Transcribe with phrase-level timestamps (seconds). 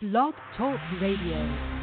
[0.00, 1.77] Blog Talk Radio.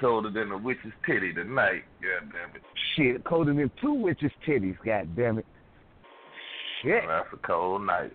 [0.00, 1.82] Colder than a witch's titty tonight.
[2.02, 2.62] God damn it.
[2.96, 5.46] Shit, colder than two witches' titties, god damn it.
[6.82, 7.02] Shit.
[7.06, 8.12] That's a cold night.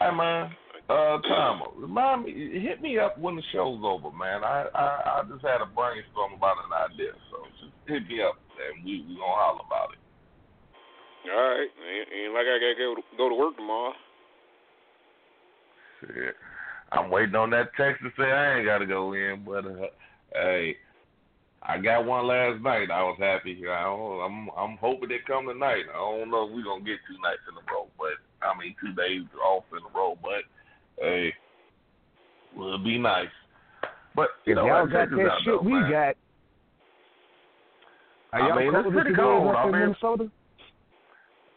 [0.00, 0.50] Hey man,
[0.88, 4.44] uh, Tom, remind me, hit me up when the show's over, man.
[4.44, 8.38] I I, I just had a brainstorm about an idea, so just hit me up
[8.56, 9.98] and we we gonna holler about it.
[11.30, 11.68] All right.
[11.68, 13.92] Ain't, ain't like I gotta go to, go to work tomorrow.
[16.00, 16.34] Shit.
[16.92, 19.92] I'm waiting on that text to say I ain't gotta go in, but uh,
[20.32, 20.76] hey,
[21.62, 22.90] I got one last night.
[22.90, 23.60] I was happy.
[23.68, 25.84] I don't, I'm I'm hoping they come tonight.
[25.92, 28.74] I don't know if we're gonna get two nights in a row, but I mean
[28.80, 30.16] two days off in a row.
[30.22, 30.48] But
[30.98, 31.32] hey,
[32.56, 33.26] will be nice.
[34.14, 35.90] But you If know, y'all got that out, shit though, we man.
[35.90, 36.16] got.
[38.32, 39.48] Are y'all mean, it's pretty cold.
[39.48, 40.30] up I in Minnesota?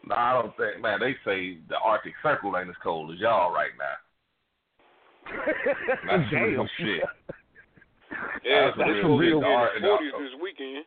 [0.06, 1.00] No, I don't think, man.
[1.00, 3.96] They say the Arctic Circle ain't as cold as y'all right now.
[6.08, 6.56] That's Damn.
[6.56, 7.02] some shit.
[8.44, 10.84] Yeah, That's but a it's real supposed to be in the 40s this weekend.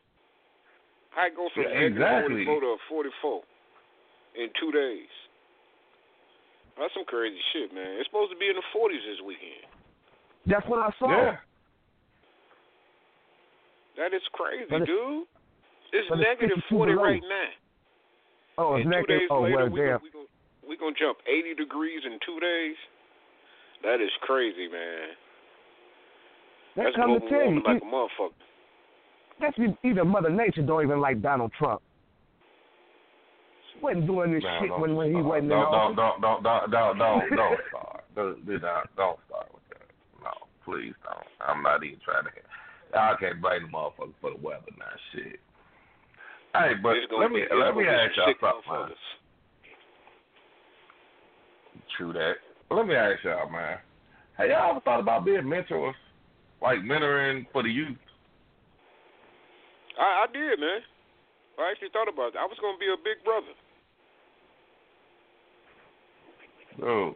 [1.11, 2.45] How it go from Yeah, exactly.
[2.45, 3.41] 44 to 44
[4.35, 5.09] in two days?
[6.77, 7.97] That's some crazy shit, man.
[7.97, 9.65] It's supposed to be in the 40s this weekend.
[10.45, 11.09] That's what I saw.
[11.09, 11.39] Yeah.
[13.97, 15.27] That is crazy, But it's- dude.
[15.93, 17.03] It's but it's negative 40 below.
[17.03, 17.49] right now.
[18.57, 19.19] Oh, it's and two negative.
[19.21, 20.01] days Oh, later, well, we damn.
[20.03, 20.25] we gonna
[20.67, 22.75] we gonna jump 80 degrees in two days.
[23.85, 25.13] That is crazy, man.
[26.75, 28.33] That That's come to tell you, like a motherfucker.
[29.39, 31.81] that's e- either Mother Nature don't even like Donald Trump.
[33.73, 35.25] He wasn't doing this Nah, shit when, when he start.
[35.25, 35.95] wasn't in don't, office.
[35.95, 38.03] don't, don't, don't, don't, don't, don't start.
[38.15, 39.87] Don't, do not, don't start with that.
[40.23, 40.31] No,
[40.65, 41.27] please don't.
[41.47, 42.31] I'm not even trying to.
[42.97, 44.85] I can't blame the motherfucker for the weather now.
[45.13, 45.39] Shit.
[46.55, 48.95] Hey, but let me let me ask y'all something.
[51.97, 52.35] True that.
[52.71, 53.77] Let me ask y'all, man.
[54.37, 55.95] Have y'all ever thought about being mentors,
[56.61, 57.97] like mentoring for the youth?
[59.99, 60.79] I, I did, man.
[61.57, 62.39] I actually thought about it.
[62.39, 63.55] I was gonna be a big brother.
[66.77, 67.15] Dude.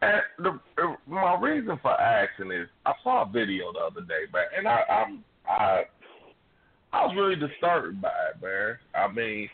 [0.00, 4.44] And the my reason for asking is I saw a video the other day, man,
[4.56, 5.82] and I, I'm I
[6.92, 8.78] I was really disturbed by it, man.
[8.94, 9.48] I mean,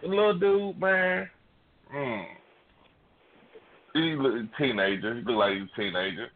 [0.00, 1.28] the little dude, man.
[1.94, 2.24] Mm,
[3.94, 5.14] he look a teenager.
[5.14, 6.28] He looked like he's a teenager.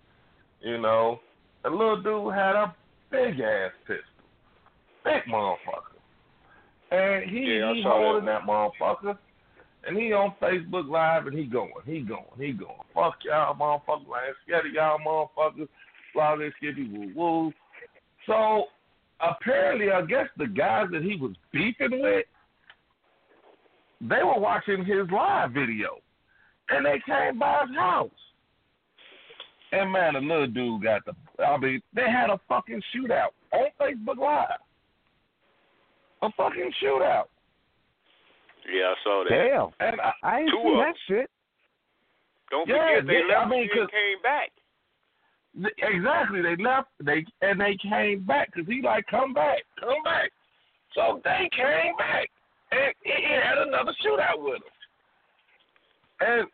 [0.60, 1.20] You know,
[1.62, 2.74] the little dude had a
[3.10, 4.04] big ass pistol,
[5.04, 5.98] big motherfucker,
[6.90, 9.18] and he Yeah, I he saw that holding that motherfucker.
[9.86, 12.72] And he on Facebook Live and he going, he going, he going.
[12.94, 14.32] Fuck y'all motherfuckers, man.
[14.46, 15.68] Scared of y'all motherfuckers.
[16.14, 17.52] Blah, this, skitty, woo, woo.
[18.26, 18.64] So
[19.20, 22.24] apparently, I guess the guys that he was beefing with,
[24.00, 25.98] they were watching his live video,
[26.76, 28.11] and they came by his house.
[29.73, 31.12] And man, the little dude got the.
[31.44, 34.61] I mean, they had a fucking shootout on Facebook Live.
[36.23, 37.25] A fucking shootout,
[38.73, 39.31] Yeah, I saw that.
[39.31, 39.88] Damn.
[39.88, 41.31] and I, I ain't Two see of that shit.
[42.50, 44.50] Don't Yeah, forget they yeah, I left mean, and 'cause- came back.
[45.79, 46.88] exactly they left.
[47.03, 50.31] They and they came back because he like come back, come back.
[50.94, 52.31] So they came back,
[52.71, 54.74] and he had another shootout with him.
[56.26, 56.47] And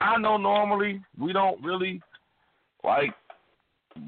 [0.00, 2.00] I know normally we don't really
[2.84, 3.12] like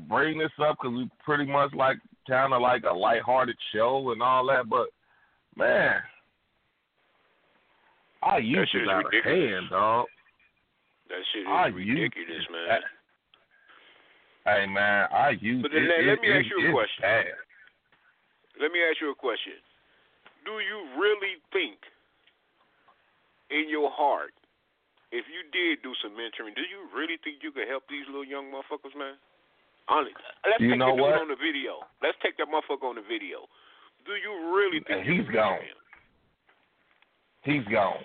[0.09, 1.99] bring this up because we pretty much like
[2.29, 4.89] kind of like a lighthearted show and all that, but
[5.57, 6.01] man,
[8.23, 9.51] I used to out of ridiculous.
[9.55, 10.07] hand, dog.
[11.09, 12.81] That shit is I ridiculous, man.
[14.45, 15.89] Hey man, I used But then it.
[15.89, 17.03] let- it, me it, ask you a question.
[17.03, 17.25] Bad.
[18.61, 19.53] Let me ask you a question.
[20.45, 21.79] Do you really think
[23.51, 24.33] in your heart,
[25.11, 28.25] if you did do some mentoring, do you really think you could help these little
[28.27, 29.17] young motherfuckers, man?
[29.89, 30.13] Honestly,
[30.45, 31.21] let's You take know the dude what?
[31.25, 31.81] on the video.
[32.03, 33.49] Let's take that motherfucker on the video.
[34.05, 35.61] Do you really think you he's reach gone.
[35.65, 35.79] him?
[37.43, 37.97] He's gone.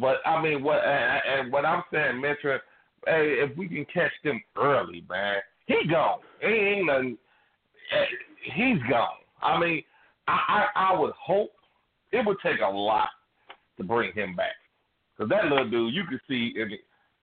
[0.00, 2.58] But I mean, what and, and what I'm saying, Metro,
[3.06, 6.20] hey, if we can catch them early, man, he gone.
[6.40, 7.18] He ain't nothing.
[7.92, 8.04] eh,
[8.54, 9.18] He's gone.
[9.42, 9.82] I mean,
[10.28, 11.50] I, I I would hope
[12.12, 13.08] it would take a lot
[13.78, 14.52] to bring him back,
[15.18, 16.72] cause that little dude, you can see, and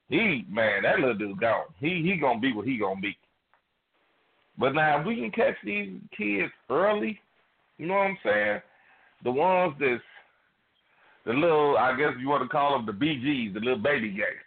[0.10, 1.66] he man, that little dude gone.
[1.80, 3.18] He he gonna be what he gonna be.
[4.58, 7.20] But now if we can catch these kids early,
[7.78, 8.62] you know what I'm saying?
[9.24, 10.02] The ones that's
[11.26, 14.44] the little, I guess you want to call them the BGs, the little baby gangs.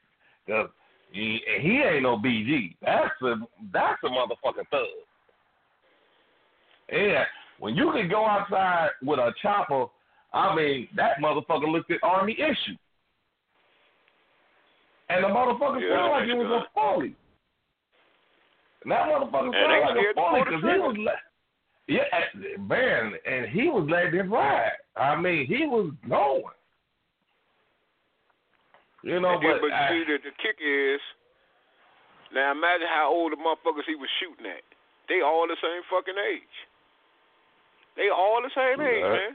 [0.46, 0.68] Cause
[1.12, 2.76] he, he ain't no BG.
[2.82, 3.36] That's a
[3.72, 4.86] that's a motherfucking thug.
[6.90, 7.24] Yeah,
[7.58, 9.86] when you can go outside with a chopper,
[10.32, 12.76] I mean that motherfucker looked at army issue,
[15.14, 16.62] and the motherfucker Yeah, sounded like it was good.
[16.62, 17.14] a folly.
[18.82, 20.96] And that motherfucker sounded like a folly because he was.
[20.98, 21.24] La-
[21.88, 22.04] yeah,
[22.58, 24.72] man, and he was letting it ride.
[24.96, 26.54] I mean, he was going.
[29.02, 31.00] You know, And then, but, but I- see, the, the kick is,
[32.32, 34.62] now imagine how old the motherfuckers he was shooting at.
[35.10, 36.56] They all the same fucking age.
[37.98, 39.34] They all the same age, Right.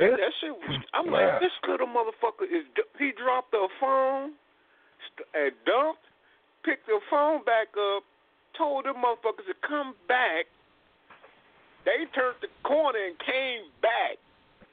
[0.00, 2.64] That, that shit was, I'm like, this little motherfucker is,
[2.98, 4.32] he dropped the phone
[5.36, 6.00] and dumped,
[6.64, 8.02] picked the phone back up,
[8.56, 10.48] told them motherfuckers to come back.
[11.84, 14.16] They turned the corner and came back.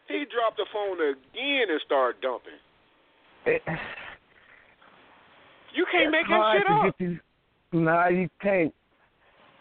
[0.07, 2.59] He dropped the phone again and started dumping.
[3.45, 3.61] It,
[5.75, 6.95] You can't make that shit up.
[6.97, 7.19] these.
[7.73, 8.73] Nah, you can't.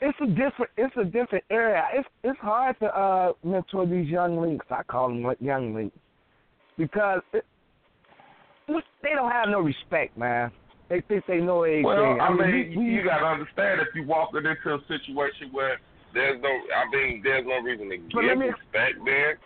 [0.01, 0.71] It's a different.
[0.77, 1.85] It's a different area.
[1.95, 4.67] It's it's hard to uh mentor these young links.
[4.71, 5.97] I call them like young links
[6.77, 7.45] because it,
[9.03, 10.51] they don't have no respect, man.
[10.89, 11.85] They think they know everything.
[11.85, 15.53] well, I mean, we, we, you got to understand if you walking into a situation
[15.53, 15.79] where
[16.15, 19.39] there's no, I mean, there's no reason to give me- respect there.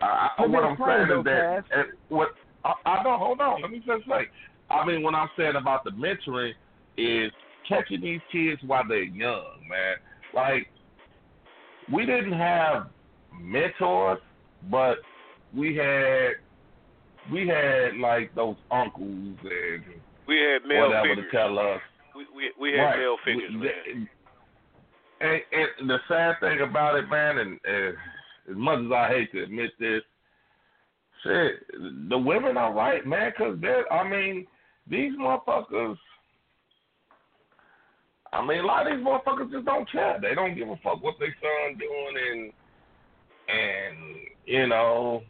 [0.00, 2.28] I, I, what I'm saying though, is that, and what
[2.64, 3.62] I, I don't hold on.
[3.62, 4.28] Let me just say.
[4.70, 6.52] I mean, what I'm saying about the mentoring
[6.96, 7.30] is
[7.68, 9.96] catching these kids while they're young, man.
[10.34, 10.66] Like
[11.92, 12.88] we didn't have
[13.40, 14.18] mentors,
[14.70, 14.96] but
[15.54, 16.32] we had
[17.30, 19.84] we had like those uncles and
[20.26, 21.30] We had male whatever figures.
[21.30, 21.80] to tell us.
[22.16, 22.98] We, we, we had Right.
[22.98, 24.08] male figures, We- man.
[25.20, 25.40] And,
[25.80, 27.94] and the sad thing about it, man, and, and
[28.50, 30.02] as much as I hate to admit this,
[31.22, 31.64] shit,
[32.08, 34.46] the women are right, man, because they're, I mean,
[34.90, 35.96] these motherfuckers,
[38.32, 40.18] I mean, a lot of these motherfuckers just don't care.
[40.20, 42.52] They don't give a fuck what their son doing, and
[43.48, 45.22] and you know,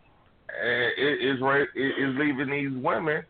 [0.62, 1.38] it is
[1.74, 3.24] it is leaving these women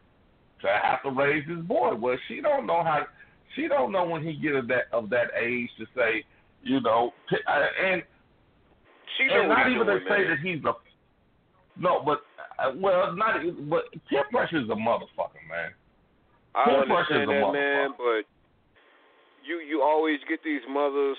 [0.61, 1.95] to have to raise this boy.
[1.95, 3.07] Well, she don't know how.
[3.57, 6.25] She don't know when he get of that of that age to say,
[6.62, 8.02] you know, t- and
[9.17, 10.73] She and not even to say that he's a
[11.79, 12.21] no, but
[12.59, 15.73] uh, well, not but peer pressure is a motherfucker, man.
[16.55, 18.32] I peer pressure understand is a that, man, but
[19.45, 21.17] you you always get these mothers.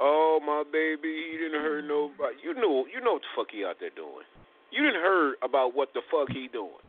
[0.00, 2.36] Oh my baby, he didn't hurt nobody.
[2.42, 4.24] You know you know what the fuck he out there doing.
[4.70, 6.80] You didn't heard about what the fuck he doing.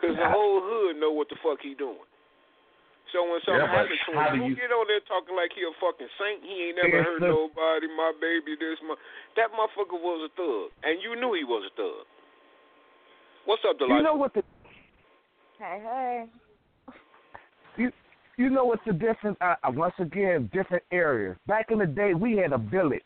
[0.00, 2.04] Cause the whole hood know what the fuck he doing.
[3.14, 5.54] So when something Yeah, happens to him, do don't you- get on there talking like
[5.56, 6.42] he a fucking saint.
[6.44, 7.28] He ain't never hurt sir.
[7.32, 7.86] nobody.
[7.96, 8.96] My baby, this my
[9.40, 12.04] that motherfucker was a thug, and you knew he was a thug.
[13.46, 13.96] What's up, Delilah?
[13.96, 14.42] You know what the
[15.56, 16.26] Hey, hey.
[17.78, 17.92] you
[18.36, 19.36] you know what the difference?
[19.40, 21.36] Uh, uh, once again, different areas.
[21.46, 23.02] Back in the day, we had a village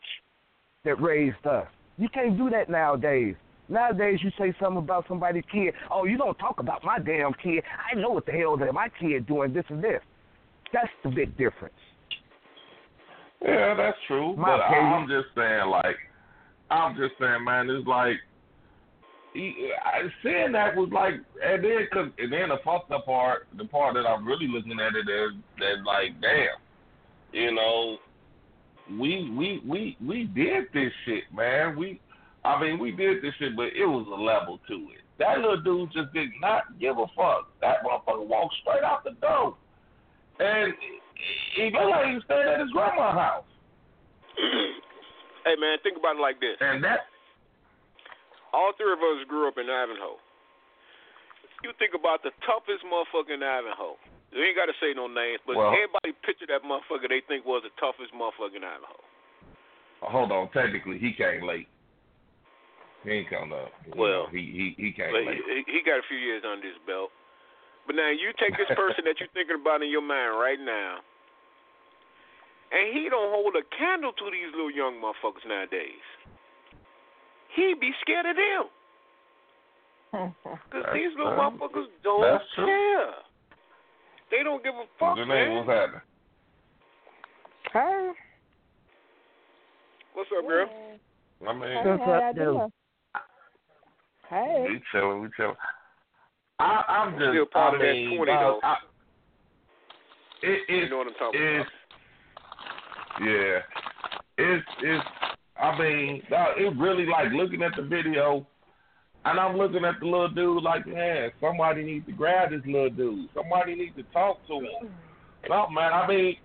[0.83, 1.67] that raised us.
[1.97, 3.35] You can't do that nowadays.
[3.69, 5.73] Nowadays, you say something about somebody's kid.
[5.89, 7.63] Oh, you don't talk about my damn kid.
[7.89, 10.01] I know what the hell that my kid doing this and this.
[10.73, 11.75] That's the big difference.
[13.41, 14.35] Yeah, that's true.
[14.35, 14.93] My but opinion.
[14.93, 15.95] I'm just saying, like,
[16.69, 18.15] I'm just saying, man, it's like,
[19.33, 23.47] he, I, saying that was like, and then, cause, and then the fucked up part,
[23.57, 26.59] the part that I'm really looking at it is that, like, damn,
[27.31, 27.97] you know,
[28.99, 31.77] we we we we did this shit, man.
[31.77, 32.01] We,
[32.43, 35.01] I mean, we did this shit, but it was a level to it.
[35.19, 37.47] That little dude just did not give a fuck.
[37.61, 39.55] That motherfucker walked straight out the door,
[40.39, 40.73] and
[41.55, 43.45] he looked like he was staying at his grandma's house.
[45.45, 46.57] hey man, think about it like this.
[46.59, 47.10] And that
[48.53, 50.19] All three of us grew up in Ivanhoe.
[51.63, 53.95] You think about the toughest motherfucker in Ivanhoe.
[54.31, 57.45] You ain't got to say no names, but Well- everybody picture that motherfucker they think
[57.45, 59.03] was the toughest motherfucker in Ivanhoe.
[60.01, 61.67] Uh, hold on, technically he came late.
[63.03, 63.71] He ain't come up.
[63.95, 65.41] Well, he he he came late.
[65.45, 67.11] he, he got a few years under his belt.
[67.85, 71.01] But now you take this person that you're thinking about in your mind right now,
[72.71, 76.01] and he don't hold a candle to these little young motherfuckers nowadays.
[77.55, 78.65] He be scared of them.
[80.43, 82.65] Because these little uh, motherfuckers don't that's true.
[82.65, 83.07] care.
[84.29, 85.55] They don't give a fuck, What's man.
[85.55, 86.01] What's happening?
[87.71, 88.11] Hey.
[90.13, 90.67] What's up, girl?
[91.47, 92.43] I mean, Hey, That's how what y'all I do.
[92.43, 92.71] doing?
[94.29, 94.65] Hey.
[94.69, 95.55] we chilling, we chilling.
[96.59, 98.59] I, I'm just, Still part I of that mean, 20 uh, though.
[98.63, 98.75] I,
[100.43, 101.69] it, You know what I'm talking it's,
[103.17, 103.27] about.
[103.27, 103.59] yeah,
[104.37, 105.05] it's, it's.
[105.61, 108.47] I mean, it really like looking at the video,
[109.25, 112.89] and I'm looking at the little dude like, man, somebody needs to grab this little
[112.89, 113.29] dude.
[113.35, 114.89] Somebody needs to talk to him.
[115.47, 115.93] No, man.
[115.93, 116.35] I mean,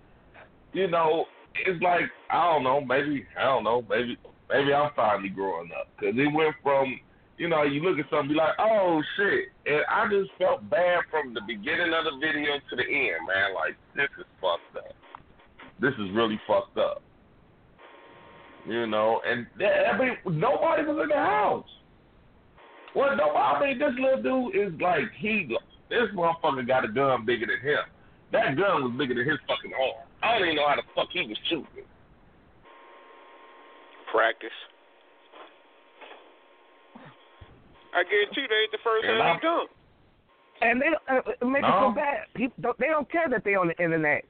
[0.73, 1.25] you know,
[1.65, 2.81] it's like I don't know.
[2.81, 3.83] Maybe I don't know.
[3.89, 4.17] Maybe
[4.49, 6.99] maybe I'm finally growing up because it went from
[7.37, 11.01] you know you look at something be like oh shit, and I just felt bad
[11.09, 13.55] from the beginning of the video to the end, man.
[13.55, 14.95] Like this is fucked up.
[15.79, 17.01] This is really fucked up.
[18.67, 21.65] You know, and that, I mean nobody was in the house.
[22.95, 25.55] Well, no, I mean this little dude is like he.
[25.89, 27.79] This motherfucker got a gun bigger than him.
[28.33, 30.03] That gun was bigger than his fucking arm.
[30.21, 31.87] I don't even know how the fuck he was shooting.
[34.11, 34.49] Practice.
[37.95, 39.67] I guarantee you, they ain't the first And time he done.
[40.59, 42.27] And they uh, it make it so bad.
[42.35, 44.25] People they don't care that they on the internet.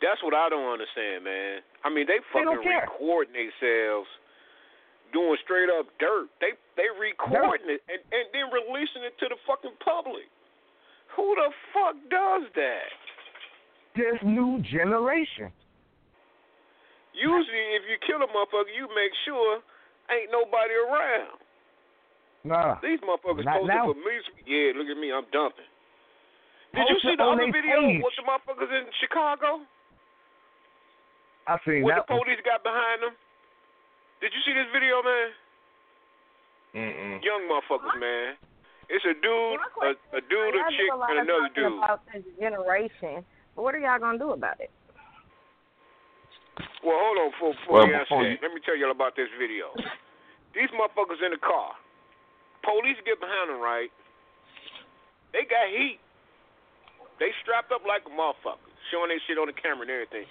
[0.00, 1.60] That's what I don't understand, man.
[1.84, 2.88] I mean, they They fucking care.
[2.88, 4.08] recording themselves
[5.12, 6.28] doing straight up dirt.
[6.40, 10.24] They they recording it and, and then releasing it to the fucking public.
[11.16, 12.88] Who the fuck does that?
[13.98, 15.50] This new generation.
[17.12, 19.60] Usually, if you kill a motherfucker, you make sure
[20.08, 21.36] ain't nobody around.
[22.46, 22.78] Nah.
[22.80, 23.92] These motherfuckers Not posted now.
[23.92, 24.14] for me.
[24.46, 25.66] Yeah, look at me, I'm dumping.
[26.72, 28.00] Did you see the other video page.
[28.00, 29.66] with the motherfuckers in Chicago?
[31.50, 32.22] I seen What that the one.
[32.22, 33.14] police got behind them?
[34.22, 35.28] Did you see this video, man?
[36.78, 37.18] Mm-mm.
[37.26, 38.38] Young motherfuckers, man.
[38.86, 41.62] It's a dude, a, a dude, a y'all do chick, lot and of another talking
[41.74, 41.78] dude.
[41.82, 43.14] About this generation,
[43.54, 44.70] but what are y'all gonna do about it?
[46.86, 49.30] Well, hold on before, before Well, you before you- Let me tell y'all about this
[49.38, 49.74] video.
[50.54, 51.74] These motherfuckers in the car.
[52.62, 53.90] Police get behind them, right?
[55.32, 55.98] They got heat.
[57.18, 58.58] They strapped up like a motherfucker,
[58.90, 60.26] showing their shit on the camera and everything.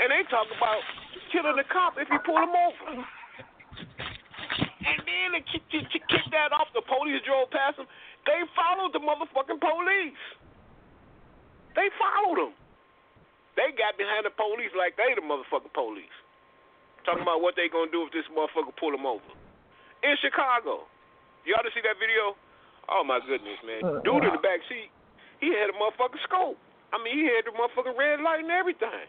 [0.00, 0.82] And they talk about
[1.30, 3.04] killing the cop if you pull him over.
[4.84, 7.88] And then to kick, to, to kick that off, the police drove past them.
[8.26, 10.24] They followed the motherfucking police.
[11.74, 12.54] They followed them.
[13.54, 16.12] They got behind the police like they the motherfucking police.
[17.06, 19.30] Talking about what they gonna do if this motherfucker pull them over.
[20.02, 20.88] In Chicago.
[21.44, 22.34] Y'all to see that video?
[22.88, 23.84] Oh my goodness, man.
[23.84, 24.88] Uh, Dude in the uh, back seat,
[25.40, 26.56] he had a motherfucking scope.
[26.92, 29.08] I mean, he had the motherfucking red light and everything.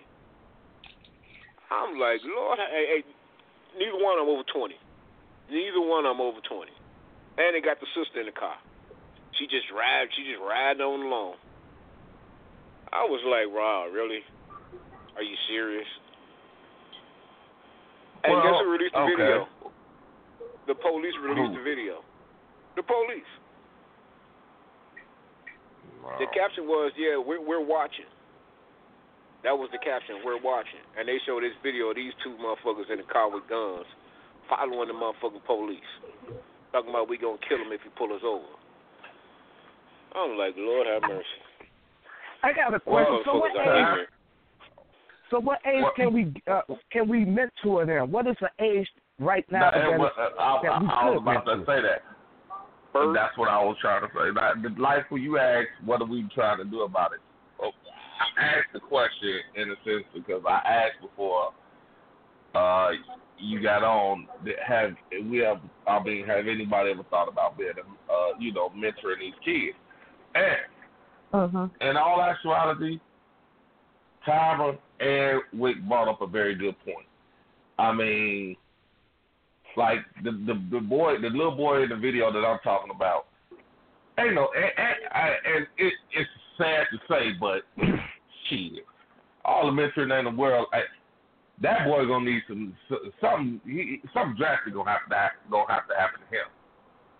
[1.71, 3.01] I'm like, Lord, hey, hey,
[3.77, 4.75] neither one of them over 20.
[5.49, 6.71] Neither one of them over 20.
[7.37, 8.55] And they got the sister in the car.
[9.37, 11.35] She just ride, she just riding on along.
[12.93, 14.23] I was like, wow, really?
[15.17, 15.87] Are you serious?
[18.23, 19.15] And Well, guess who released the okay.
[19.15, 19.47] video?
[20.67, 21.57] The police released Who?
[21.59, 22.01] the video.
[22.75, 23.31] The police.
[26.19, 28.05] The caption was, "Yeah, we're we're watching."
[29.45, 30.25] That was the caption.
[30.25, 33.45] We're watching, and they showed this video of these two motherfuckers in the car with
[33.45, 33.85] guns,
[34.49, 35.91] following the motherfucking police,
[36.73, 38.49] talking about we gonna kill him if he pull us over.
[40.17, 41.39] I'm like, Lord have mercy.
[42.41, 43.21] I got a question.
[43.25, 44.07] So what age?
[45.29, 46.61] So what age What- can we uh,
[46.91, 48.11] can we mentor them?
[48.11, 49.69] What is the age right now?
[49.69, 51.81] That- that and is- uh, I, that we I, I was could about to say
[51.85, 52.01] that.
[52.93, 53.13] Birth.
[53.13, 54.31] That's what I was trying to say.
[54.33, 57.19] Like, the life when you ask, what are we trying to do about it?
[58.19, 61.51] I asked the question in a sense because I asked before
[62.53, 62.89] uh,
[63.37, 64.27] you got on.
[64.45, 64.95] that Have
[65.29, 65.57] we have?
[65.87, 67.73] I mean, have anybody ever thought about being,
[68.09, 69.77] uh, you know, mentoring these kids?
[70.35, 70.57] And
[71.33, 71.71] Mhm.
[71.81, 72.99] in all actuality,
[74.25, 77.07] Tyra and Wick brought up a very good point.
[77.77, 78.55] I mean,
[79.75, 83.27] like the the the boy, the little boy in the video that I'm talking about.
[84.17, 87.63] Ain't no, and, and, and it, it's sad to say, but
[88.49, 88.85] shit,
[89.43, 90.81] all the mentoring in the world, I,
[91.61, 92.75] that boy gonna need some
[93.21, 93.61] something.
[93.65, 96.47] He, something drastic gonna have to hap- gonna have to happen to him.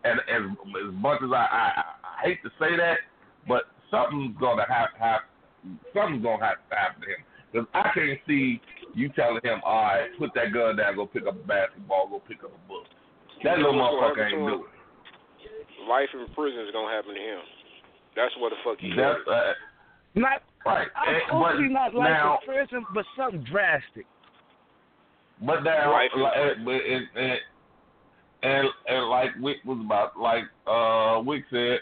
[0.03, 0.43] And as
[0.85, 2.99] as much as I, I, I hate to say that,
[3.47, 5.21] but something's gonna have to have
[5.93, 7.23] something's gonna have to happen to him.
[7.51, 8.59] Because I can't see
[8.93, 12.19] you telling him, all right, put that gun down, go pick up a basketball, go
[12.27, 12.83] pick up a book.
[13.43, 15.87] That little You know what's motherfucker ain't doing it.
[15.87, 17.39] Life in prison is gonna happen to him.
[18.15, 19.53] That's what the fuck he That's uh,
[20.15, 20.87] Not right.
[20.95, 24.05] I'm And- hopefully not like now, a prison, but something drastic.
[25.41, 26.09] But now, Right.
[26.15, 27.39] like, uh, but it, and,
[28.43, 31.79] and and like Wick was about, like uh Wick said,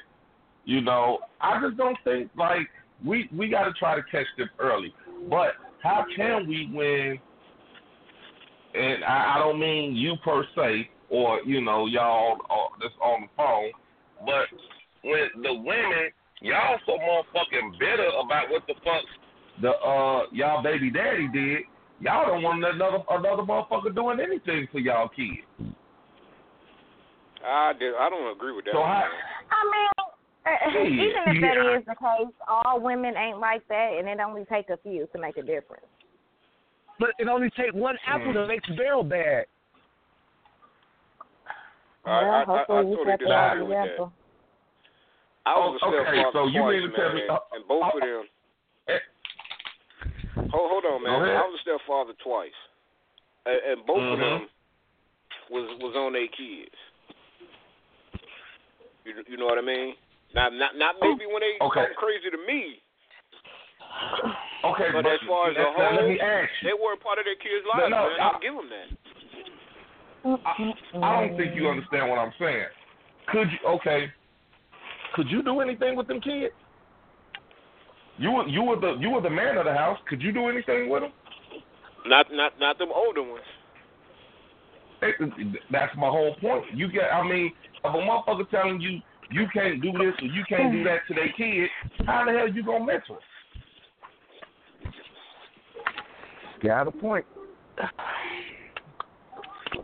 [0.66, 2.68] you know, I just don't think like
[3.06, 4.94] we we got to try to catch them early.
[5.30, 7.20] But how can we when?
[8.76, 13.22] And I, I don't mean you per se, or you know, y'all uh, that's on
[13.22, 13.72] the phone,
[14.26, 14.48] but
[15.04, 16.10] when the women,
[16.44, 19.04] y'all so motherfucking bitter about what the fuck
[19.62, 21.64] the uh y'all baby daddy did.
[22.02, 25.48] Y'all don't want another another motherfucker doing anything for y'all kids.
[27.46, 28.72] I did, I don't agree with that.
[28.74, 29.10] So one, how?
[29.52, 29.90] I mean,
[30.46, 31.78] uh, even if that yeah.
[31.78, 35.20] is the case, all women ain't like that, and it only take a few to
[35.20, 35.86] make a difference.
[37.00, 38.34] But it only take one apple Hmm.
[38.34, 39.46] to make the barrel bad.
[42.06, 44.23] I, I, well, I, I hopefully you totally set that disagree with that.
[45.46, 47.84] I was a Oh, okay, so you mean to tell me- and, uh, and both
[47.84, 48.24] uh, of them.
[48.88, 49.00] eh.
[50.52, 51.12] Hold, hold on, man.
[51.14, 52.56] I was a stepfather twice,
[53.46, 54.40] and, and both of Mhm.
[54.40, 54.50] them
[55.50, 56.76] was was on their kids.
[59.04, 59.96] You you know what I mean?
[60.34, 61.82] Not not not maybe when they Okay.
[61.82, 62.82] talking crazy to me,
[64.64, 66.70] Okay, but, as far as the whole, let me ask you.
[66.70, 68.20] they were a part of their kids' No, lives, no, man.
[68.20, 68.88] I- I'll give them that.
[70.46, 72.68] I, I don't think you understand what I'm saying.
[73.28, 73.60] Could you?
[73.68, 74.10] Okay.
[75.14, 76.54] Could you do anything with them kids?
[78.18, 79.98] You were you were the you were the man of the house.
[80.08, 81.12] Could you do anything with them?
[82.06, 83.44] Not not not them older ones.
[85.72, 86.64] That's my whole point.
[86.74, 87.52] You get, I mean,
[87.84, 91.14] if a motherfucker telling you you can't do this or you can't do that to
[91.14, 91.70] their kid,
[92.06, 93.20] how the hell you gonna mentor?
[96.64, 97.26] Got a point.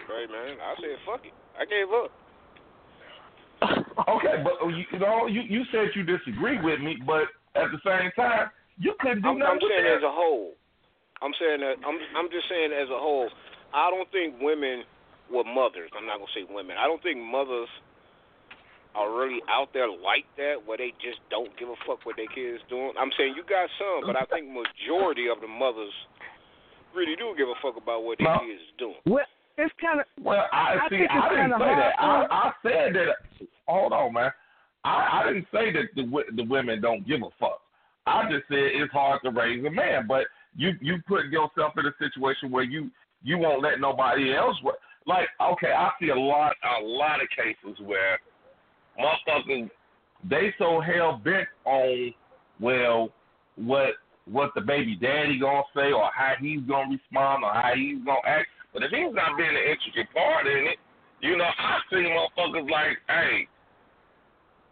[0.09, 0.57] Right, man.
[0.61, 1.33] I said fuck it.
[1.59, 2.11] I gave up.
[4.07, 7.71] Okay, but uh, you, you know, you you said you disagree with me, but at
[7.73, 9.97] the same time, you couldn't do I'm, I'm nothing with saying that.
[9.99, 10.53] as a whole.
[11.21, 13.27] I'm saying that I'm I'm just saying as a whole.
[13.73, 14.83] I don't think women
[15.27, 15.91] were mothers.
[15.97, 16.77] I'm not gonna say women.
[16.79, 17.67] I don't think mothers
[18.95, 22.31] are really out there like that, where they just don't give a fuck what their
[22.33, 22.93] kids doing.
[22.97, 25.93] I'm saying you got some, but I think majority of the mothers
[26.97, 28.41] really do give a fuck about what their No.
[28.41, 28.97] kids is doing.
[29.05, 29.29] Well,
[29.61, 30.97] it's kind of Well, I, I see.
[30.97, 31.93] think it's I didn't kinda say that.
[31.99, 33.13] I, hard I said that.
[33.67, 34.31] Hold on, man.
[34.83, 37.61] I, I didn't say that the the women don't give a fuck.
[38.05, 40.25] I just said it's hard to raise a man, but
[40.55, 42.89] you you put yourself in a situation where you
[43.23, 44.55] you won't let nobody else.
[45.05, 48.19] Like, okay, I see a lot a lot of cases where
[48.99, 49.69] motherfuckers
[50.29, 52.13] they so hell bent on
[52.59, 53.09] well
[53.55, 58.03] what what the baby daddy gonna say or how he's gonna respond or how he's
[58.05, 58.47] gonna act.
[58.73, 60.77] But if he's not being an intricate part in it,
[61.21, 63.47] you know, I see motherfuckers like, hey,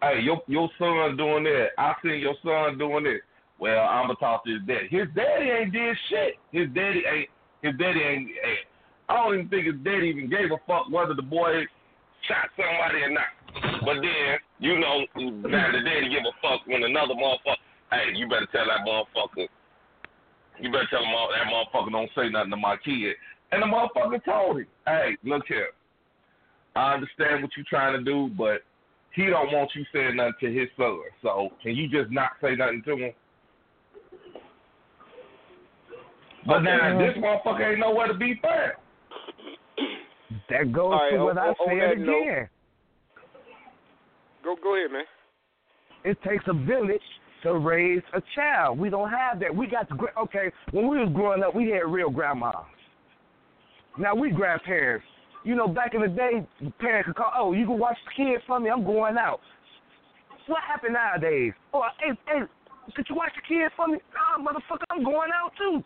[0.01, 1.67] hey, your your son doing that.
[1.77, 3.21] I seen your son doing this.
[3.59, 4.87] Well, I'm gonna talk to his daddy.
[4.89, 6.33] His daddy ain't did shit.
[6.51, 7.29] His daddy ain't.
[7.61, 8.29] His daddy ain't.
[8.29, 8.67] ain't
[9.09, 11.65] I don't even think his daddy even gave a fuck whether the boy
[12.27, 13.31] shot somebody or not.
[13.85, 15.07] But then, you know,
[15.47, 17.63] now the daddy give a fuck when another motherfucker.
[17.91, 19.47] hey, you better tell that motherfucker.
[20.59, 23.15] You better tell him that motherfucker don't say nothing to my kid.
[23.51, 25.69] And the motherfucker told him, hey, look here.
[26.77, 28.61] I understand what you're trying to do, but
[29.13, 30.99] he don't want you saying nothing to his son.
[31.21, 33.13] So can you just not say nothing to him?
[36.45, 38.73] But now this motherfucker ain't nowhere to be found.
[40.49, 42.49] That goes All right, to what on- I on said that note- again.
[44.43, 45.03] Go go ahead, man.
[46.03, 47.01] It takes a village
[47.43, 48.79] to raise a child.
[48.79, 49.53] We don't have that.
[49.53, 50.51] We got the gra- okay.
[50.71, 52.55] When we was growing up, we had real grandmas.
[53.97, 55.05] Now we grandparents.
[55.47, 56.43] You know, back in the day,
[56.77, 57.31] parents could call.
[57.33, 58.69] Oh, you can watch the kids for me.
[58.69, 59.39] I'm going out.
[60.47, 61.53] What happened nowadays?
[61.73, 62.43] Oh, hey, hey,
[62.93, 63.97] could you watch the kids for me?
[64.11, 65.79] Ah, motherfucker, I'm going out too.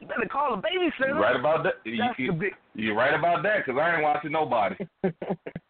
[0.00, 1.16] You better call a babysitter.
[1.16, 1.80] You right about that?
[1.84, 2.52] You, That's the you, big.
[2.74, 3.64] you're right about that?
[3.64, 4.76] Cause I ain't watching nobody.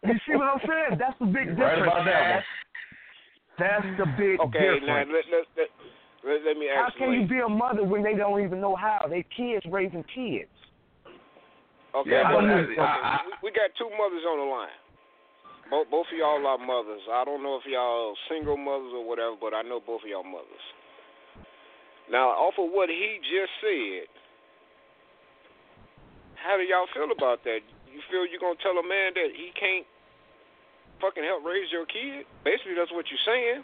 [0.03, 0.99] You see what I'm saying?
[0.99, 1.59] That's the big You difference.
[1.59, 2.43] right about that one.
[3.59, 5.11] That's the big Okay, now difference.
[5.11, 5.69] let let let,
[6.23, 8.75] let, let me How ask can you be a mother when they don't even know
[8.75, 9.07] how?
[9.09, 10.51] They kids raising kids.
[11.97, 14.77] Okay, Yeah, okay, I- I- we, we got two mothers on the line.
[15.69, 17.01] Both both of y'all are mothers.
[17.11, 20.23] I don't know if y'all single mothers or whatever, but I know both of y'all
[20.23, 20.65] mothers.
[22.09, 24.07] Now, off of what he just said,
[26.39, 27.59] how do y'all feel about that?
[27.91, 29.83] You feel you're gonna tell a man that he can't
[31.01, 32.23] fucking help raise your kid?
[32.45, 33.63] Basically, that's what you're saying.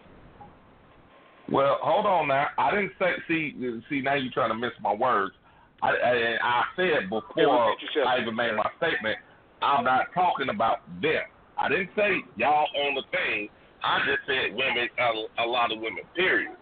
[1.48, 2.48] Well, hold on now.
[2.58, 3.14] I didn't say.
[3.28, 3.54] See,
[3.90, 4.02] see.
[4.02, 5.36] Now you're trying to miss my words.
[5.84, 7.76] I, I, I said before.
[8.08, 9.18] I even made my statement.
[9.62, 11.28] I'm not talking about them.
[11.60, 13.50] I didn't say y'all on the thing.
[13.84, 14.88] I just said women.
[14.96, 16.04] A, a lot of women.
[16.16, 16.56] Period.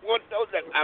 [0.00, 0.18] Well,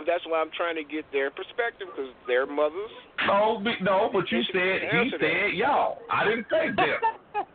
[0.04, 2.92] that's why I'm trying to get their perspective because they're mothers.
[3.26, 4.10] No, no.
[4.12, 5.20] But you said he that.
[5.20, 5.98] said y'all.
[6.12, 7.00] I didn't say them.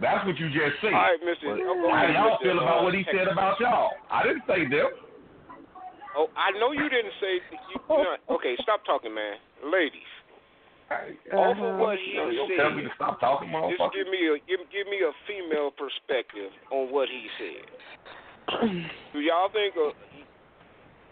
[0.00, 0.96] That's what you just said.
[0.96, 2.42] All right, go How y'all Mr.
[2.42, 3.90] feel about uh, what he said about y'all?
[4.10, 4.88] I didn't say them.
[6.16, 7.38] Oh, I know you didn't say.
[7.70, 9.38] You, you know, okay, stop talking, man.
[9.62, 10.10] Ladies,
[11.34, 13.94] off of what he You don't tell me to said, stop talking, just motherfucker.
[13.94, 17.66] give me a give, give me a female perspective on what he said.
[19.14, 19.94] Do y'all think uh,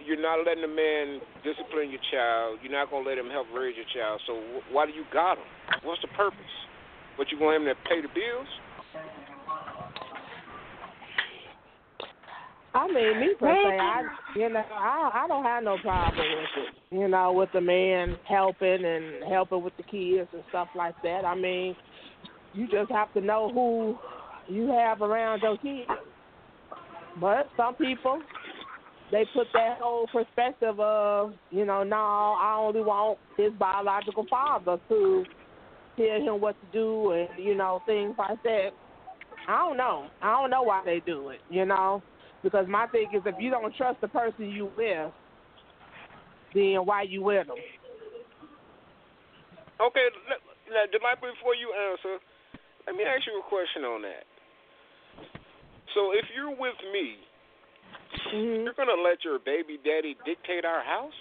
[0.02, 2.58] you're not letting a man discipline your child?
[2.62, 4.18] You're not gonna let him help raise your child.
[4.26, 5.46] So wh- why do you got him?
[5.86, 6.54] What's the purpose?
[7.14, 8.50] What you want him to pay the bills?
[12.74, 14.02] I mean, me per se, I
[14.36, 16.96] you know, I I don't have no problem with it.
[16.96, 21.24] You know, with the man helping and helping with the kids and stuff like that.
[21.24, 21.74] I mean,
[22.52, 23.96] you just have to know who
[24.52, 25.90] you have around your kids.
[27.20, 28.20] But some people,
[29.10, 34.78] they put that whole perspective of, you know, no, I only want his biological father
[34.88, 35.24] to
[35.96, 38.68] tell him what to do and you know things like that.
[39.48, 40.08] I don't know.
[40.22, 41.40] I don't know why they do it.
[41.48, 42.02] You know.
[42.42, 45.12] Because my thing is, if you don't trust the person you with,
[46.54, 47.56] then why you with them?
[49.80, 50.06] Okay,
[50.70, 52.18] now, Delight, before you answer,
[52.86, 54.26] let me ask you a question on that.
[55.94, 57.16] So, if you're with me,
[58.34, 58.64] Mm-hmm.
[58.64, 61.12] you're gonna let your baby daddy dictate our house?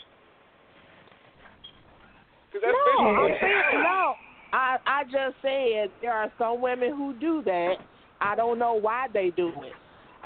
[2.52, 4.16] 'Cause that's No, I'm saying no.
[4.54, 7.76] I I just said there are some women who do that.
[8.22, 9.74] I don't know why they do it.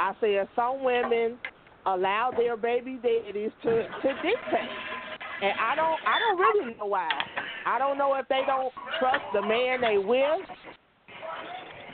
[0.02, 1.38] I said some women
[1.86, 4.74] allow their baby daddies to to dictate,
[5.42, 7.10] and I don't I don't really know why.
[7.68, 10.42] I don't know if they don't trust the man they with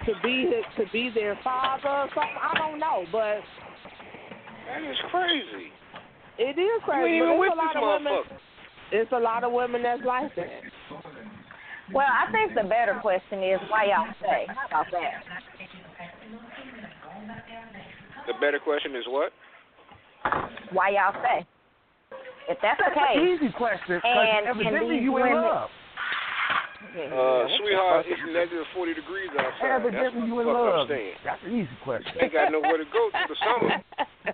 [0.08, 2.40] to be to be their father or something.
[2.40, 3.44] I don't know, but
[4.72, 5.68] That is crazy.
[6.40, 7.20] it is You crazy.
[7.20, 8.24] ain't But even with a lot of women.
[8.94, 10.64] It's a lot of women that's like that.
[11.92, 14.48] Well, I think the better question is why y'all stay.
[14.48, 15.24] How about that?
[18.28, 19.32] The better question is what?
[20.72, 21.46] Why y'all stay?
[22.50, 24.00] If that's the That's an case, easy question.
[24.04, 25.70] And- and evidently these you in women- love.
[26.98, 29.44] Uh, sweetheart, it's negative 40 degrees outside.
[29.44, 30.88] That's what Evidently the you in I'm love.
[30.88, 31.16] saying.
[31.24, 32.12] That's an easy question.
[32.22, 33.84] Ain't got nowhere to go through the summer.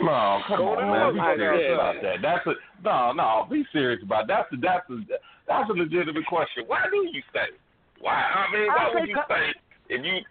[0.00, 1.12] No, come Go on, man.
[1.12, 1.74] Be the serious motherfucker.
[1.74, 2.22] about that.
[2.22, 2.54] That's a
[2.84, 3.46] no, no.
[3.50, 4.46] Be serious about that.
[4.50, 6.64] that's a that's a that's a legitimate question.
[6.68, 7.50] Why do you stay?
[7.98, 8.14] Why?
[8.14, 9.50] I mean, why would you stay
[9.88, 10.22] if you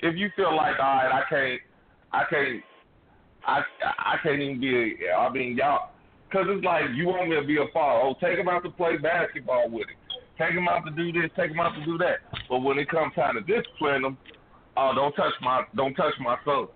[0.00, 1.60] if you feel like all right, I can't,
[2.12, 2.62] I can't,
[3.46, 3.60] I
[3.98, 4.96] I can't even be.
[5.08, 5.90] A, I mean, y'all,
[6.28, 8.00] because it's like you want me to be a father.
[8.02, 9.96] Oh, take him out to play basketball with him.
[10.38, 11.30] Take him out to do this.
[11.36, 12.18] Take him out to do that.
[12.48, 14.18] But when it comes time to discipline him,
[14.76, 16.66] oh, don't touch my don't touch my son.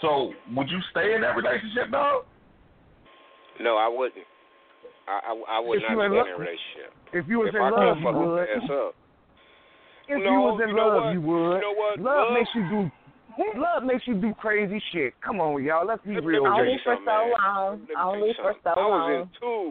[0.00, 2.24] So, would you stay in that relationship, dog?
[3.60, 4.26] No, I wouldn't.
[5.06, 6.90] I, I, I would If not you be in in love- a relationship.
[7.12, 8.42] If you was if in I love, you would.
[8.42, 8.94] ass up.
[10.12, 11.54] If no, you was in you love, you would.
[11.56, 11.94] You know what?
[12.00, 12.80] Love, Love- makes you do.
[13.56, 15.14] Love makes you do crazy shit.
[15.24, 15.86] Come on, y'all.
[15.86, 16.44] Let's be Let me real.
[16.44, 17.32] tell with Only for so man.
[17.32, 17.70] long.
[17.70, 18.72] Let me tell you Only for something.
[18.76, 19.30] so I was in long.
[19.40, 19.64] two,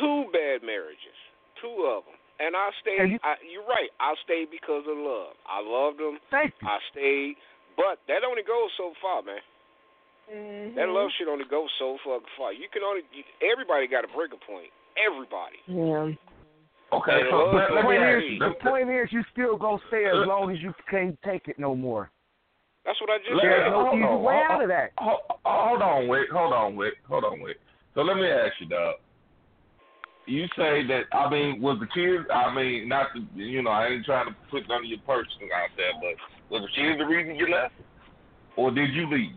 [0.00, 1.18] two bad marriages,
[1.60, 3.00] two of them, and I stayed.
[3.04, 3.92] And you- I, you're right.
[4.00, 5.36] I stayed because of love.
[5.44, 6.16] I loved them.
[6.32, 6.68] Thank you.
[6.68, 7.36] I stayed,
[7.76, 9.44] but that only goes so far, man.
[10.32, 10.76] Mm-hmm.
[10.76, 12.52] That love shit only goes so fucking far.
[12.52, 13.02] You can only.
[13.12, 14.68] You, everybody got a breaking point.
[14.96, 15.60] Everybody.
[15.68, 16.16] Yeah.
[16.92, 18.38] Okay, And so love- let, The point is, you.
[18.38, 21.58] the point is, you still gonna stay as uh, long as you can't take it
[21.58, 22.10] no more.
[22.86, 23.70] That's what I just Let- There's said.
[23.70, 24.92] no hold easy on, way out of that.
[24.96, 26.30] Hold, hold on, Wick.
[26.32, 26.94] Hold on, Wick.
[27.06, 27.58] Hold on, Wick.
[27.94, 28.94] So let me ask you, Doug.
[30.24, 32.24] You say that I mean, was the kids?
[32.32, 35.48] I mean, not to you know, I ain't trying to put none of your personal
[35.54, 36.16] out there, but
[36.52, 37.74] was the kids the reason you left,
[38.56, 39.32] or did you leave?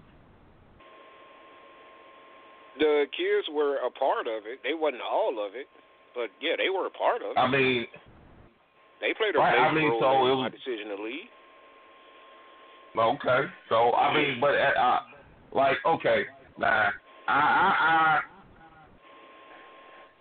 [2.79, 4.59] The kids were a part of it.
[4.63, 5.67] They wasn't all of it,
[6.13, 7.39] but yeah, they were a part of it.
[7.39, 7.85] I mean,
[8.99, 11.29] They played a Right, I mean, role so in it my was- decision to leave.
[12.97, 13.41] okay.
[13.69, 14.99] So I mean, but uh, uh,
[15.53, 16.23] like, okay,
[16.57, 16.89] nah,
[17.27, 18.19] I, I, I.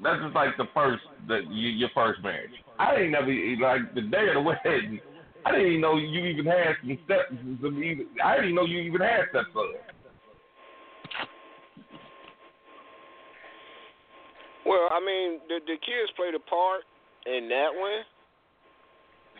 [0.03, 2.53] That's just like the first, the y- your first marriage.
[2.79, 3.27] I didn't never
[3.61, 5.01] like the day of the wedding.
[5.45, 7.29] I didn't even know you even had some steps.
[7.61, 9.77] Some even, I didn't even know you even had stepsons.
[14.67, 16.83] Well, I mean, the the kids played a part
[17.27, 18.05] in that one,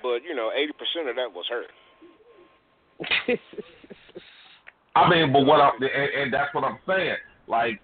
[0.03, 1.65] but you know, eighty percent of that was her.
[4.97, 7.17] I mean, but what I and, and that's what I'm saying.
[7.47, 7.81] Like,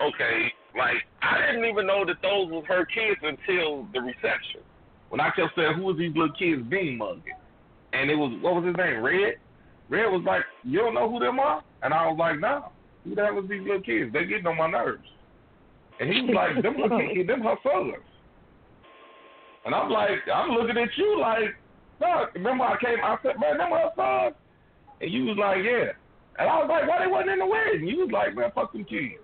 [0.00, 4.60] okay, like I didn't even know that those was her kids until the reception.
[5.08, 7.34] When I kept saying, "Who was these little kids being mugging?"
[7.94, 9.36] and it was what was his name, Red.
[9.88, 12.72] Red was like, "You don't know who them are?" And I was like, "No,
[13.04, 14.12] who the hell was these little kids?
[14.12, 15.06] They getting on my nerves."
[16.00, 18.02] And he was like, "Them her kids, them her sons."
[19.64, 21.56] And I'm like, I'm looking at you like,
[22.00, 24.36] no, remember I came, I said, man, them her sons.
[25.00, 25.96] And you was like, yeah.
[26.36, 27.80] And I was like, why they wasn't in the wedding?
[27.80, 29.16] And you was like, man, fuck them kids.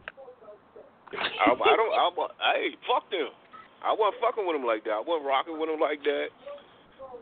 [1.12, 1.92] I, I don't.
[1.92, 2.04] I,
[2.40, 3.35] I, hey, fuck them.
[3.85, 4.96] I wasn't fucking with them like that.
[4.96, 6.28] I wasn't rocking with them like that.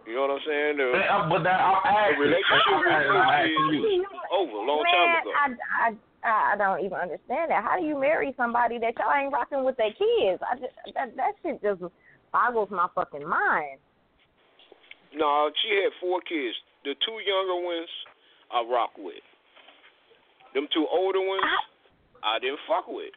[0.06, 0.76] You know what I'm saying?
[0.76, 3.82] The, But, uh, but that, I'm the asking, relationship with I'm those asking you.
[3.82, 5.30] kids over a long time Man, ago.
[5.32, 5.86] I, I,
[6.30, 7.64] I don't even understand that.
[7.64, 10.42] How do you marry somebody that y'all ain't rocking with their kids?
[10.44, 11.82] I just, that that shit just
[12.32, 13.78] boggles my fucking mind.
[15.14, 16.54] No, she had four kids.
[16.84, 17.88] The two younger ones
[18.52, 19.24] I rock with.
[20.54, 21.42] Them two older ones
[22.22, 23.12] I didn't fuck with.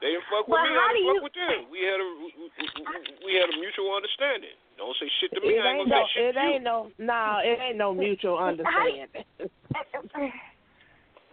[0.00, 0.76] They didn't fuck with Well, me.
[0.76, 1.58] I didn't you- fuck with them.
[1.72, 4.54] We had a we, we- we had a mutual understanding.
[4.76, 5.56] Don't say shit to me.
[5.56, 6.52] It I ain't ain't gonna no, say shit it to you.
[6.54, 9.08] ain't no, no, it ain't no mutual understanding.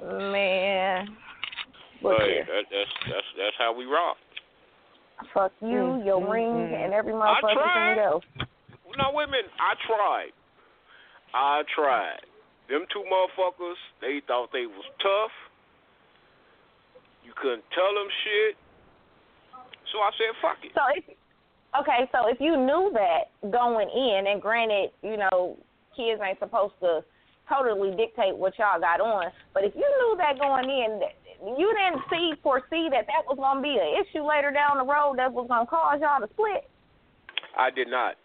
[0.03, 1.07] Man,
[2.03, 4.17] look Hey, that, that's that's that's how we rock.
[5.33, 5.67] Fuck you,
[6.03, 6.83] Mm, your ring, mm.
[6.85, 7.95] and every motherfucker motherfucking tried.
[7.95, 8.23] thing else.
[8.97, 9.51] No, wait a minute.
[9.59, 10.31] I tried.
[11.33, 12.19] I tried.
[12.69, 15.31] Them two motherfuckers, they thought they was tough.
[17.23, 18.55] You couldn't tell them shit.
[19.93, 20.71] So I said, fuck it.
[20.75, 21.15] So if
[21.79, 25.57] okay, so if you knew that going in, and granted, you know,
[25.95, 27.03] kids ain't supposed to
[27.49, 31.01] totally dictate what y'all got on, but if you knew that going in,
[31.57, 35.15] you didn't see foresee that that was gonna be an issue later down the road
[35.17, 36.69] that was gonna cause y'all to split.
[37.57, 38.15] I did not.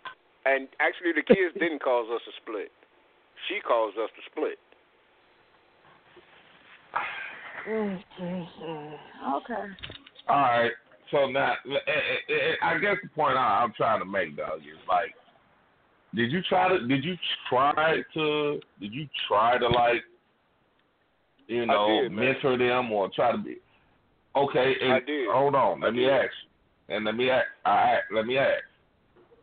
[0.47, 2.71] And actually, the kids didn't cause us to split.
[3.49, 4.59] She caused us to split.
[9.37, 9.67] Okay.
[10.29, 10.73] All right.
[11.11, 14.57] So now, eh, eh, eh, I guess the point I- I'm trying to make, though,
[14.57, 15.15] is like,
[16.15, 16.87] did you try to?
[16.87, 17.15] Did you
[17.49, 18.61] try to?
[18.81, 20.03] Did you try to like,
[21.47, 23.57] you know, did, mentor them or try to be?
[24.35, 24.75] Okay.
[24.81, 25.29] And I did.
[25.31, 25.81] Hold on.
[25.81, 26.11] Let I me did.
[26.11, 26.33] ask.
[26.89, 27.47] And let me ask.
[27.65, 28.63] I let me ask.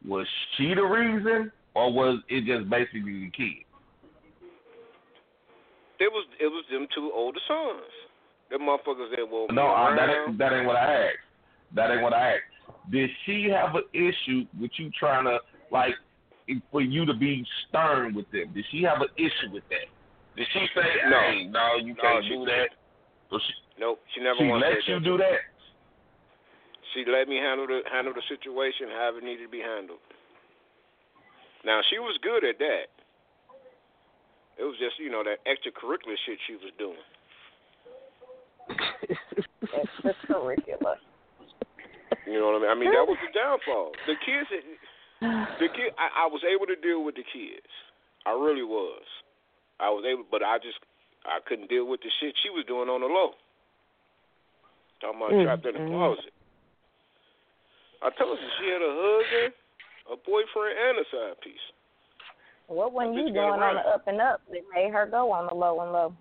[0.07, 3.65] Was she the reason, or was it just basically the kid?
[5.99, 7.91] It was it was them two older sons.
[8.49, 11.17] Them motherfuckers that will No, uh, that ain't that ain't what I asked.
[11.75, 12.91] That ain't what I asked.
[12.91, 15.39] Did she have an issue with you trying to
[15.71, 15.95] like
[16.71, 18.53] for you to be stern with them?
[18.53, 19.87] Did she have an issue with that?
[20.35, 21.19] Did she say, No.
[21.19, 22.69] "Hey, no, you No, can't she do that"?
[23.29, 25.03] So she Nope, she never she let you that.
[25.03, 25.39] do that.
[26.93, 29.99] She let me handle the handle the situation however it needed to be handled.
[31.65, 32.87] Now she was good at that.
[34.57, 37.01] It was just you know that extracurricular shit she was doing.
[39.65, 40.95] Extracurricular.
[42.27, 42.69] You know what I mean?
[42.69, 43.91] I mean that was the downfall.
[44.07, 44.47] The kids,
[45.59, 47.69] the kid, I, I was able to deal with the kids.
[48.25, 49.03] I really was.
[49.79, 50.79] I was able, but I just
[51.25, 53.33] I couldn't deal with the shit she was doing on the low.
[55.01, 55.91] Talking about Mm, trapped in the mm.
[55.91, 56.33] closet.
[58.01, 59.53] I told you she had a husband,
[60.13, 61.65] a boyfriend, and a side piece.
[62.67, 65.55] What wasn't you doing on the up and up that made her go on the
[65.55, 66.13] low and low?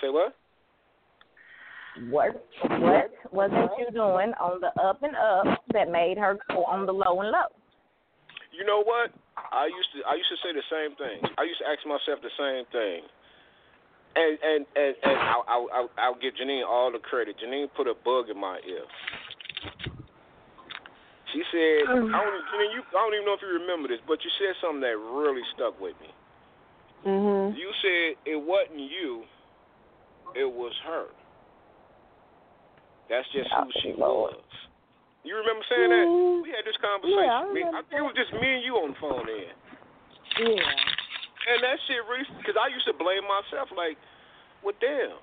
[0.00, 0.34] Say what?
[2.08, 2.44] What
[2.80, 6.92] what wasn't you doing on the up and up that made her go on the
[6.92, 7.52] low and low?
[8.52, 9.12] You know what?
[9.36, 11.20] I used to I used to say the same thing.
[11.36, 13.04] I used to ask myself the same thing.
[14.16, 17.36] And and and, and I'll, I'll I'll I'll give Janine all the credit.
[17.36, 18.84] Janine put a bug in my ear.
[21.32, 24.20] She said, I don't, Janine, you, I don't even know if you remember this, but
[24.20, 26.12] you said something that really stuck with me.
[27.08, 27.56] Mhm.
[27.56, 29.24] You said it wasn't you,
[30.36, 31.06] it was her.
[33.12, 34.40] That's just who she was.
[35.20, 36.08] You remember saying that?
[36.08, 36.42] Mhm.
[36.42, 37.28] We had this conversation.
[37.28, 39.52] Yeah, I Me- remember think it was just me and you on the phone then.
[40.40, 40.74] Yeah.
[41.52, 43.98] And that shit really, because I used to blame myself, like,
[44.62, 45.18] well, damn,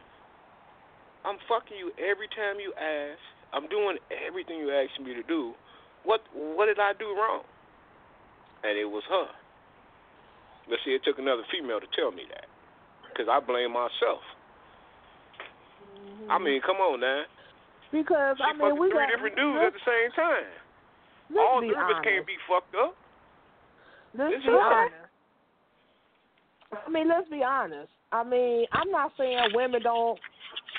[1.25, 3.19] I'm fucking you every time you ask.
[3.51, 5.55] I'm doing everything you asked me to do.
[6.03, 7.43] What what did I do wrong?
[8.63, 9.29] And it was her.
[10.69, 12.45] But see, it took another female to tell me that,
[13.09, 14.21] because I blame myself.
[16.29, 17.25] I mean, come on now.
[17.91, 20.45] Because She I mean, we three got different dudes at the same time.
[21.37, 22.95] All three of us can't be fucked up.
[24.17, 25.09] Let's It's be honest.
[26.71, 27.89] I mean, let's be honest.
[28.11, 30.19] I mean, I'm not saying women don't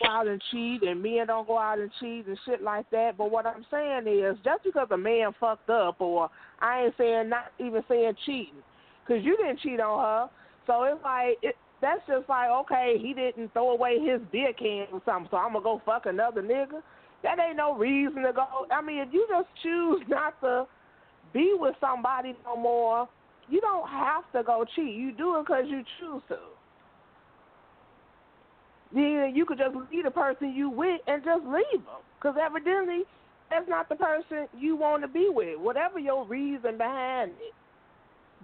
[0.03, 3.17] go out and cheat and men don't go out and cheat and shit like that.
[3.17, 7.29] But what I'm saying is, just because a man fucked up, or I ain't saying
[7.29, 8.63] not even saying cheating,
[9.07, 10.31] because you didn't cheat on her.
[10.67, 14.87] So it's like it, that's just like okay, he didn't throw away his beer can
[14.93, 16.83] or something, so I'm gonna go fuck another nigga.
[17.23, 18.47] That ain't no reason to go.
[18.71, 20.67] I mean, if you just choose not to
[21.33, 23.09] be with somebody no more,
[23.49, 24.95] you don't have to go cheat.
[24.95, 26.39] You do it because you choose to.
[28.93, 32.03] Then you could just leave the person you with and just leave them.
[32.19, 33.03] Because evidently,
[33.51, 35.59] that's not the person you want to be with.
[35.59, 37.55] Whatever your reason behind it,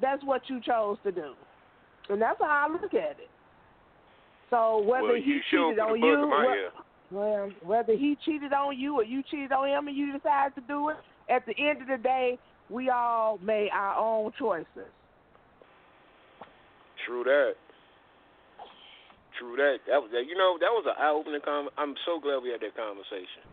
[0.01, 1.33] that's what you chose to do.
[2.09, 3.31] And that's how I look at it.
[4.51, 6.31] So whether well, he cheated on you,
[7.11, 7.43] in my wh- ear.
[7.43, 10.61] well, whether he cheated on you or you cheated on him and you decided to
[10.63, 10.97] do it,
[11.29, 12.39] at the end of the day,
[12.69, 14.91] we all made our own choices.
[17.07, 17.55] True that.
[19.39, 19.79] True that.
[19.87, 20.27] That was that.
[20.27, 21.41] You know, that was an eye-opening.
[21.45, 23.45] Con- I'm so glad we had that conversation.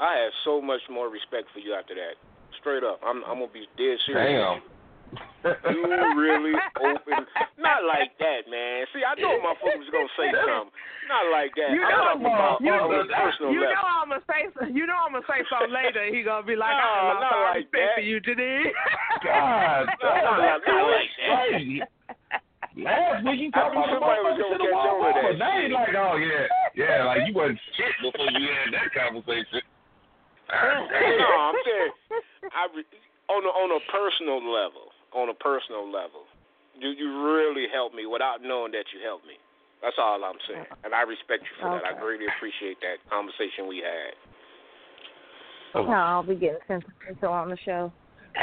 [0.00, 2.14] I have so much more respect for you after that.
[2.60, 4.60] Straight up, I'm I'm gonna be dead serious.
[4.60, 4.77] Damn.
[5.44, 5.86] You
[6.18, 7.24] really open.
[7.56, 8.84] Not like that, man.
[8.92, 10.74] See, I know my folks was gonna say something.
[11.08, 11.72] Not like that.
[11.72, 14.84] You I'm know- about you- on a personal you know I'm gonna say some- you
[14.84, 16.04] know I'm gonna say something later.
[16.12, 17.94] He gonna be like, No, I'm not all like respect that.
[17.96, 18.72] for you, Janine.
[19.24, 21.88] God, No, no, that's not like that.
[22.78, 25.02] Last week you I talking about the somebody was motherfucker gonna to the catch wall.
[25.02, 28.70] on that Now you like, oh yeah, yeah, like you wasn't shit before you had
[28.74, 29.62] that conversation.
[30.52, 31.92] no, I'm saying,
[32.52, 32.92] I re-
[33.28, 36.24] on a on a personal level, on a personal level,
[36.78, 39.34] you you really helped me without knowing that you helped me.
[39.82, 40.84] That's all I'm saying, uh-huh.
[40.84, 41.84] and I respect you for that.
[41.86, 42.00] I Okay.
[42.02, 44.14] greatly appreciate that conversation we had.
[45.74, 47.92] No, I'll be getting sentimental on the show.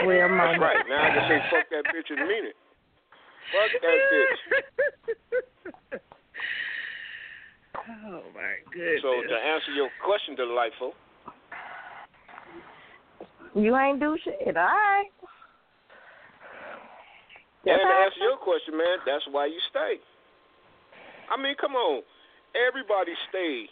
[0.06, 0.62] Real That's moment.
[0.62, 0.80] right.
[0.88, 2.56] Now I can say fuck that bitch and mean it.
[3.51, 4.39] Fuck that bitch.
[7.89, 9.01] oh my goodness.
[9.01, 10.93] So to answer your question, delightful,
[13.56, 15.10] You ain't do shit, all right.
[17.65, 19.97] And to answer your question, man, that's why you stay.
[21.30, 22.04] I mean, come on.
[22.54, 23.65] Everybody stay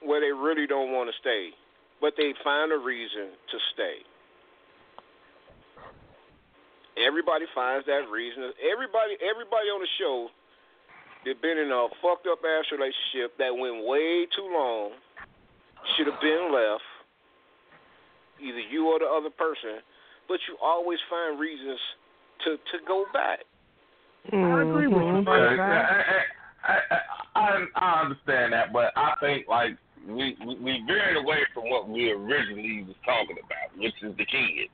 [0.00, 1.52] where they really don't want to stay,
[2.00, 4.00] but they find a reason to stay.
[6.98, 8.50] Everybody finds that reason.
[8.58, 10.28] Everybody, everybody on the show
[11.24, 14.96] that been in a fucked up ass relationship that went way too long
[15.94, 16.82] should have been left.
[18.40, 19.82] Either you or the other person,
[20.26, 21.78] but you always find reasons
[22.44, 23.40] to to go back.
[24.30, 24.70] I mm-hmm.
[24.70, 25.62] agree with you, Yeah, brother.
[25.62, 31.38] I, I, I, I understand that, but I think like we we, we veered away
[31.54, 34.70] from what we originally was talking about, which is the kids.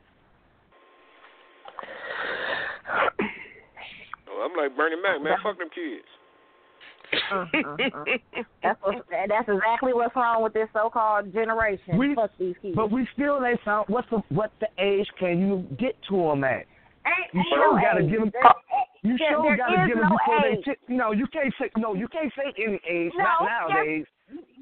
[4.31, 5.37] Oh, I'm like Bernie Mac, man.
[5.43, 6.05] Fuck them kids.
[7.31, 7.77] Uh-uh.
[8.63, 11.97] That's what, that's exactly what's wrong with this so-called generation.
[11.97, 12.75] We- Fuck these kids.
[12.75, 16.45] But we still ain't found what's the what the age can you get to them
[16.45, 16.65] at?
[17.07, 18.11] Ain't You no sure gotta age.
[18.11, 18.33] give them.
[19.05, 20.65] You there- sure there gotta give them no before age.
[20.65, 20.73] they.
[20.75, 21.93] T- you know, you can't say no.
[21.95, 23.13] You can't say any age.
[23.17, 23.51] No, not yes.
[23.69, 24.07] nowadays.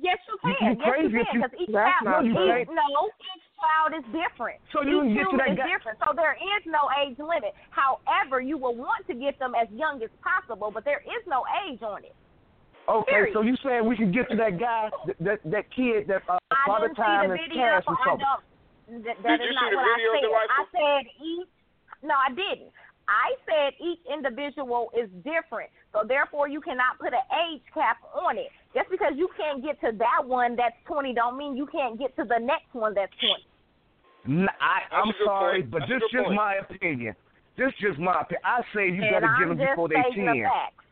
[0.03, 0.73] Yes, you You- can.
[0.75, 1.41] you yes, crazy you can.
[1.43, 2.47] Because each child, not No, you true.
[2.51, 2.69] can't.
[2.75, 4.59] no, each child is different.
[4.75, 5.99] So you each can get to human that is guy- different.
[6.03, 7.55] So there is no age limit.
[7.71, 11.47] However, you will want to get them as young as possible, but there is no
[11.69, 12.15] age on it.
[12.89, 13.33] Okay, Period.
[13.35, 16.39] so you saying we can get to that guy, that that, that kid that uh,
[16.51, 17.63] I father didn't see time the is video.
[17.63, 18.27] cash or I something.
[18.27, 19.05] don't.
[19.07, 20.27] That, that Did is you not see the what video, I said.
[20.27, 20.59] Delightful?
[20.59, 21.49] I said each.
[22.03, 22.71] No, I didn't.
[23.09, 28.39] I said each individual is different, so therefore you cannot put an age cap on
[28.39, 28.49] it.
[28.75, 32.15] Just because you can't get to that one that's 20, don't mean you can't get
[32.17, 33.13] to the next one that's
[34.25, 34.39] 20.
[34.43, 35.71] N- I, I'm That's a sorry, point.
[35.71, 36.37] but That's this good just point.
[36.37, 37.15] my opinion.
[37.59, 38.43] This just my opinion.
[38.47, 40.47] I say you and better I'm get them just before they stating the ten.
[40.47, 40.83] facts.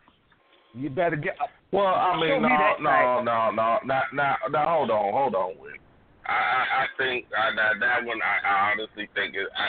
[0.74, 1.34] You better get.
[1.40, 4.60] Uh, well, I Show mean, me no, no, no, no, no, no, no.
[4.66, 5.80] Hold on, hold on, Wick.
[6.26, 8.18] I, I, I think I, that that one.
[8.22, 9.46] I, I honestly think it.
[9.56, 9.66] I,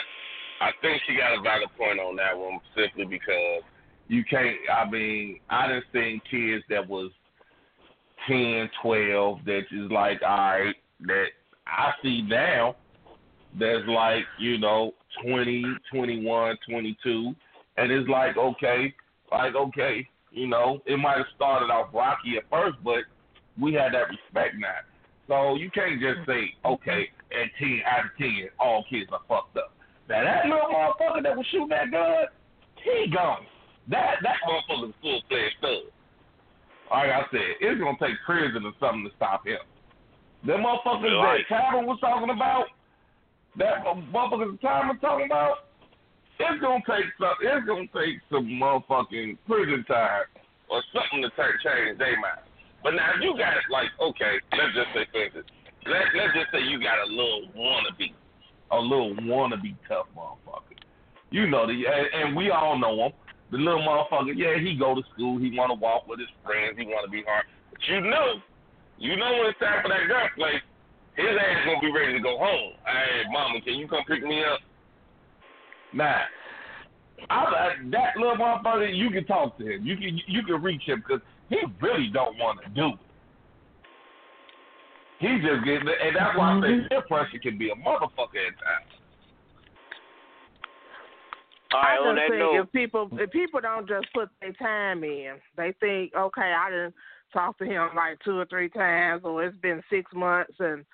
[0.62, 3.62] I think she got a valid point on that one, simply because
[4.08, 4.56] you can't.
[4.72, 7.10] I mean, I done seen kids that was
[8.28, 11.26] ten, twelve, that is like, all right, that
[11.66, 12.76] I see now.
[13.58, 14.92] That's like, you know,
[15.22, 17.34] twenty, twenty-one, twenty-two,
[17.76, 18.94] and it's like, okay,
[19.30, 23.00] like, okay, you know, it might have started off rocky at first, but
[23.60, 24.78] we had that respect now.
[25.28, 29.56] So you can't just say, okay, at 10 out of 10, all kids are fucked
[29.56, 29.74] up.
[30.12, 32.28] Now, that little motherfucker that was shooting that gun,
[32.84, 33.48] he gone.
[33.88, 35.88] That that motherfucker's full fledged thug.
[36.92, 39.56] Like I said, it's going to take prison or something to stop him.
[40.44, 41.40] The motherfuckers Right.
[41.48, 42.66] that Calvin was talking about,
[43.56, 43.80] that
[44.12, 45.64] motherfuckers that Tom was talking about,
[46.38, 47.36] it's gonna take some.
[47.40, 50.26] It's gonna take some motherfucking prison time
[50.68, 52.42] or something to take change their mind.
[52.82, 54.40] But now you got it like okay.
[54.50, 55.46] Let's just say for instance,
[55.86, 58.10] let let's just say you got a little wannabe,
[58.72, 60.80] a little wannabe tough motherfucker.
[61.30, 63.12] You know the and, we all know him.
[63.50, 64.32] The little motherfucker.
[64.34, 65.38] Yeah, he go to school.
[65.38, 66.76] He want to walk with his friends.
[66.78, 67.44] He want to be hard.
[67.70, 68.40] But you know,
[68.98, 70.60] you know when it's time for that girl gunplay,
[71.16, 72.72] his ass gonna be ready to go home.
[72.84, 74.60] Hey, mama, can you come pick me up?
[75.92, 76.24] Nah.
[77.30, 79.84] I, I, that little motherfucker, you can talk to him.
[79.84, 83.11] You can you can reach him because he really don't want to do it.
[85.22, 86.88] He just getting, and that's why I say mm-hmm.
[86.88, 88.90] peer pressure can be a motherfucker at times.
[91.72, 94.30] All right, I on just that think note, if people if people don't just put
[94.40, 96.94] their time in, they think, okay, I didn't
[97.32, 100.84] talk to him like two or three times, or it's been six months, and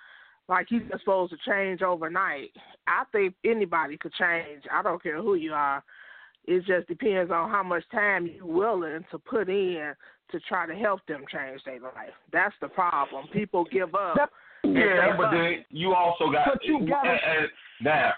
[0.46, 2.50] like he's supposed to change overnight.
[2.86, 4.64] I think anybody could change.
[4.70, 5.82] I don't care who you are.
[6.48, 9.92] It just depends on how much time you're willing to put in
[10.32, 12.16] to try to help them change their life.
[12.32, 13.28] That's the problem.
[13.32, 14.16] People give up.
[14.64, 15.32] Yeah, they but fuck.
[15.36, 17.48] then you also got But you gotta- and, and
[17.84, 18.12] now.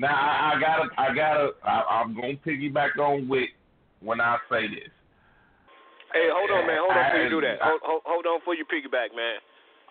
[0.00, 3.50] Now I, I gotta, I gotta, I, I'm gonna piggyback on Wick
[4.00, 4.88] when I say this.
[6.14, 6.78] hey, hold on, man.
[6.80, 7.58] Hold on before you do that.
[7.60, 9.42] I- Hold, hold, hold on before you piggyback, man.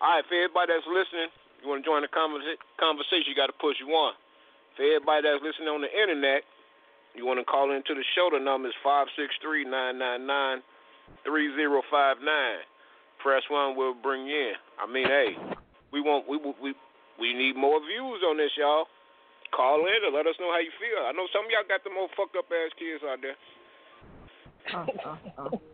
[0.02, 1.28] All right, for everybody that's listening,
[1.62, 4.14] you want to join the conversa- conversation, you got to push one.
[4.80, 6.40] For everybody that's listening on the internet,
[7.14, 8.28] you want to call into the show.
[8.32, 10.62] The number is five six three nine nine nine
[11.24, 12.62] three zero five nine.
[13.22, 14.58] Press one, we'll bring you in.
[14.78, 15.36] I mean, hey,
[15.92, 16.74] we want we we
[17.18, 18.86] we need more views on this, y'all.
[19.54, 21.02] Call in and let us know how you feel.
[21.08, 23.36] I know some of y'all got the more fucked up ass kids out there.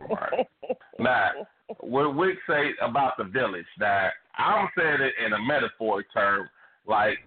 [0.09, 0.47] Right.
[0.97, 1.31] Now,
[1.81, 6.49] what Wick say about the village, now I'm saying it in a metaphoric term,
[6.87, 7.17] like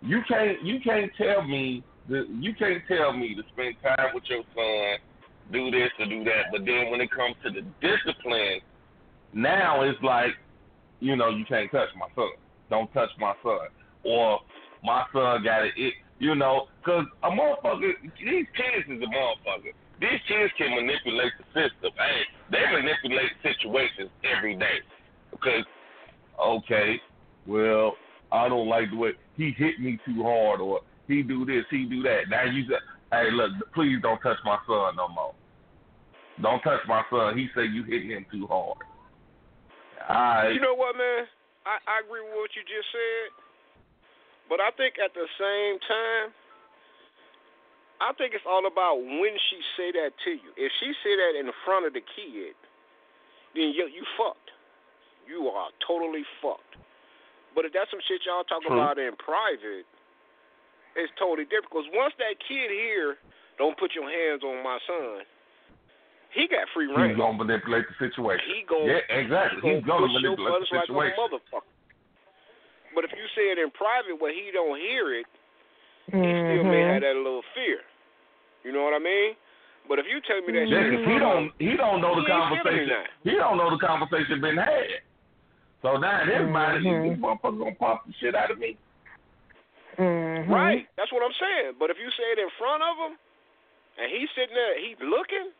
[0.00, 4.42] you can't you can't tell me you can't tell me to spend time with your
[4.54, 4.98] son,
[5.52, 8.60] do this or do that, but then when it comes to the discipline,
[9.32, 10.32] now it's like,
[11.00, 12.30] you know, you can't touch my son.
[12.70, 13.68] Don't touch my son.
[14.04, 14.40] Or
[14.82, 19.72] my son got it you know, because a motherfucker, these kids is a motherfucker.
[20.00, 21.92] These kids can manipulate the system.
[21.96, 24.80] Hey, they manipulate situations every day.
[25.30, 25.64] Because,
[26.40, 27.00] okay,
[27.46, 27.96] well,
[28.32, 31.84] I don't like the way he hit me too hard, or he do this, he
[31.84, 32.28] do that.
[32.28, 32.80] Now you say,
[33.12, 35.34] hey, look, please don't touch my son no more.
[36.42, 37.38] Don't touch my son.
[37.38, 38.78] He say you hitting him too hard.
[40.08, 40.52] Right.
[40.52, 41.24] You know what, man?
[41.64, 43.34] I, I agree with what you just said.
[44.48, 46.30] But I think at the same time,
[47.98, 50.50] I think it's all about when she say that to you.
[50.54, 52.54] If she say that in front of the kid,
[53.56, 54.52] then you you fucked.
[55.26, 56.78] You are totally fucked.
[57.56, 58.76] But if that's some shit y'all talk True.
[58.76, 59.88] about in private,
[60.96, 61.70] it's totally different.
[61.70, 63.16] Because once that kid here
[63.60, 65.24] don't put your hands on my son,
[66.34, 66.96] he got free reign.
[66.96, 67.18] He's reign.
[67.18, 68.44] gonna manipulate the situation.
[68.48, 69.60] He gon' yeah, exactly.
[69.62, 71.18] he He's gonna push your manipulate buttons the like a situation.
[71.20, 71.72] motherfucker.
[72.94, 75.26] But if you say it in private where he don't hear it,
[76.08, 76.12] he
[76.48, 76.92] still may Mhm.
[76.92, 77.80] have that little fear.
[78.64, 79.36] You know what I mean?
[79.88, 82.22] But if you tell me that Yeah, shit, 'cause he don't he don't know the
[82.26, 83.06] He ain't conversation.
[83.22, 85.02] He don't know the conversation been had.
[85.82, 87.10] So now in his mind, Mhm.
[87.10, 88.76] this motherfucker gonna pop the shit out of me.
[89.98, 90.48] Mhm.
[90.48, 90.86] right?
[90.96, 91.74] That's what I'm saying.
[91.78, 93.18] But if you say it in front of him,
[93.98, 95.52] and he's sitting there, he's looking,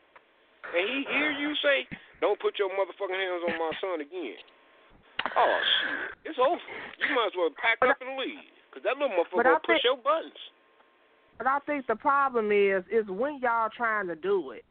[0.74, 1.88] and he hear you say,
[2.20, 4.36] "Don't put your motherfucking hands on my son again."
[5.34, 6.60] Oh shit, it's over.
[6.98, 8.38] You might as well pack up and leave,
[8.70, 10.50] cause that little motherfucker gonna push think- your buttons.
[11.38, 14.64] But I think the problem is is when y'all trying to do it.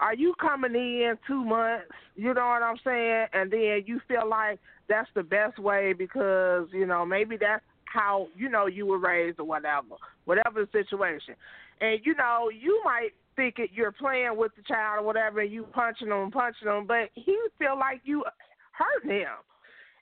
[0.00, 1.94] Are you coming in two months?
[2.16, 3.28] You know what I'm saying?
[3.32, 4.58] And then you feel like
[4.88, 9.38] that's the best way because you know maybe that's how you know you were raised
[9.40, 9.94] or whatever,
[10.26, 11.34] whatever the situation.
[11.80, 15.50] And you know you might think it, you're playing with the child or whatever, and
[15.52, 18.24] you punching them, punching them, but he feel like you
[18.72, 19.38] hurting him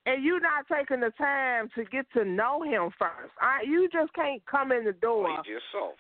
[0.07, 3.33] and you not taking the time to get to know him first.
[3.41, 5.29] I, you just can't come in the door.
[5.45, 5.97] Just soft.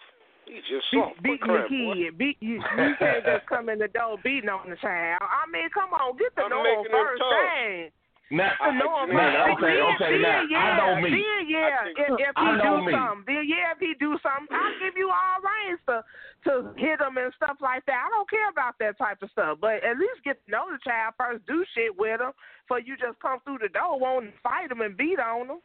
[0.47, 1.22] He just Beat, soft.
[1.22, 1.95] beating the boy.
[1.95, 2.18] kid.
[2.18, 5.22] Beat, you, you can't just come in the door beating on the child.
[5.22, 7.90] I mean, come on, get to I'm know him first thing.
[8.33, 11.11] Now, To know him now, okay, then, okay, then, now, yeah, I know me.
[11.12, 12.93] Then, yeah, I think- if, if he I know do me.
[12.97, 16.01] something, then yeah, if he do something, I'll give you all rights to
[16.49, 18.01] to hit him and stuff like that.
[18.07, 20.78] I don't care about that type of stuff, but at least get to know the
[20.83, 21.45] child first.
[21.47, 22.33] Do shit with him,
[22.66, 25.61] for you just come through the door, wanting to fight him and beat on him.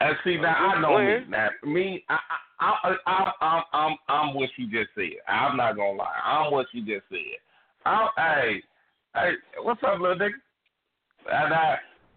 [0.00, 1.04] And see now, I'm I know me.
[1.04, 1.30] playing.
[1.30, 2.18] Now, me, I,
[2.60, 5.20] I, I, I, I'm, I'm, I'm what you just said.
[5.28, 6.16] I'm not gonna lie.
[6.24, 7.36] I'm what you just said.
[7.84, 8.62] I'm, hey,
[9.14, 10.32] hey, what's up, little nigga?
[11.26, 11.76] And I,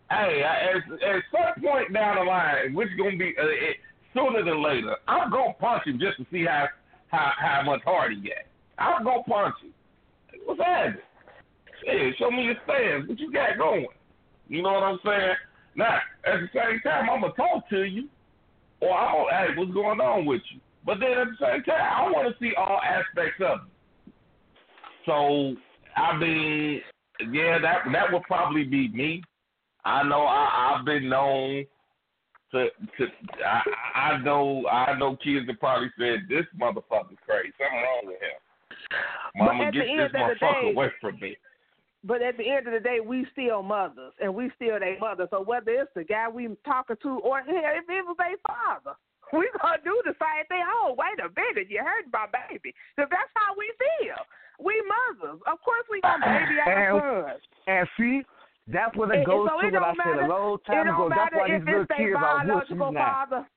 [0.10, 3.78] hey, I, at, at some point down the line, which gonna be uh, it,
[4.14, 6.68] sooner than later, I'm gonna punch him just to see how
[7.10, 8.46] how how much heart he got.
[8.78, 9.74] I'm gonna punch him.
[10.46, 11.02] What's happening?
[11.86, 13.08] Hey, show me your stance.
[13.08, 13.88] What you got going?
[14.48, 15.36] You know what I'm saying?
[15.76, 18.08] Now, at the same time, I'm gonna talk to you,
[18.80, 20.60] or I'm gonna hey, what's going on with you?
[20.86, 24.14] But then at the same time, I want to see all aspects of it.
[25.06, 25.56] So,
[25.96, 26.82] I mean,
[27.32, 29.22] yeah, that that would probably be me.
[29.86, 31.66] I know I, I've been known
[32.52, 33.08] to to
[33.46, 33.62] I,
[34.00, 37.54] I know I know kids that probably said this motherfucker's crazy.
[37.60, 38.40] Something wrong with him.
[39.36, 41.36] Mama, get this motherfucker day- away from me.
[42.06, 45.26] But at the end of the day, we still mothers, and we still their mother.
[45.32, 48.98] So whether it's the guy we talking to, or hell, if it was their father,
[49.32, 50.64] we gonna do the same thing.
[50.68, 52.76] Oh, wait a minute, you hurt my baby.
[52.96, 54.20] Because that's how we feel.
[54.60, 57.42] We mothers, of course, we gonna baby our sons.
[57.68, 58.22] And see,
[58.68, 60.54] that's what it And- goes so to it what I don't said matter- a long
[60.56, 60.98] It time ago.
[60.98, 63.04] don't That's matter why if these little kids are wussies biological now.
[63.14, 63.48] father.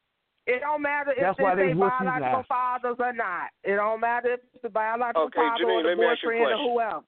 [0.46, 2.42] It don't matter if That's it's why they their biological now.
[2.48, 3.50] fathers or not.
[3.64, 6.22] It don't matter if it's the biological Okay, father Janine, or the let me ask
[6.22, 6.70] you a boyfriend or question.
[6.72, 7.02] whoever.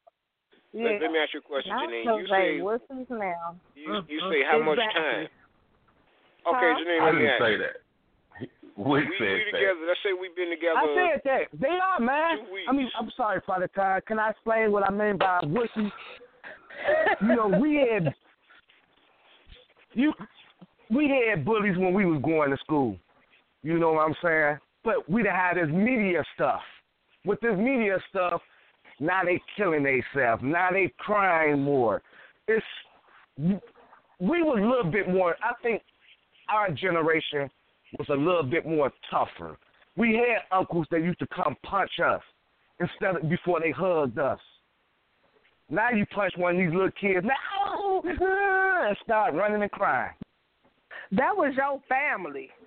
[0.72, 0.84] Yeah.
[0.84, 2.04] Let, let me ask you a question, Not Janine.
[2.04, 3.56] so You they say wussies now.
[3.74, 5.28] you, you say how much time?
[6.46, 6.78] Okay, Huh?
[6.82, 7.42] Janine, let me didn't ask.
[7.42, 7.58] say you.
[7.58, 7.76] that.
[8.78, 9.58] Wick We, said we that.
[9.58, 9.80] together.
[9.88, 10.78] Let's say we've been together.
[10.78, 11.60] I said that.
[11.60, 12.46] They are, man.
[12.68, 14.06] I mean, I'm sorry, Father Todd.
[14.06, 15.90] Can I explain what I mean by wussy?
[17.20, 18.14] you know, we had
[19.94, 20.12] you
[20.90, 22.96] we had bullies when we was going to school.
[23.64, 24.58] You know what I'm saying?
[24.84, 26.60] But we done had this media stuff.
[27.24, 28.40] With this media stuff,
[29.00, 30.40] now they killing themselves.
[30.44, 32.00] Now they crying more.
[32.46, 32.64] It's
[33.36, 35.34] we was a little bit more.
[35.42, 35.82] I think
[36.48, 37.50] our generation
[37.98, 39.56] was a little bit more tougher.
[39.96, 42.22] We had uncles that used to come punch us
[42.80, 44.38] instead of before they hugged us.
[45.70, 50.12] Now you punch one of these little kids, now and start running and crying.
[51.12, 52.50] That was your family.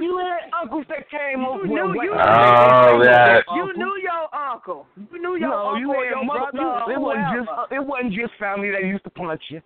[0.00, 1.64] You had uncles that came over.
[1.64, 3.42] You knew you- Oh, that.
[3.56, 4.86] You knew your uncle.
[5.10, 6.92] You knew your no, uncle you or had your mother- brother.
[6.92, 9.62] you- it wasn't just it wasn't just family that used to punch you.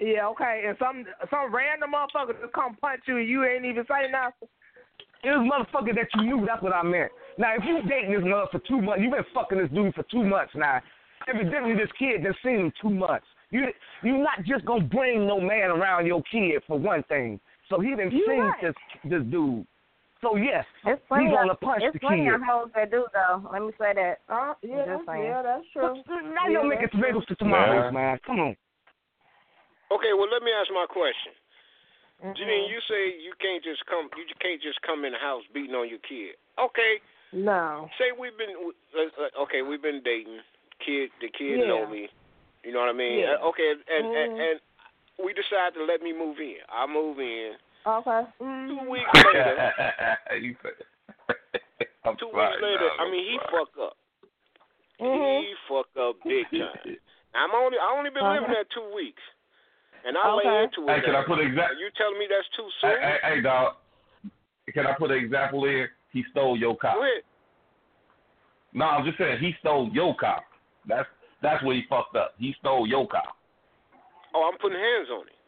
[0.00, 0.64] Yeah, okay.
[0.66, 4.48] And some some random motherfucker just come punch you and you ain't even say nothing.
[5.22, 6.46] It was motherfucker that you knew.
[6.46, 7.12] That's what I meant.
[7.36, 10.02] Now, if you dating this mother for two months, you've been fucking this dude for
[10.10, 10.80] two months now.
[11.28, 13.26] Evidently, this kid done seen him two months.
[13.50, 13.66] You
[14.02, 17.38] you're not just gonna bring no man around your kid for one thing.
[17.68, 18.54] So he didn't seen right.
[18.62, 18.74] this
[19.04, 19.66] this dude.
[20.22, 21.26] So yes, It's funny.
[21.26, 22.34] he gonna punch it's the funny kid.
[22.34, 23.48] on hoes that do though.
[23.52, 24.20] Let me say that.
[24.28, 26.02] Uh, yeah, yeah, that's true.
[26.08, 27.90] Now you're Yeah, making that's tomatoes to tomatoes, Yeah.
[27.90, 28.18] man.
[28.26, 28.56] Come on.
[29.90, 31.32] Okay, well, let me ask my question.
[32.22, 32.36] Mhm.
[32.36, 34.08] Janine, you say you can't just come.
[34.16, 36.36] You can't just come in the house beating on your kid.
[36.58, 37.00] Okay,
[37.32, 37.88] No.
[37.98, 38.54] say we've been
[38.94, 39.62] uh, uh, okay.
[39.62, 40.40] We've been dating.
[40.84, 41.66] Kid, the kid Yeah.
[41.66, 42.08] know me.
[42.64, 43.20] You know what I mean?
[43.20, 43.34] Yeah.
[43.40, 44.40] Uh, okay, and, and Mhm.
[44.50, 44.60] and
[45.24, 46.58] we decide to let me move in.
[46.68, 47.56] I move in.
[47.86, 48.26] Okay.
[48.38, 48.88] Two Mhm.
[48.88, 49.56] weeks later,
[50.40, 50.76] you said.
[52.04, 53.50] I'm two sorry, weeks later, dog, I I'm mean, he sorry.
[53.50, 53.96] fucked up.
[55.00, 55.40] Mhm.
[55.40, 56.98] He fucked up big time.
[57.34, 58.52] I'm only I only been living Uh-huh.
[58.52, 59.22] there two weeks,
[60.06, 60.96] and I lay into it.
[60.96, 61.78] Hey, can I put an Are example?
[61.78, 62.90] you telling me that's too soon?
[62.90, 63.74] Hey, hey, hey, dog.
[64.72, 65.86] Can I put an example in?
[66.12, 66.94] He stole your car.
[66.94, 67.22] Go ahead.
[68.72, 70.42] No, I'm just saying he stole your car.
[70.86, 71.08] That's
[71.42, 72.34] that's where he fucked up.
[72.38, 73.26] He stole your car.
[74.34, 75.38] Oh, I'm putting hands on him.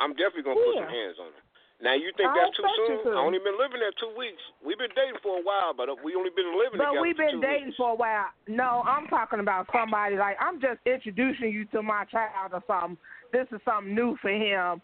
[0.00, 1.41] I'm definitely gonna put some hands on him.
[1.82, 3.10] Now you think that's too soon?
[3.10, 3.18] to.
[3.18, 4.38] I only been living there two weeks.
[4.62, 7.18] We've been dating for a while, but we only been living But together But we've
[7.18, 7.76] been dating weeks.
[7.76, 8.30] for a while.
[8.46, 12.96] No, I'm talking about somebody like I'm just introducing you to my child or something.
[13.34, 14.80] This is something new for him.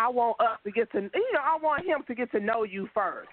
[0.00, 2.64] I want us to get to you know I want him to get to know
[2.64, 3.28] you first.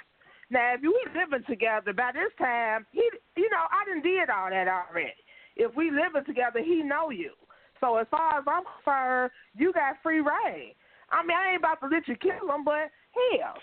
[0.51, 3.07] Now, if we living together by this time, he
[3.37, 5.15] you know I didn't did all that already.
[5.55, 7.31] If we living together, he know you.
[7.79, 10.75] So as far as I'm concerned, you got free reign.
[11.11, 13.55] I mean, I ain't about to let you kill him, but hell,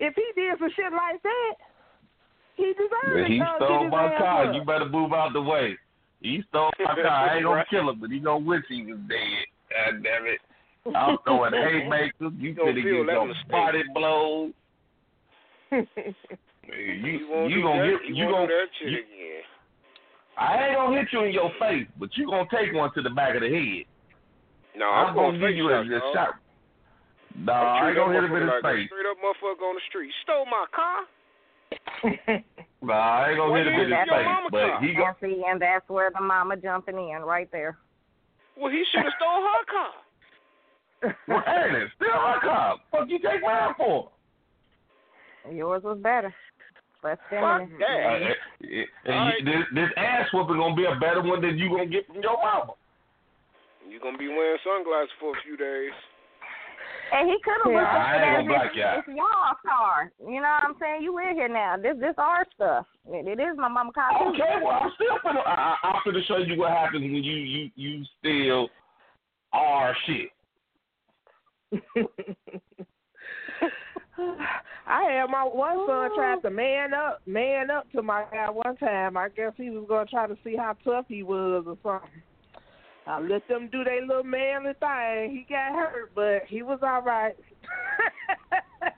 [0.00, 1.54] if he did some shit like that,
[2.56, 3.32] he deserves it.
[3.32, 4.46] He stole my car.
[4.48, 4.54] up.
[4.54, 5.76] You better move out the way.
[6.20, 7.06] He stole my car.
[7.06, 9.46] I ain't gonna kill him, but he gonna wish he was dead.
[9.70, 10.40] God damn it.
[10.96, 12.32] I'm throwing haymakers.
[12.38, 13.50] You gonna finna feel get that some mistake.
[13.50, 14.52] body blows.
[16.64, 17.98] You You won't you do gonna that.
[17.98, 19.42] get you you won't gonna do that shit you, again.
[20.38, 23.10] I ain't gonna hit you in your face, but you gonna take one to the
[23.10, 23.84] back of the head.
[24.78, 25.84] No, I'm, I'm, gonna face give you a,
[26.14, 26.34] shot,
[27.34, 28.88] a Nah, I'm ain't gonna hit him in his motherfucker like a face.
[28.88, 30.12] Straight up motherfucker on the street.
[30.22, 30.98] Stole my car.
[32.82, 34.26] Nah, I ain't gonna Why hit him you in hit his face.
[34.50, 34.80] But car?
[34.82, 37.78] he go, And see, and that's where the mama jumping in right there.
[38.58, 41.14] Well, he should have stole her car.
[41.30, 41.88] well, ain't it?
[41.94, 42.76] Still my car.
[42.90, 44.10] Fuck you take mine for?
[45.50, 46.34] Yours was better.
[47.02, 47.70] Less Fuck feminine.
[47.74, 48.34] Uh, that.
[48.66, 51.70] eh, and All you, this, this ass whooping gonna be a better one than you
[51.70, 52.74] gonna get from your mama.
[53.88, 55.94] You gonna be wearing sunglasses for a few days.
[57.12, 58.98] And he could have looked I at ain't it as black you out.
[58.98, 60.10] it's y'all car.
[60.18, 61.02] You know what I'm saying?
[61.02, 61.76] You in here now.
[61.76, 62.86] This this our stuff.
[63.06, 64.30] It, it is my mama car too.
[64.30, 67.34] Okay, well I'm still finna, I, I, I'm finna show you what happens when you
[67.36, 68.68] you you steal
[69.52, 70.30] our shit.
[74.86, 76.16] I had my one son oh.
[76.16, 79.18] tried to man up, man up to my guy one time.
[79.18, 82.22] I guess he was gonna try to see how tough he was or something.
[83.06, 85.30] I let them do their little manly thing.
[85.30, 87.34] He got hurt, but he was all right.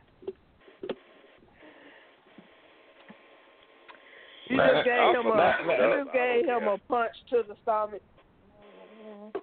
[4.48, 6.02] he Man, just gave I him a forgot he that.
[6.04, 8.02] just gave I don't him a punch to the stomach.
[9.06, 9.38] Mm-hmm.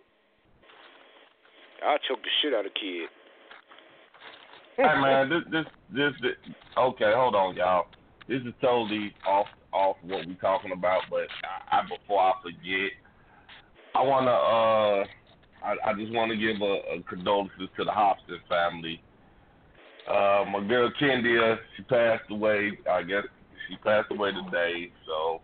[1.88, 3.09] I'll choke the shit out of kid.
[4.78, 6.36] hey man, this this this, this
[6.78, 7.88] okay, hold on, y'all.
[8.28, 11.28] This is totally off off what we're talking about, but
[11.72, 12.91] I, I before I forget,
[14.02, 15.06] I wanna uh
[15.64, 18.99] I, I just wanna give a, a condolences to the Hobson family.
[20.10, 23.26] Uh my girl Kendia, she passed away, I guess
[23.70, 25.41] she passed away today, so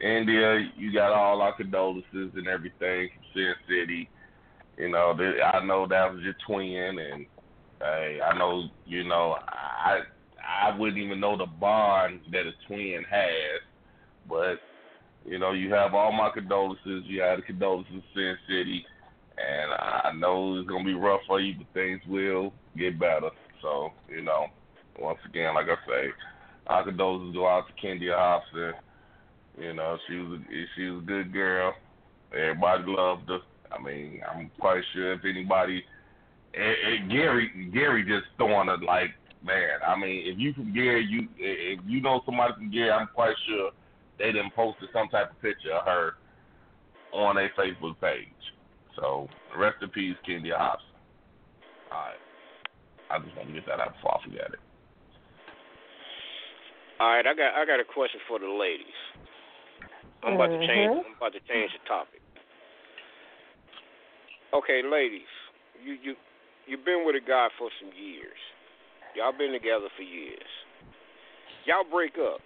[0.00, 4.08] India, you got all our condolences and everything from Sin City.
[4.76, 5.12] You know,
[5.52, 7.26] I know that was your twin, and
[7.80, 10.02] hey, I know, you know, I
[10.48, 13.60] I wouldn't even know the bond that a twin has,
[14.28, 14.60] but
[15.24, 17.04] you know, you have all my condolences.
[17.06, 18.84] You have the condolences of Sin City,
[19.36, 23.30] and I know it's gonna be rough for you, but things will get better.
[23.62, 24.46] So, you know,
[24.98, 26.08] once again, like I say,
[26.66, 28.72] our condolences go out to Kendia Hobson.
[29.58, 31.74] You know, she was a, she was a good girl.
[32.32, 33.40] Everybody loved her.
[33.70, 35.84] I mean, I'm quite sure if anybody,
[36.54, 39.10] Gary, Gary just throwing it like,
[39.44, 39.80] man.
[39.86, 43.34] I mean, if you from Gary, you if you know somebody from Gary, I'm quite
[43.46, 43.72] sure
[44.18, 46.12] they done posted some type of picture of her
[47.12, 48.28] on a Facebook page.
[48.96, 50.90] So rest in peace, Kendia Hobson.
[51.90, 52.20] All right,
[53.10, 54.60] I just want to get that out before I forget it.
[57.00, 58.98] All right, I got I got a question for the ladies.
[60.26, 60.90] I'm about to change.
[60.90, 61.06] Mhm.
[61.06, 62.20] I'm about to change the topic.
[64.52, 65.30] Okay, ladies,
[65.80, 66.16] you you
[66.66, 68.38] you've been with a guy for some years.
[69.14, 70.50] Y'all been together for years.
[71.64, 72.40] Y'all break up.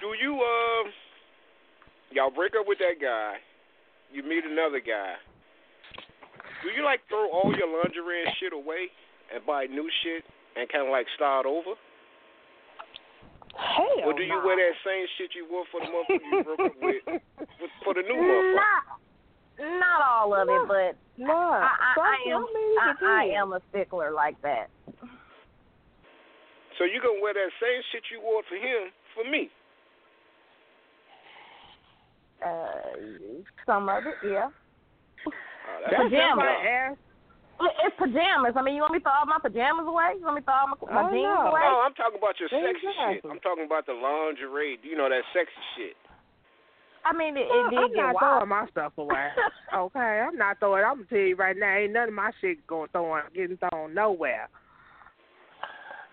[0.00, 0.82] Do you uh
[2.12, 3.36] y'all break up with that guy?
[4.12, 5.14] You meet another guy.
[6.62, 8.88] Do you like throw all your lingerie and shit away
[9.34, 10.24] and buy new shit
[10.56, 11.74] and kind of like start over?
[13.54, 14.42] Hell or do you no.
[14.44, 17.02] wear that same shit you wore for the motherfucker you broke up with,
[17.86, 18.58] for the new motherfucker?
[18.58, 23.24] Not, not all of it, but No, I, I, I am I I, it I
[23.30, 23.38] depends.
[23.38, 24.66] am a stickler like that.
[26.78, 29.50] So you gonna wear that same shit you wore for him for me?
[32.44, 34.48] Uh, some of it, yeah.
[35.26, 35.30] Oh,
[35.80, 36.44] that's That's pajamas.
[36.44, 36.98] like ask.
[37.60, 38.52] It- It's pajamas.
[38.56, 40.18] I mean, you want me to throw all my pajamas away?
[40.18, 41.50] You want me to throw all my, my Oh, jeans no.
[41.54, 41.62] away?
[41.64, 43.24] No, I'm talking about your sexy shit.
[43.24, 44.78] I'm talking about the lingerie.
[44.82, 45.96] You know that sexy shit.
[47.06, 48.20] I mean, it, it Well, did I'm get not wild.
[48.20, 49.28] throwing my stuff away.
[49.74, 50.84] okay, I'm not throwing.
[50.84, 53.94] I'm gonna tell you right now, ain't none of my shit going throwing, getting thrown
[53.94, 54.48] nowhere.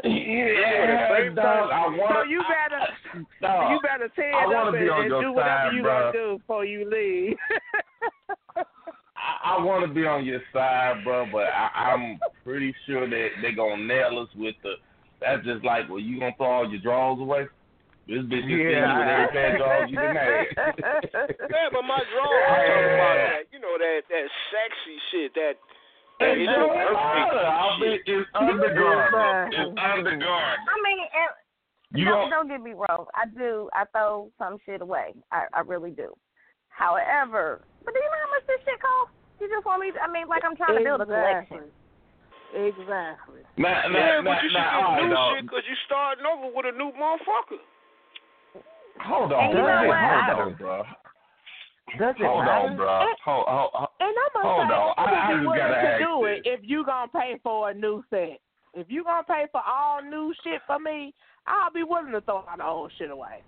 [0.03, 1.69] Yeah, same dog.
[1.71, 1.97] I person.
[1.99, 5.21] want So you better, dog, you better tear I it wanna up and, and your
[5.21, 6.11] do whatever you bruh.
[6.11, 7.37] gonna do before you leave.
[9.15, 13.27] I, I want to be on your side, bro, but I, I'm pretty sure that
[13.41, 14.73] they're gonna nail us with the.
[15.21, 17.45] That's just like, well, you gonna throw all your drawers away
[18.07, 20.45] This bitch just yeah, you with every pair of drawers you done had.
[21.45, 25.53] yeah, but my drawers are talking about that, you know, that that sexy shit, that
[26.21, 26.45] that it's
[27.81, 29.53] it's, it's undergarment.
[29.53, 30.61] It's undergarment.
[30.69, 31.29] I mean, it,
[31.93, 33.05] you don't, don't get me wrong.
[33.15, 33.69] I do.
[33.73, 35.13] I throw some shit away.
[35.31, 36.13] I, I really do.
[36.69, 39.13] However, but do you know how much this shit costs?
[39.41, 39.91] You just want me?
[39.91, 41.67] To, I mean, like I'm trying to build a collection.
[42.51, 43.43] Exactly.
[43.57, 46.25] Nah, nah, yeah, nah, but you should nah, get new right, shit because you're starting
[46.27, 47.63] over with a new motherfucker.
[49.07, 50.83] Hold on, And you know hold on, bro.
[51.99, 53.05] Does it Hold on, bro.
[53.25, 53.89] Hold, hold, hold.
[53.99, 54.93] And I'm gonna Hold say, on.
[54.97, 56.41] I- I I'm just willing gotta to ask do this.
[56.45, 58.39] it if you gonna pay for a new set.
[58.73, 61.13] If you gonna pay for all new shit for me,
[61.47, 63.43] I'll be willing to throw all the old shit away.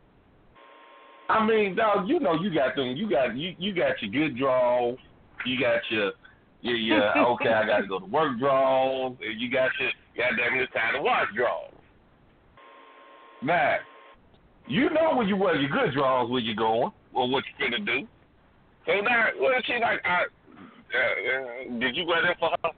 [1.30, 2.98] I mean, dog, you know you got them.
[2.98, 4.98] You got you you got your good draws.
[5.46, 6.12] You got your
[6.62, 7.54] your your okay.
[7.54, 9.16] I got to go to work draws.
[9.26, 11.72] And you got your goddamn it's time to watch draws.
[13.42, 13.78] Now,
[14.68, 17.86] you know when you wear your good draws where you going or what you're gonna
[17.86, 18.08] do.
[18.86, 20.02] So now, what is she like?
[20.04, 22.72] I, uh, uh, did you go there for her?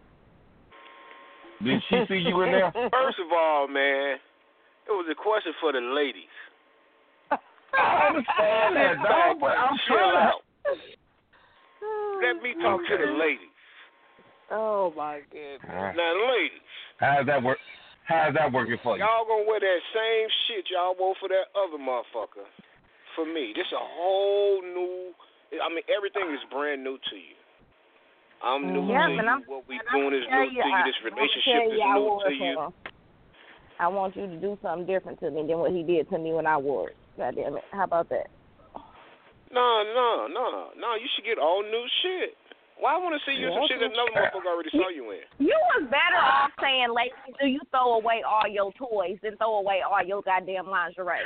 [1.63, 2.71] Did she see you in there?
[2.73, 4.17] First of all, man,
[4.87, 6.29] it was a question for the ladies.
[7.31, 10.41] I understand that, dog, but I'm Chill trying to out.
[12.23, 13.51] Let me talk to the ladies.
[14.51, 15.65] Oh my goodness.
[15.65, 16.65] Now, ladies,
[16.97, 17.57] How's that work?
[18.05, 19.03] How's that working for you?
[19.03, 22.45] y'all gonna wear that same shit y'all wore for that other motherfucker.
[23.15, 25.11] For me, this a whole new.
[25.61, 27.35] I mean, everything is brand new to you.
[28.43, 29.19] I'm new Yeah, to you.
[29.19, 30.83] I'm- what we doing is new you, to you.
[30.85, 32.59] This relationship is new to you.
[32.59, 32.73] him.
[33.79, 36.31] I want you to do something different to me than what he did to me
[36.31, 36.97] when I wore it.
[37.17, 37.63] God damn it.
[37.71, 38.27] How about that?
[39.51, 40.71] No, no, no, no.
[40.75, 42.37] No, you should get all new shit.
[42.77, 45.11] Why I want to see you in some shit that another motherfucker already saw you
[45.11, 45.23] in?
[45.39, 49.55] You was better off saying, ladies, do you throw away all your toys than throw
[49.63, 51.23] away all your goddamn lingerie?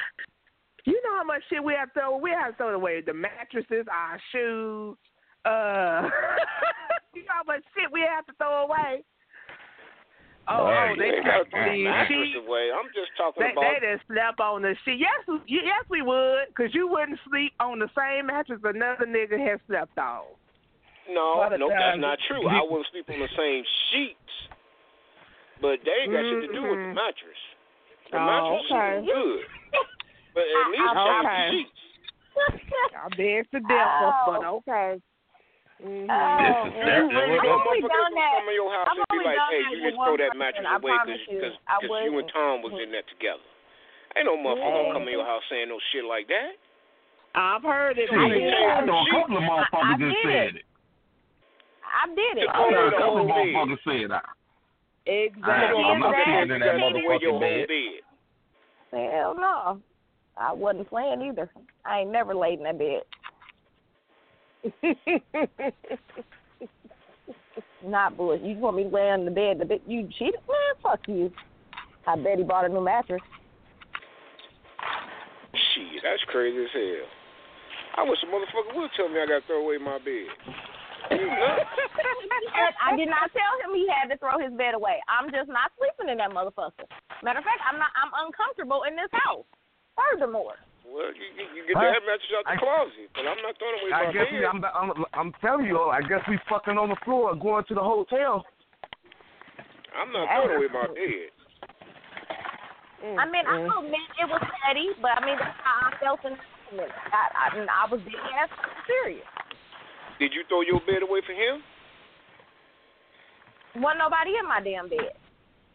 [0.85, 2.17] You know how much shit we have to throw?
[2.17, 4.97] We have to throw away the mattresses, our shoes.
[5.45, 6.09] Uh,
[7.13, 9.03] you know how much shit we have to throw away?
[10.49, 12.41] Oh, oh they You ain't gotta slept on the the mattress sheet.
[12.41, 12.65] away.
[12.73, 13.63] I'm just talking They, about.
[13.69, 14.97] they done slept on the sheet.
[14.99, 19.59] Yes, yes, we would, cause you wouldn't sleep on the same mattress another nigga has
[19.67, 20.25] slept on.
[21.09, 22.47] No, no, that's not true.
[22.47, 24.33] I wouldn't sleep on the same sheets,
[25.61, 26.93] but they ain't got shit to do with the Mhm.
[26.97, 27.41] mattress.
[28.11, 28.99] The Oh, mattress okay.
[28.99, 29.45] is good,
[30.33, 31.45] but at least change Okay.
[31.45, 31.79] the sheets.
[32.95, 34.23] I beg to differ, Oh.
[34.27, 35.01] but okay.
[35.79, 36.11] Mm-hmm.
[36.11, 36.85] Oh, This is- man.
[36.85, 38.31] that- You I've know, only motherfuckers done gonna that.
[38.35, 39.97] come in your house I've and be only like, done "Hey, that you with just
[39.97, 42.33] one throw that person, mattress I away promise you, because I you and wouldn't.
[42.33, 43.47] Tom was in that together."
[44.17, 46.51] Ain't no motherfucker gonna come in your house saying no shit like that.
[47.35, 48.09] I've heard it.
[48.09, 48.53] Shit, I did.
[48.53, 50.65] I know a couple of motherfuckers I that did said it.
[51.85, 52.45] I did it.
[52.45, 53.55] Just I throw know away a the couple of whole bed.
[53.55, 54.25] motherfuckers said that.
[55.05, 55.83] Exactly.
[55.83, 57.67] I'm not Yes, sitting in that that- Throw away your motherfucking whole bed.
[58.91, 59.11] bed.
[59.13, 59.81] Hell no.
[60.39, 61.51] I wasn't playing either.
[61.85, 63.03] I ain't never laid in that bed.
[67.85, 68.45] Not bullshit.
[68.45, 69.59] You want me to lay on the bed?
[69.59, 70.39] The bed you cheated?
[70.47, 71.31] Man, fuck you.
[72.07, 73.21] I bet he bought a new mattress.
[75.51, 77.07] Shit, that's crazy as hell.
[77.97, 80.31] I wish a motherfucker would tell me I gotta throw away my bed.
[81.09, 85.01] I did not tell him he had to throw his bed away.
[85.09, 86.85] I'm just not sleeping in that motherfucker.
[87.23, 87.91] Matter of fact, I'm not.
[87.97, 89.45] I'm uncomfortable in this house.
[89.99, 90.55] Furthermore,
[90.87, 91.91] Well, you, you, you get Huh?
[91.91, 94.39] that mattress out the I- closet, but I'm not throwing away I my guess bed.
[94.39, 97.73] we, I'm, I'm I'm telling you, I guess we fucking on the floor going to
[97.75, 98.45] the hotel.
[99.93, 101.29] I'm not throwing away my bed.
[103.19, 103.85] I mean, I Mm-hmm.
[103.85, 106.91] admit it was petty, but I mean that's how I felt in the moment.
[107.11, 108.49] I, I, I, I was being ass
[108.87, 109.23] serious.
[110.19, 111.63] Did you throw your bed away for him?
[113.79, 115.15] Wasn't nobody in my damn bed.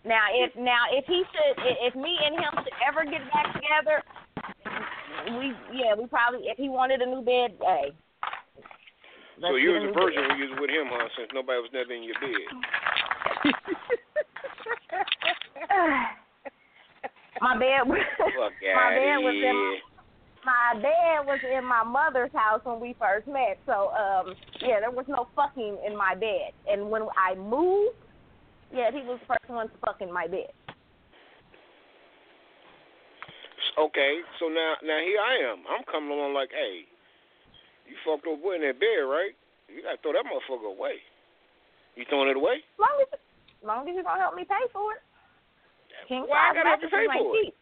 [0.04, 4.04] Now if now if he should if me and him should ever get back together,
[5.40, 7.90] we yeah we probably if he wanted a new bed, hey.
[9.40, 10.28] so you was a virgin bed.
[10.28, 11.08] when you was with him, huh?
[11.16, 12.36] Since nobody was never in your bed.
[17.40, 18.04] my bed was
[18.76, 19.80] my bed was in
[20.44, 23.56] my, my bed was in my mother's house when we first met.
[23.64, 26.52] So um yeah, there was no fucking in my bed.
[26.68, 27.96] And when I moved,
[28.74, 30.50] yeah, he was the first one to fuck my bed.
[33.78, 35.66] Okay, so now now here I am.
[35.66, 36.86] I'm coming along like, hey,
[37.86, 39.34] you fucked over boy in that bed, right?
[39.66, 41.02] You gotta throw that motherfucker away.
[41.96, 42.62] You throwing it away?
[42.62, 45.02] As long as as long as you gonna help me pay for it.
[46.06, 47.54] King Why I gotta have to pay for it?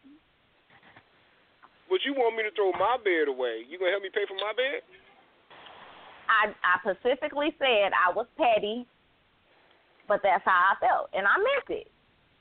[1.89, 3.65] But you want me to throw my bed away?
[3.65, 4.85] You gonna help me pay for my bed?
[6.29, 8.85] I I specifically said I was petty,
[10.07, 11.87] but that's how I felt, and I meant it.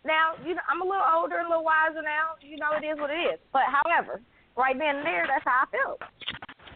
[0.04, 2.34] Now, you know, I'm a little older, and a little wiser now.
[2.42, 3.38] You know, it is what it is.
[3.52, 4.20] But however,
[4.58, 6.02] right then and there, that's how I felt.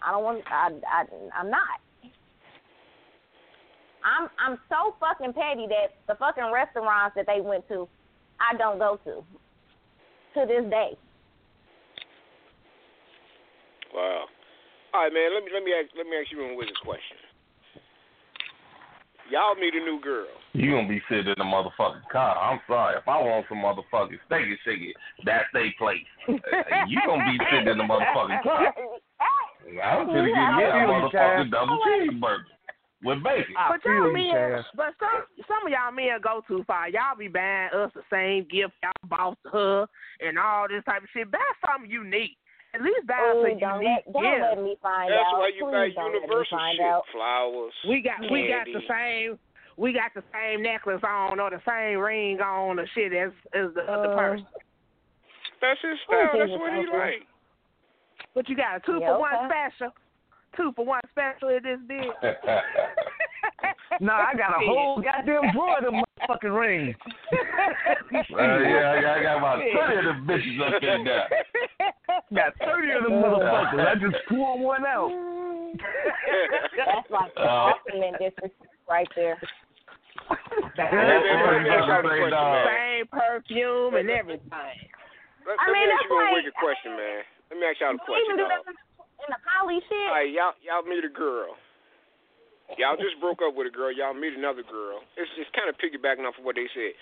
[0.03, 0.47] I don't want.
[0.47, 0.71] I.
[0.87, 0.99] I.
[1.35, 1.83] I'm not.
[4.07, 4.31] I'm.
[4.39, 7.89] I'm so fucking petty that the fucking restaurants that they went to,
[8.39, 9.27] I don't go to.
[10.39, 10.95] To this day.
[13.91, 14.31] Wow.
[14.95, 15.35] All right, man.
[15.35, 17.26] Let me let me ask let me ask you one wicked question.
[19.31, 20.27] Y'all meet a new girl.
[20.53, 22.39] You gonna be sitting in the motherfucking car.
[22.39, 22.97] I'm sorry.
[22.97, 26.07] If I want some motherfucking steak and shake it, that's they place.
[26.29, 28.73] you gonna be sitting in the motherfucking car.
[29.83, 32.45] I'm gonna get me a motherfucking double cheeseburger
[33.05, 33.55] with bacon.
[33.59, 36.89] I But feel y'all men, but some some of y'all men go too far.
[36.89, 39.87] Y'all be buying us the same gift y'all bought her
[40.21, 41.31] and all this type of shit.
[41.31, 42.39] Buy something unique.
[42.77, 44.45] At least buy us Oh, a don't unique let, don't gift.
[44.53, 45.39] let me find That's out.
[45.41, 46.85] why you Please buy don't let me universal shit.
[46.85, 47.03] out.
[47.09, 47.73] Flowers.
[47.89, 49.39] We got we got the same
[49.81, 53.73] we got the same necklace on or the same ring on or shit as as
[53.73, 54.47] the other Uh, person.
[55.65, 56.37] That's his style.
[56.37, 56.99] That's what he okay.
[56.99, 57.27] like.
[58.35, 59.93] But you got a two Yeah, for one special.
[60.57, 62.13] Two for one special in this bitch.
[64.01, 66.97] No, I got a whole goddamn drawer of them motherfucking rings.
[67.33, 71.29] Uh, yeah, I got, I got about 30 of them bitches up in there.
[72.35, 73.87] got 30 of them motherfuckers.
[73.87, 75.11] I just pulled one out.
[76.77, 79.39] That's like the Uh, ultimate disrespect right there.
[80.77, 84.51] That Let me- let me ask y'all a Say, question, same perfume and everything.
[85.47, 87.23] Let, I let mean, me ask that's you a like- wicked question, man.
[87.51, 88.67] Let me ask y'all a question, even do dog.
[88.67, 88.75] that
[89.23, 90.09] in the poly shit.
[90.11, 91.55] All right, y'all y'all meet a girl.
[92.75, 93.95] Y'all just broke up with a girl.
[93.95, 95.07] Y'all meet another girl.
[95.15, 96.99] It's it's kind of piggybacking off of what they said.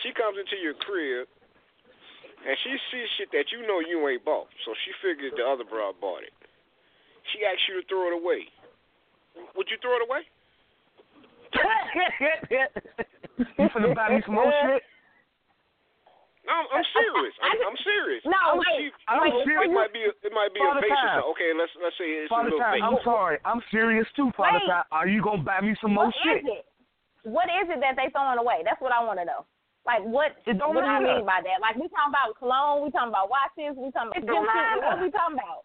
[0.00, 1.26] She comes into your crib,
[2.46, 4.46] and she sees shit that you know you ain't bought.
[4.64, 6.30] So she figured the other bro bought it.
[7.34, 8.46] She asks you to throw it away.
[9.58, 10.22] Would you throw it away?
[13.58, 14.82] you finna buy me some more shit?
[16.52, 17.34] No, I'm, I'm serious.
[17.40, 18.22] I'm, I'm serious.
[18.28, 19.72] No, I'm, wait, she, I'm you serious.
[19.72, 21.00] It might be a, it might be a Father basis.
[21.00, 21.24] time.
[21.32, 22.84] Okay, let's let's say it's a little time, basis.
[22.92, 23.36] I'm sorry.
[23.48, 24.68] I'm serious too, Father Wait.
[24.68, 24.84] time.
[24.92, 26.44] Are you gonna buy me some more What shit?
[26.44, 26.64] is it?
[27.24, 28.60] What is it that they throwing away?
[28.68, 29.48] That's what I want to know.
[29.88, 30.36] Like what?
[30.44, 31.24] It don't what do you matter.
[31.24, 31.64] mean by that?
[31.64, 32.84] Like we talking about cologne?
[32.84, 33.72] We talking about watches?
[33.80, 34.36] We talking about It shit?
[34.36, 35.00] What matter.
[35.00, 35.64] we talking about?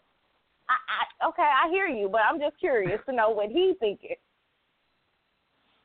[0.72, 1.02] I, I
[1.36, 4.16] okay, I hear you, but I'm just curious to know what he thinking.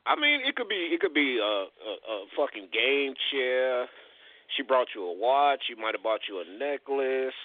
[0.06, 3.86] I mean, it could be it could be a, a, a fucking game chair.
[4.56, 5.60] She brought you a watch.
[5.68, 7.36] She might have bought you a necklace.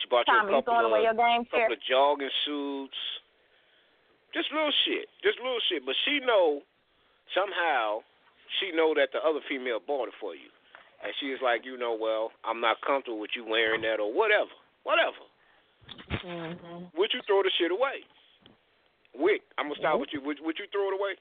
[0.00, 3.00] She bought Tommy, you you a couple throwing of game couple of jogging suits.
[4.32, 5.08] Just little shit.
[5.24, 5.84] Just little shit.
[5.84, 6.62] But she know
[7.34, 8.04] somehow
[8.60, 10.48] she know that the other female bought it for you,
[11.04, 14.08] and she is like, you know, well, I'm not comfortable with you wearing that or
[14.08, 14.52] whatever,
[14.84, 15.24] whatever.
[16.24, 16.96] Mm-hmm.
[16.96, 18.04] Would you throw the shit away?
[19.16, 20.20] Wick, I'm gonna start with you.
[20.22, 21.16] Would, would you throw it away?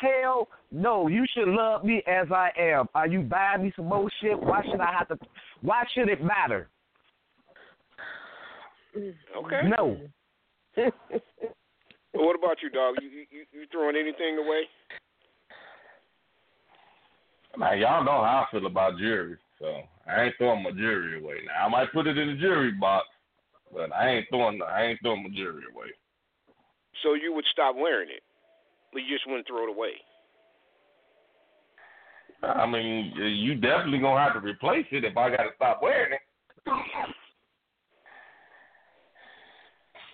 [0.00, 2.86] Hell no, you should love me as I am.
[2.94, 4.38] Are you buying me some more shit?
[4.38, 5.18] Why should I have to?
[5.62, 6.68] Why should it matter?
[8.94, 9.62] Okay.
[9.76, 9.96] No.
[12.12, 12.96] What about you, dog?
[13.00, 14.62] You you you throwing anything away?
[17.56, 21.36] Man, y'all know how I feel about jewelry, so I ain't throwing my jewelry away.
[21.46, 23.06] Now I might put it in the jewelry box,
[23.72, 25.88] but I ain't throwing I ain't throwing my jewelry away.
[27.02, 28.22] So you would stop wearing it,
[28.96, 29.90] but you just wouldn't throw it away.
[32.42, 36.20] I mean, you definitely gonna have to replace it if I gotta stop wearing it.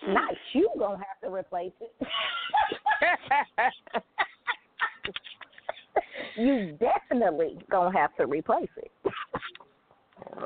[0.05, 1.95] Not you gonna have to replace it.
[6.37, 8.91] you definitely gonna have to replace it.
[10.41, 10.45] Uh,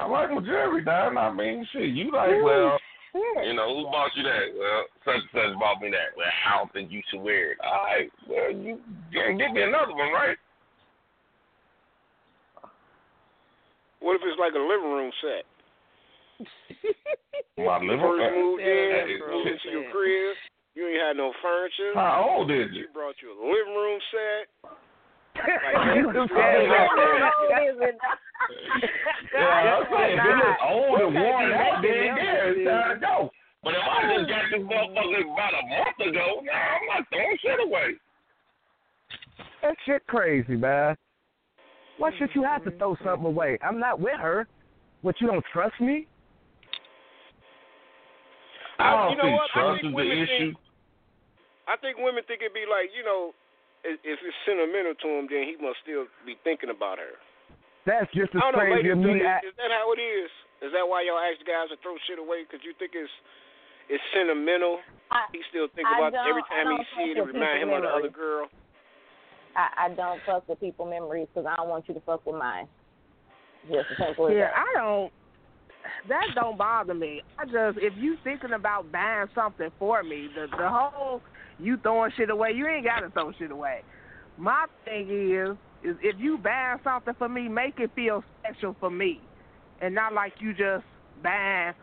[0.00, 1.18] I like my Jerry dog.
[1.18, 2.78] I mean, shit, you like well,
[3.14, 4.50] You know, who bought you that?
[4.58, 6.18] Well, such and such bought me that.
[6.18, 7.58] Well, I don't think you should wear it.
[7.62, 8.78] All right, well, you
[9.12, 10.36] can get me another one, right?
[14.00, 15.44] What if it's like a living room set?
[17.56, 20.34] My You living first moved in, moved into your crib.
[20.74, 21.94] You ain't had no furniture.
[21.94, 22.88] How old is She you?
[22.92, 24.50] brought you a living room set.
[25.94, 26.28] You Like,
[27.80, 27.98] said
[29.34, 33.30] Yeah, I'm saying, if it old and worn out, then yeah, it's time to go.
[33.62, 37.38] But if I just got this motherfucker about a month ago, nah, I'm not throwing
[37.40, 37.88] shit away.
[39.62, 40.96] That shit crazy, man.
[41.98, 42.78] Why should you have to mm-hmm.
[42.78, 43.58] throw something away?
[43.62, 44.46] I'm not with her.
[45.02, 46.06] What, you don't trust me?
[48.78, 49.50] I oh, don't you know think what?
[49.50, 50.46] I trust think is the issue.
[50.52, 50.58] think-
[51.66, 53.32] I think women think it'd be like, you know,
[53.84, 57.14] if, if it's sentimental to him, then he must still be thinking about her.
[57.84, 58.96] That's just as I don't know, crazy ladies.
[58.96, 59.20] as me.
[59.20, 60.30] Is, is that how it is?
[60.64, 62.48] Is that why y'all ask guys to throw shit away?
[62.48, 63.12] Because you think it's
[63.92, 64.80] it's sentimental?
[65.12, 67.28] I, He still think I about don't- every time he don't see it, fuck it
[67.28, 68.48] with remind him people of the other girl.
[69.54, 72.40] I, I don't fuck with people memories because I don't want you to fuck with
[72.40, 72.66] mine.
[73.68, 74.56] Just simple Yeah, that.
[74.56, 75.12] I don't.
[76.08, 77.20] that don't bother me.
[77.38, 81.20] I just if you thinking about buying something for me, the the whole
[81.58, 83.82] you throwing shit away, you ain't gotta throw shit away.
[84.36, 88.90] My thing is is if you buying something for me, make it feel special for
[88.90, 89.20] me,
[89.80, 90.84] and not like you just
[91.22, 91.74] buying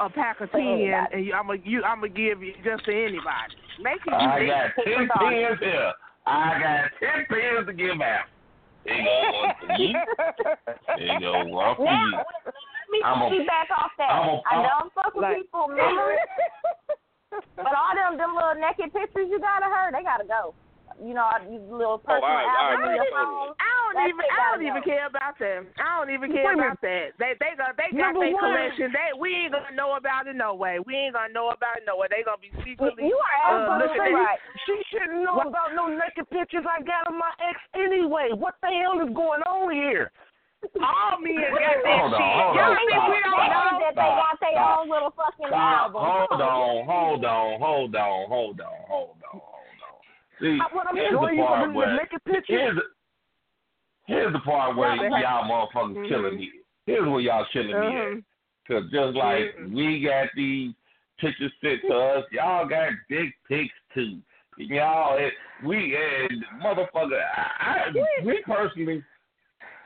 [0.00, 2.52] a pack of oh, For ten and you, I'm gonna you I'm gonna give you
[2.64, 3.56] just to anybody.
[3.82, 5.92] Make it I got ten pins here.
[6.26, 8.26] I got ten pins to give out.
[8.84, 9.92] There you go one for you.
[10.96, 12.16] There you go one for Now, you.
[12.16, 12.54] let
[12.90, 14.10] me I'm a- piggyback off that.
[14.10, 16.16] I'm a- I don't fuck with Like- people, remember?
[17.56, 20.54] but all them them little naked pictures you got of her, they gotta go.
[21.00, 23.56] You know, these little Oh, I- personal I albums your phone.
[23.58, 24.90] I don't That even I don't even go.
[24.92, 25.60] care about them.
[25.80, 27.16] I don't even care about that.
[27.16, 28.44] They they got they got their one.
[28.44, 28.92] collection.
[28.92, 30.78] They we ain't gonna know about it no way.
[30.84, 32.08] We ain't gonna know about it no way.
[32.12, 34.38] They gonna be secretly You are uh, absolutely looking at right.
[34.68, 38.28] She shouldn't know about no naked pictures I got of my ex anyway.
[38.36, 40.12] What the hell is going on here?
[40.80, 42.32] All men got that Hold on, shit.
[42.38, 43.78] hold Y'all on, think we don't know?
[43.82, 45.94] that they got their own little fucking Stop.
[45.94, 46.02] album.
[46.02, 49.98] Hold on, hold on, hold on, hold on, hold on, hold on.
[50.40, 52.08] See, What I'm here's the part where
[52.48, 52.82] here's the,
[54.06, 56.08] here's the part where y'all motherfuckers Mhm.
[56.08, 56.50] killing me.
[56.86, 57.82] Here's where y'all killing me at.
[58.08, 58.20] Uh-huh.
[58.68, 59.72] Cause just like Mhm.
[59.74, 60.74] we got these
[61.18, 64.20] pictures sent to us, y'all got dick pics too.
[64.58, 65.32] Y'all, it,
[65.62, 67.22] we and motherfucker.
[67.34, 69.02] I, I, me personally,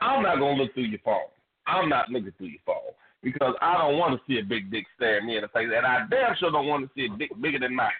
[0.01, 1.29] I'm not gonna look through your phone.
[1.65, 2.93] I'm not looking through your phone
[3.23, 5.85] because I don't want to see a big dick stare me in the face, and
[5.85, 7.91] I damn sure don't want to see a dick bigger than mine.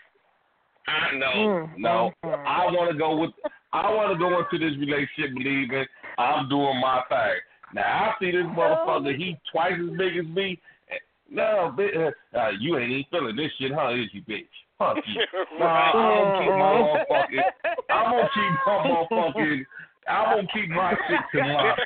[0.87, 2.13] I know, Mm, no.
[2.23, 3.31] mm, I want to go with.
[3.73, 5.85] I want to go into this relationship believing
[6.17, 7.39] I'm doing my thing.
[7.73, 9.15] Now I see this motherfucker.
[9.17, 10.61] He twice as big as me.
[11.29, 13.89] No, bi- uh, uh, you ain't even feeling this shit, huh?
[13.89, 14.47] Is you, bitch?
[14.79, 15.21] Fuck you.
[15.59, 17.43] No, I'm gonna keep my motherfucking.
[17.89, 19.65] I'm gonna keep my motherfucking.
[20.07, 21.77] I'm gonna keep my shit to myself.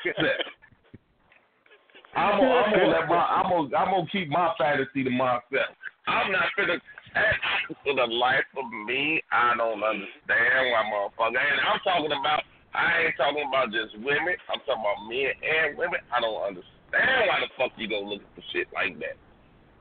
[2.15, 3.15] I'm gonna, I'm gonna let my.
[3.17, 3.76] I'm gonna.
[3.78, 5.74] I'm gonna keep my fantasy to myself.
[6.07, 6.80] I'm not finna.
[7.11, 11.39] And for the life of me, I don't understand why motherfucker.
[11.39, 12.43] And I'm talking about.
[12.74, 14.39] I ain't talking about just women.
[14.47, 15.99] I'm talking about men and women.
[16.07, 19.19] I don't understand why the fuck you go looking for shit like that.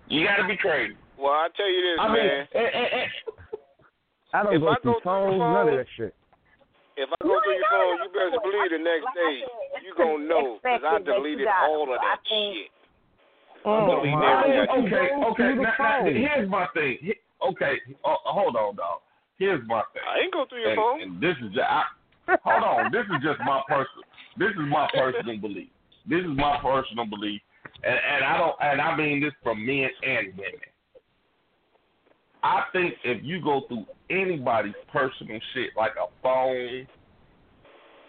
[0.09, 0.97] You gotta be crazy.
[1.17, 2.17] Well, I tell you this, I man.
[2.17, 3.09] mean, eh, eh, eh.
[4.35, 6.15] I don't If go I through go through the phones, none of that shit.
[7.01, 9.41] If I go through your phone, you better believe the next day
[9.81, 12.69] you gonna know because I deleted all of that shit.
[13.65, 13.89] Mm.
[13.89, 15.53] Delete Why every would goddamn okay, okay.
[15.57, 17.13] Now, now, here's my thing.
[17.41, 19.01] Okay, uh, hold on, dog.
[19.39, 20.05] Here's my thing.
[20.05, 21.03] I ain't go through your and, phone.
[21.03, 21.85] and this is just, I,
[22.45, 22.93] hold on.
[22.93, 24.05] This is just my personal.
[24.37, 25.69] This is my personal belief.
[26.09, 27.41] This is my personal belief,
[27.85, 30.70] and and I don't and I mean this from men and women.
[32.43, 36.87] I think if you go through anybody's personal shit like a phone,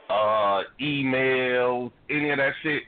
[0.09, 2.83] uh, emails, any of that shit,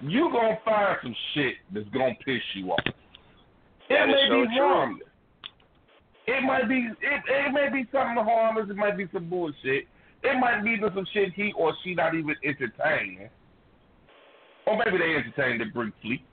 [0.00, 2.84] you gonna find some shit that's gonna piss you off.
[3.88, 5.08] That it may so be harmless.
[6.26, 8.70] It might be it, it may be something harmless.
[8.70, 9.86] It might be some bullshit.
[10.24, 13.28] It might be some shit he or she not even entertaining,
[14.66, 16.24] or maybe they entertained it briefly,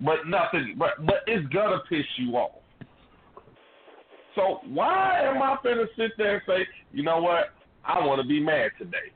[0.00, 0.76] but nothing.
[0.78, 2.62] But but it's gonna piss you off.
[4.36, 7.46] So why am I finna sit there and say, you know what?
[7.84, 9.10] I want to be mad today.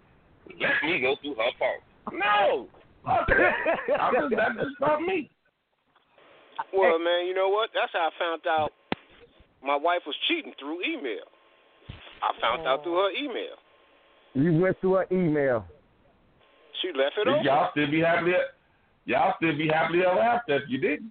[0.58, 2.18] Let me go through her phone.
[2.18, 2.66] No.
[3.06, 5.30] I'm just, that's just not me.
[6.72, 7.70] Well, man, you know what?
[7.74, 8.72] That's how I found out
[9.62, 11.28] my wife was cheating through email.
[12.22, 13.56] I found out through her email.
[14.34, 15.64] You went through her email.
[16.82, 17.44] She left it open.
[17.44, 18.32] Y'all still be happy.
[19.04, 21.10] y'all still be happily ever after if you didn't.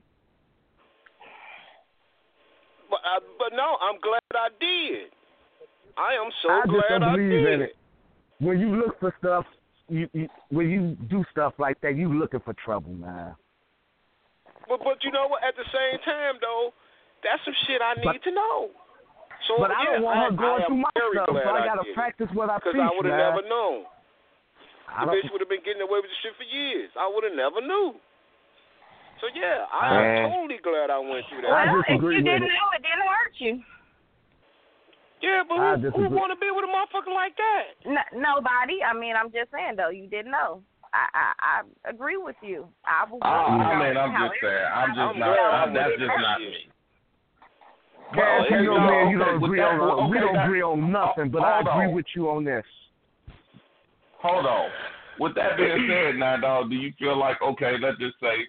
[2.89, 5.09] But I, but no, I'm glad I did.
[5.97, 7.53] I am so I just glad don't I believe did.
[7.53, 7.75] in it.
[8.39, 9.45] When you look for stuff,
[9.89, 13.35] you, you when you do stuff like that, you looking for trouble, man.
[14.67, 15.43] But but you know what?
[15.43, 16.73] At the same time though,
[17.21, 18.69] that's some shit I need But- to know.
[19.47, 21.63] So But I yeah, don't want her I, going I through my stuff, so I
[21.63, 23.87] I gotta did practice what I preach, Because I would have never known.
[24.91, 26.91] I The bitch would have been getting away with the shit for years.
[26.99, 27.95] I would have never knew.
[29.21, 30.17] So yeah, I Man.
[30.23, 31.51] am totally glad I went through that.
[31.51, 32.55] I Well, if you didn't it.
[32.55, 33.53] know, it didn't hurt you.
[35.19, 35.59] Yeah, but
[35.91, 37.75] who, who want to be with a motherfucker like that?
[37.83, 38.79] N- nobody.
[38.79, 40.63] I mean, I'm just saying though, you didn't know.
[40.95, 42.67] I I, I agree with you.
[42.87, 43.19] I will.
[43.21, 45.35] Ah, I, you I know, mean, I'm just saying, I'm just I'm not.
[45.35, 46.55] glad I'm, that's just not me.
[48.15, 50.45] Cass, okay, you know, no, man, you don't agree that- on well, we don't that-
[50.47, 51.93] agree on nothing, but I hold agree on.
[51.93, 52.65] with you on this.
[54.23, 54.69] Hold on.
[55.19, 57.75] With that being said, now, dog, do you feel like okay?
[57.79, 58.47] Let's just say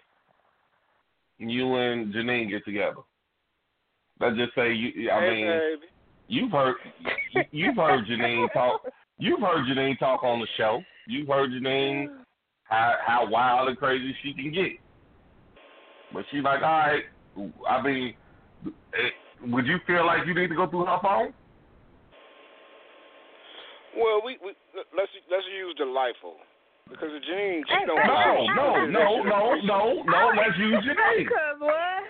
[1.48, 3.00] you and Janine get together.
[4.20, 5.10] Let's just say you.
[5.10, 5.86] I hey, mean, baby.
[6.28, 6.76] you've heard
[7.50, 8.82] you've heard Janine talk.
[9.18, 10.82] You've heard Janine talk on the show.
[11.06, 12.08] You've heard Janine
[12.64, 14.72] how how wild and crazy she can get.
[16.12, 17.02] But she's like, all right.
[17.68, 18.14] I mean,
[19.46, 21.32] would you feel like you need to go through her phone?
[23.96, 26.34] Well, we, we let's let's use the LIFO
[26.88, 27.98] because of jeans she don't.
[28.00, 30.20] No, no, no, no, no, no.
[30.36, 31.28] Let's use your name.
[31.28, 32.02] Cause what?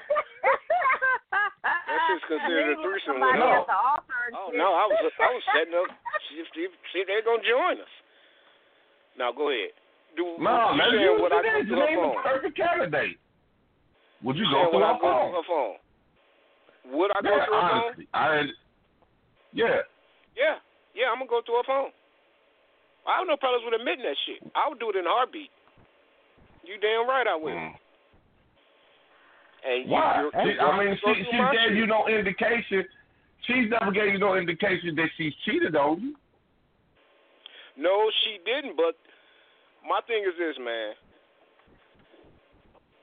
[1.64, 3.18] That's just considered a threesome.
[3.18, 3.64] Somebody No.
[3.64, 5.90] at the altar Oh no, I was I was setting up.
[6.30, 6.64] See if, see
[7.02, 7.92] if, they're gonna join us.
[9.18, 9.74] Now go ahead.
[10.16, 11.66] Do No, you let's saying use would your I go name.
[11.66, 12.22] through Your her phone?
[12.22, 13.16] perfect candidate.
[14.22, 15.32] Would you You go through would I her go phone?
[15.34, 15.76] her phone?
[16.94, 17.82] Would I go Yeah, through her phone?
[17.90, 18.46] honestly, I.
[19.52, 19.82] Yeah.
[20.38, 20.56] Yeah,
[20.94, 21.90] yeah, I'm gonna go through her phone.
[23.06, 24.40] I have no problems with admitting that shit.
[24.54, 25.50] I would do it in a heartbeat.
[26.64, 27.56] You damn right I will.
[27.56, 27.74] Mm.
[29.60, 30.20] And Why?
[30.20, 32.84] you're, you're I mean, she she gave you no indication.
[33.48, 36.14] She's never gave you no indication that she's cheated on you.
[37.76, 38.76] No, she didn't.
[38.76, 38.96] But
[39.84, 40.92] my thing is this, man.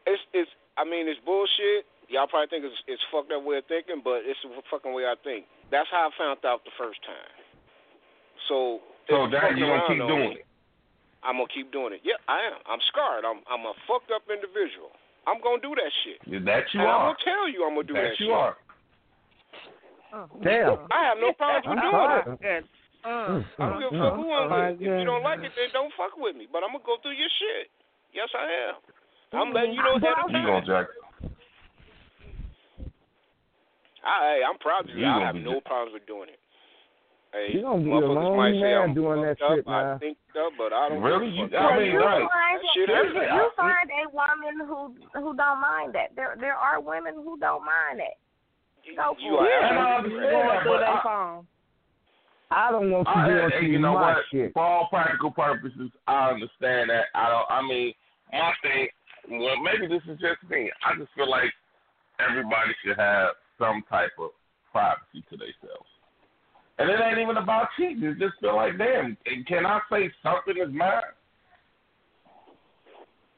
[0.05, 0.49] It's it's.
[0.77, 1.85] I mean, it's bullshit.
[2.09, 5.03] Y'all probably think it's it's fucked up way of thinking, but it's the fucking way
[5.03, 5.45] I think.
[5.69, 7.33] That's how I found out the first time.
[8.47, 8.79] So.
[9.09, 10.45] So if that fucking you gonna around keep doing me, it.
[11.23, 12.01] I'm gonna keep doing it.
[12.03, 12.59] Yeah, I am.
[12.67, 13.23] I'm scarred.
[13.25, 14.91] I'm I'm a fucked up individual.
[15.27, 16.19] I'm gonna do that shit.
[16.45, 18.35] That you and I'm gonna tell you I'm gonna do that, That you shit.
[18.35, 18.55] are.
[20.43, 20.87] Damn.
[20.91, 22.23] I have no problems with doing it.
[22.23, 22.37] sorry.
[22.39, 22.63] Good.
[23.07, 24.19] Mm, I don't give a mm, fuck mm.
[24.19, 24.81] who I'm Oh, with.
[24.81, 26.47] If you don't like it, then don't fuck with me.
[26.51, 27.67] But I'm gonna go through your shit.
[28.15, 28.75] Yes, I am.
[29.35, 30.47] I'm letting you know ahead of You time.
[30.47, 30.87] gonna jack?
[34.03, 35.03] I, hey, I'm proud of you.
[35.03, 36.39] You I gonna have no jack- problems with doing it.
[37.37, 39.83] Hey, You gonna be a motherfuckers might lonely man doing that fucked shit, up, I
[39.83, 39.99] man.
[39.99, 41.01] think up, but I don't.
[41.03, 41.29] Really?
[41.29, 42.25] You- I mean, you right.
[42.25, 46.15] find That shit you, is- you find a woman who who don't mind that.
[46.15, 48.17] There there are women who don't mind that.
[48.95, 49.41] Go for you it.
[49.41, 50.63] are Yeah, and I absolutely understand right.
[50.63, 51.47] Going that, but I- phone.
[52.49, 54.23] I don't want you I, doing and, to you know my what?
[54.31, 54.53] shit.
[54.53, 57.05] For all practical purposes, I understand that.
[57.13, 57.45] I don't.
[57.51, 57.93] I mean,
[58.31, 58.87] my thing.
[59.29, 60.71] Well, maybe this is just me.
[60.87, 61.51] I just feel like
[62.23, 64.31] everybody should have some type of
[64.71, 65.91] privacy to themselves.
[66.79, 68.03] And it ain't even about cheating.
[68.03, 69.17] It just feel like, damn,
[69.47, 71.01] can I say something is mine?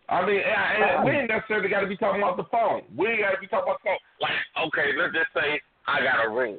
[0.09, 2.81] I mean, and, and we ain't necessarily got to be talking about the phone.
[2.97, 4.03] We ain't got to be talking about the phone.
[4.19, 6.57] Like, okay, let's just say I got a ring,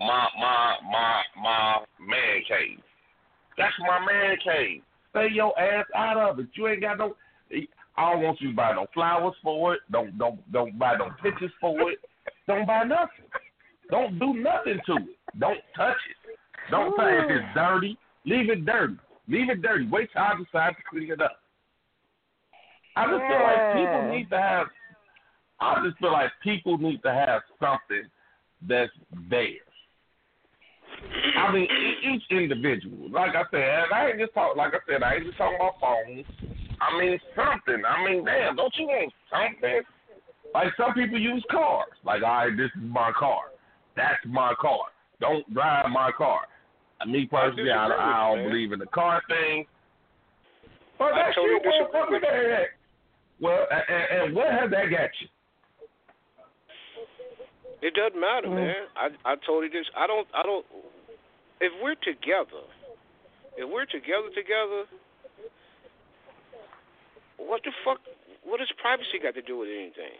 [0.00, 2.80] my my my my man cave.
[3.58, 4.82] That's my man cave.
[5.10, 6.46] Stay your ass out of it.
[6.54, 7.14] You ain't got no.
[7.96, 9.80] I don't want you to buy no flowers for it.
[9.90, 11.98] Don't don't don't buy no pictures for it.
[12.46, 13.28] Don't buy nothing.
[13.90, 15.16] Don't do nothing to it.
[15.38, 16.38] Don't touch it.
[16.70, 17.98] Don't say if it's dirty.
[18.26, 18.96] Leave it dirty.
[19.28, 19.88] Leave it dirty.
[19.90, 21.40] Wait till I decide to clean it up.
[22.96, 24.66] I just feel like people need to have.
[25.60, 28.08] I just feel like people need to have something
[28.68, 28.92] that's
[29.30, 29.60] theirs.
[31.36, 31.68] I mean,
[32.12, 33.10] each individual.
[33.10, 34.56] Like I said, I ain't just talk.
[34.56, 36.26] Like I said, I ain't just talking about phones.
[36.80, 37.82] I mean something.
[37.84, 39.82] I mean, damn, don't you want something?
[40.54, 41.92] Like some people use cars.
[42.04, 43.42] Like, all right, this is my car.
[43.98, 44.86] That's my car.
[45.20, 46.40] Don't drive my car.
[47.06, 49.66] Me personally, I, with I don't believe in the car thing.
[50.98, 52.66] But I that totally shit won't disagree fuck with that.
[53.40, 55.28] Well, and, and what has that got you?
[57.82, 58.54] It doesn't matter, Mm.
[58.58, 58.82] man.
[58.96, 59.86] I I told you this.
[59.96, 60.66] I don't I don't.
[61.60, 62.66] If we're together,
[63.56, 64.82] if we're together together,
[67.38, 67.98] what the fuck?
[68.42, 70.18] What does privacy got to do with anything?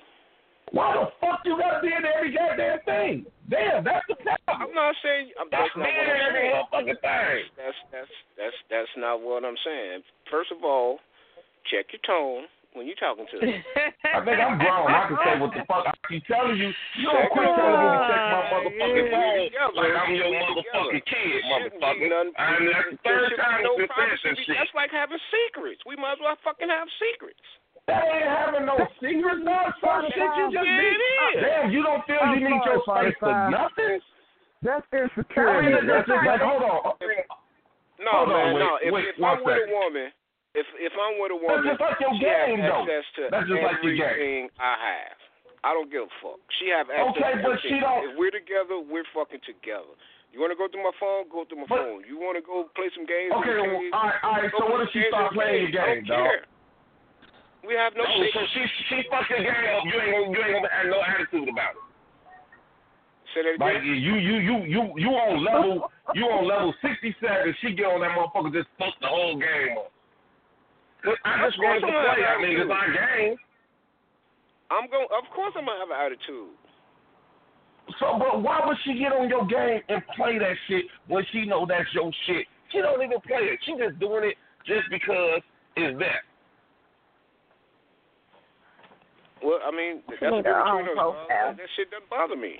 [0.72, 3.26] Why the fuck you gotta be in every goddamn thing?
[3.48, 4.68] Damn, that's the problem.
[4.68, 6.52] I'm not saying I'm, That's that's not what I'm every saying.
[6.52, 7.38] motherfucking thing.
[7.56, 10.02] That's that's that's that's not what I'm saying.
[10.30, 11.00] First of all,
[11.72, 12.44] check your tone
[12.76, 13.64] when you're talking to me.
[14.14, 14.92] I think I'm grown.
[14.92, 16.68] I can say what the fuck I keep telling you.
[17.00, 19.40] You don't quit telling me to check my motherfucking phone
[19.72, 22.06] like I'm your motherfucking kid, motherfucker.
[22.12, 24.56] And that's the third time no you said shit.
[24.56, 25.80] That's like having secrets.
[25.88, 27.40] We might as well fucking have secrets.
[27.88, 31.40] That ain't having no secrets, no some shit you just need.
[31.40, 33.98] Damn, you don't feel I'm you need your sorry, space for nothing?
[34.60, 35.72] That's I insecurity.
[35.72, 36.92] mean, that's That's just like, hold on.
[37.98, 38.70] No, Hold on, wait, no.
[38.78, 39.74] If, wait, if one I'm with a second.
[39.74, 40.06] woman,
[40.54, 42.82] if if I'm with a woman, That's woman, just like your she has game, though.
[42.86, 44.06] access to That's just like your game.
[44.06, 45.18] everything I have.
[45.66, 46.38] I don't give a fuck.
[46.62, 47.70] She have access Okay, to but everything.
[47.74, 49.96] she don't- If we're together, we're fucking together.
[50.30, 51.26] You want to go through my phone?
[51.32, 52.00] Go through my But- phone.
[52.06, 53.34] You want to go play some games?
[53.34, 54.50] Okay, well, all right, all right.
[54.54, 55.72] So what if she games start playing me.
[55.74, 56.22] your game, dog?
[56.30, 56.44] care.
[57.68, 59.84] We have no No, so she she fucked your game up.
[59.84, 61.84] You ain't gonna you ain't gonna have no attitude about it.
[63.36, 67.52] Say that Like you you you you you on level you on level sixty seven.
[67.60, 69.92] She get on that motherfucker just fuck the whole game up.
[71.28, 72.24] I just wanted to play.
[72.24, 73.36] I mean, it's our game.
[74.72, 75.06] I'm going.
[75.12, 76.56] Of course, I'm gonna have an attitude.
[78.00, 81.44] So, but why would she get on your game and play that shit when she
[81.44, 82.48] know that's your shit?
[82.72, 83.60] She don't even play it.
[83.64, 85.40] She just doing it just because
[85.76, 86.27] it's that.
[89.42, 91.02] Well, I mean, that's need the her difference own between us.
[91.02, 91.50] profile.
[91.56, 92.58] That shit doesn't bother me.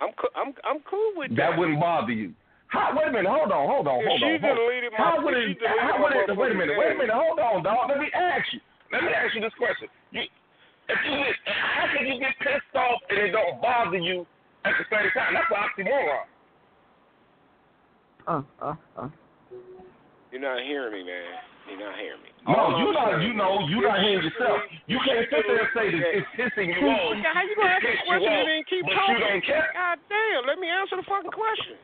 [0.00, 2.32] I'm co- I'm I'm cool with That wouldn't bother you.
[2.72, 4.40] How, wait a minute, hold on, hold on, If hold she on.
[4.40, 4.92] Hold on.
[4.92, 7.36] my- how would it, how would it, wait a motherfucking minute, wait a minute, hold
[7.38, 7.92] on, dog.
[7.92, 8.60] Let me ask you.
[8.90, 9.88] Let me ask you this question.
[10.10, 10.24] You,
[10.88, 14.24] if you get, how can you get pissed off and it don't bother you
[14.64, 15.36] at the same time?
[15.36, 16.24] That's an oxymoron.
[18.26, 19.08] Uh, uh, uh.
[20.32, 21.51] You're not hearing me, man.
[21.68, 22.30] You're not hearing me.
[22.46, 24.58] No, All you I'm not, you know, you is, not if hearing yourself.
[24.90, 27.14] You can't sit there and say that it's pissing you off.
[27.16, 29.14] Yeah, how you gonna ask a question and then keep but talking?
[29.14, 29.66] you don't care.
[29.72, 31.78] God damn, let me answer the fucking question.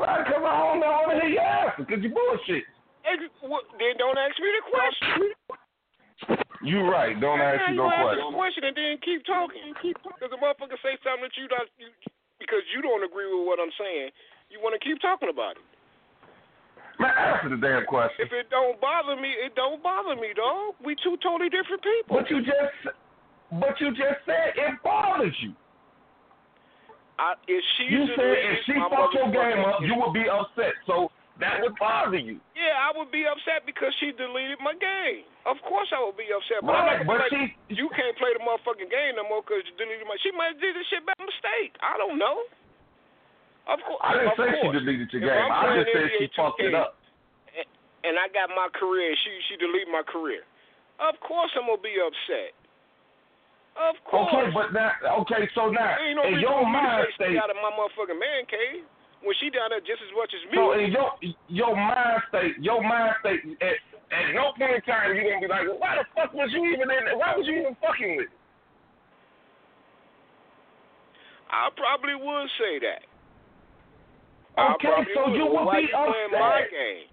[0.00, 2.64] Right, come on, I don't know what to hear you answer because you bullshit.
[3.04, 5.32] Ex- what- Then don't ask me the question.
[6.66, 7.14] You right.
[7.20, 8.34] Don't ask How you you no gonna ask question.
[8.34, 9.68] a question and then keep talking?
[9.78, 11.86] Because the motherfucker say something that you don't, you,
[12.42, 14.10] because you don't agree with what I'm saying.
[14.50, 15.62] You want to keep talking about it.
[16.98, 18.26] Man, answer the damn question.
[18.26, 20.74] If it don't bother me, it don't bother me, dog.
[20.84, 22.18] We two totally different people.
[22.18, 22.94] But you just,
[23.54, 25.54] but you just said it bothers you.
[27.18, 30.74] I, if she You said if she fucked your game up, you would be upset.
[30.86, 31.10] So
[31.42, 32.38] that would bother you.
[32.54, 35.26] Yeah, I would be upset because she deleted my game.
[35.46, 36.62] Of course, I would be upset.
[36.62, 39.62] But Right, but not she- like, you can't play the motherfucking game no more because
[39.66, 40.14] you deleted my.
[40.22, 41.74] She might have did this shit by mistake.
[41.82, 42.42] I don't know.
[43.68, 45.52] Of course, I didn't of say she deleted your If game.
[45.52, 46.96] I just said she fucked it up.
[48.00, 49.12] and I got my career.
[49.12, 50.48] She she deleted my career.
[50.96, 52.56] Of course, I'm gonna be upset.
[53.78, 54.26] Of course.
[54.34, 54.90] Okay, but now,
[55.22, 58.18] okay, so now, no in your for me to mind state, out of my motherfucking
[58.18, 58.82] man cave
[59.22, 60.58] when she down there just as much as me.
[60.58, 61.10] so in your
[61.46, 63.78] your mind state, your mind state, at,
[64.10, 66.66] at no point in time you gonna be like, well, why the fuck was you
[66.72, 67.20] even in?
[67.20, 68.32] Why was you even fucking with?
[71.52, 73.06] I probably would say that.
[74.58, 77.06] Okay, so you would why be you playing my game?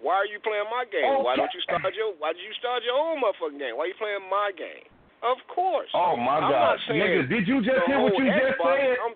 [0.00, 1.24] Why are you playing my game?
[1.26, 3.74] Why don't you start your Why did you start your own motherfucking game?
[3.76, 4.86] Why are you playing my game?
[5.22, 5.90] Of course.
[5.92, 8.96] Oh my I'm God, nigga, did you just hear what you just said?
[9.04, 9.14] I'm,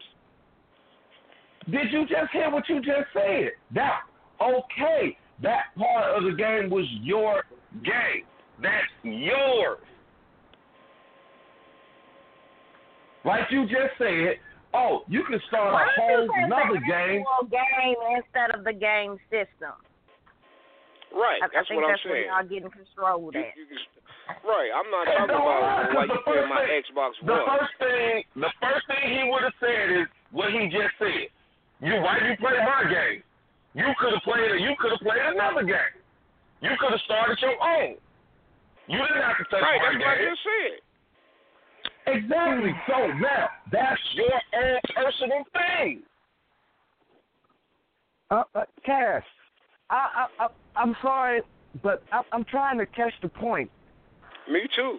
[1.73, 3.57] Did you just hear what you just said?
[3.73, 4.01] That
[4.43, 5.17] okay?
[5.43, 7.45] That part of the game was your
[7.83, 8.27] game.
[8.61, 9.79] That's yours.
[13.25, 14.37] Like you just said,
[14.75, 17.23] oh, you can start Why a whole you say another the game.
[17.51, 19.79] game instead of the game system?
[21.15, 21.39] right.
[21.43, 22.31] I, that's I think what I'm that's where saying.
[22.35, 23.55] y'all getting controlled You- at.
[23.57, 23.87] you can-
[24.43, 24.71] right.
[24.75, 27.11] I'm not talking don't about lie, why 'cause you the playing first my thing- Xbox
[27.23, 31.29] The first thing, the first thing he would have said is what he just said.
[31.81, 33.23] You why you play my game?
[33.75, 34.59] You could have played.
[34.63, 35.95] You could have played another game.
[36.63, 37.95] You could have started your own.
[38.87, 39.79] You didn't have to touch right.
[39.83, 40.77] my That's what I just said.
[42.07, 42.73] Exactly.
[42.87, 46.03] So now that's your own personal thing.
[48.31, 49.23] Uh, uh, Cass,
[49.91, 51.43] I, I, I, I'm sorry,
[51.83, 53.71] but I, I'm trying to catch the point.
[54.51, 54.99] Me too.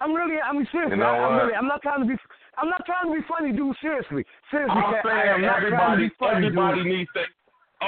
[0.00, 2.16] I'm really, I mean, seriously, You know I, I'm really, I'm not trying to be,
[2.56, 3.76] I'm not trying to be funny, dude.
[3.80, 6.92] Seriously, seriously, I'm Cass, I am saying not everybody, funny, everybody dude.
[6.92, 7.22] needs to.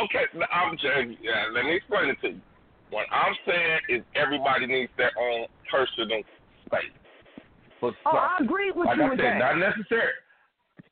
[0.04, 1.46] Okay, I'm just yeah.
[1.52, 2.40] Let me explain it to you.
[2.90, 6.20] What I'm saying is everybody needs their own personal
[6.66, 6.92] space.
[7.82, 8.14] For Oh, some.
[8.14, 9.58] I agree with like you I with said, that.
[9.58, 10.14] not necessarily,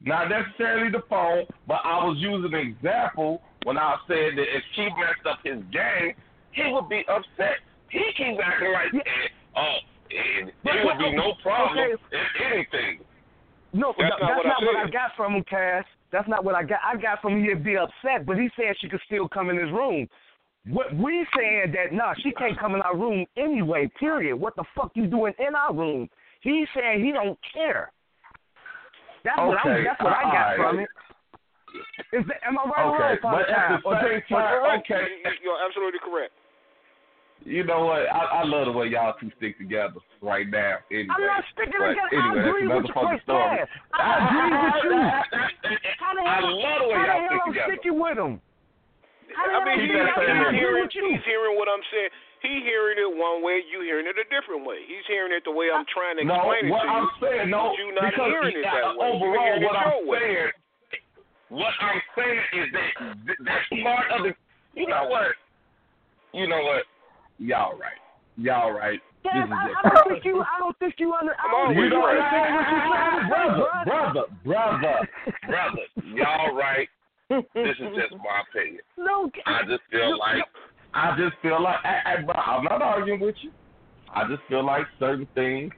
[0.03, 4.63] not necessarily the phone, but I was using an example when I said that if
[4.75, 6.19] she messed up his game,
[6.51, 7.63] he would be upset.
[7.95, 9.07] He keeps acting like, Yeah.
[9.07, 9.77] eh, oh,
[10.11, 11.95] it, it would be no problem okay.
[12.11, 13.05] if anything.
[13.73, 15.85] No, That's that's, not what I not what I got from him, Cass.
[16.11, 16.81] That's not what I got.
[16.83, 19.57] I got from him he'd be upset, but he said she could still come in
[19.57, 20.09] his room.
[20.67, 23.89] What we saying that nah, she can't come in our room anyway.
[24.01, 24.35] Period.
[24.35, 26.09] What the fuck you doing in our room?
[26.41, 27.93] He's saying he don't care.
[29.25, 30.57] That's what I that's what I got alright.
[30.59, 30.89] from it.
[32.17, 34.63] Is that, am I right or Okay, wrong, but at the Or same just- time,
[34.65, 34.81] Right.
[34.81, 35.07] okay.
[35.23, 36.33] You- You're absolutely correct.
[37.45, 38.05] You know what?
[38.11, 40.77] I, I love the way y'all two stick together right now.
[40.91, 42.13] Anyway, I'm not sticking but together.
[42.13, 43.57] Anyway, I agree that's with you, another fucking story.
[43.57, 43.69] Cass.
[43.97, 45.77] I agree with you.
[46.01, 47.73] How the I love the way how y'all the hell stick I'm together.
[47.73, 48.35] sticking with him?
[49.33, 50.59] How the I hell mean, I'm Keep he, sticking- that I same can't energy.
[50.61, 52.13] agree hearing, he's hearing what I'm saying.
[52.41, 54.81] He hearing it one way, you hearing it a different way.
[54.89, 57.21] He's hearing it the way I'm trying to No, explain it what to I'm you.
[57.21, 59.07] saying, no, but you not because hearing it uh, that way.
[59.13, 60.25] Overall, hearing it what I'm your way.
[60.25, 60.53] saying,
[61.53, 62.91] what I'm saying is that
[63.29, 64.33] th- that's part of the.
[64.73, 65.37] You know what?
[66.33, 66.89] You know what?
[67.39, 68.01] Y'all right.
[68.41, 69.01] Y'all right.
[69.23, 71.13] Dad, I, I, don't you, I don't think you.
[71.13, 72.57] Under, I don't think you understand right.
[72.57, 73.69] what you're saying, brother.
[73.85, 74.97] Brother, brother,
[75.45, 75.85] brother.
[76.17, 76.89] Y'all right.
[77.29, 78.81] This is just my opinion.
[78.97, 80.43] No, I just feel like
[80.95, 83.51] I just feel like I, I, but I'm not arguing with you.
[84.15, 85.71] I just feel like certain things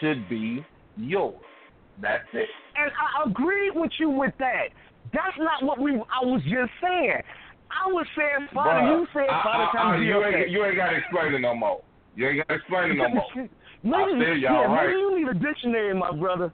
[0.00, 0.64] should be
[0.96, 1.34] yours.
[2.00, 2.48] That's it.
[2.76, 4.68] and I agree with you with that.
[5.12, 5.92] That's not what we.
[5.92, 7.20] I was just saying.
[7.70, 10.38] I was saying, Father, Bruh, you said, I- Father, I- time I- be you, okay.
[10.42, 11.80] ain't, you ain't got to explain it no more.
[12.14, 13.26] You ain't got to explain it no more.
[13.34, 14.86] maybe, said y'all yeah, right.
[14.88, 16.52] maybe you need a dictionary, my brother,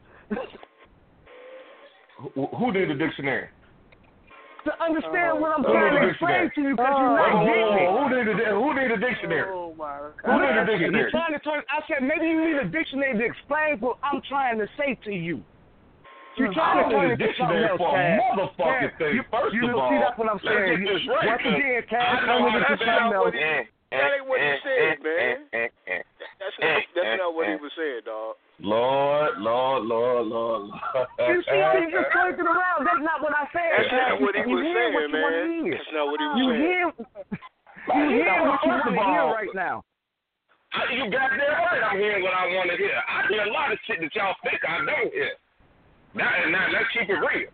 [2.35, 3.48] who, who did the dictionary?
[4.66, 7.01] To understand oh, what I'm Who trying to explain to you because Oh.
[7.01, 7.88] you're Whoa, not whoa, getting it.
[7.94, 9.48] who did the who did the dictionary?
[9.51, 11.10] Oh my Who did the You're dictionary?
[11.10, 11.62] trying to turn.
[11.70, 15.12] I said maybe you need a dictionary to explain what I'm trying to say to
[15.12, 15.40] you.
[16.36, 17.97] You're trying I to don't turn need a it to something dictionary else, for a
[17.97, 18.20] Cass.
[18.36, 19.12] motherfucking Cass, thing.
[19.16, 20.84] you, First you of know, all, see that's what I'm saying.
[20.84, 21.26] You- right.
[21.32, 23.66] Once again, Cass, I know turn it how into that something else.
[23.86, 25.36] That ain't what he eh, eh, said, man.
[26.43, 28.34] That's not that's not what he was saying, dog.
[28.59, 30.80] Lord, Lord, Lord, Lord, Lord.
[31.28, 32.65] You see how you just turned it around?
[32.85, 33.70] That's not what I said.
[33.77, 35.65] That's not what he was what saying, to man.
[35.65, 35.77] hear.
[35.77, 36.62] That's not what he was You saying.
[36.66, 36.85] hear,
[37.97, 39.77] you hear what you want to hear right now.
[40.93, 42.93] You goddamn right I'm hearing what I want to hear.
[42.93, 45.32] I hear a lot of shit that y'all think I don't hear.
[46.12, 47.48] Now, now let's keep it real.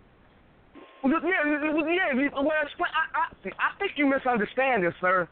[1.05, 2.31] Yeah, yeah.
[2.35, 2.51] Well.
[2.55, 5.28] I, I, I think you misunderstand this, sir.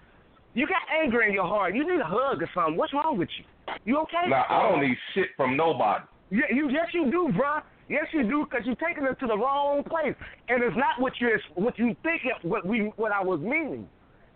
[0.55, 1.75] You got anger in your heart.
[1.75, 2.77] You need a hug or something.
[2.77, 3.45] What's wrong with you?
[3.85, 4.29] You okay?
[4.29, 6.05] Now, I don't need shit from nobody.
[6.31, 7.63] Yeah, you yes you do, bruh.
[7.91, 10.15] Yes you do, because you're taking it to the wrong place,
[10.49, 13.89] and it's not what you what you think it, what we what I was meaning.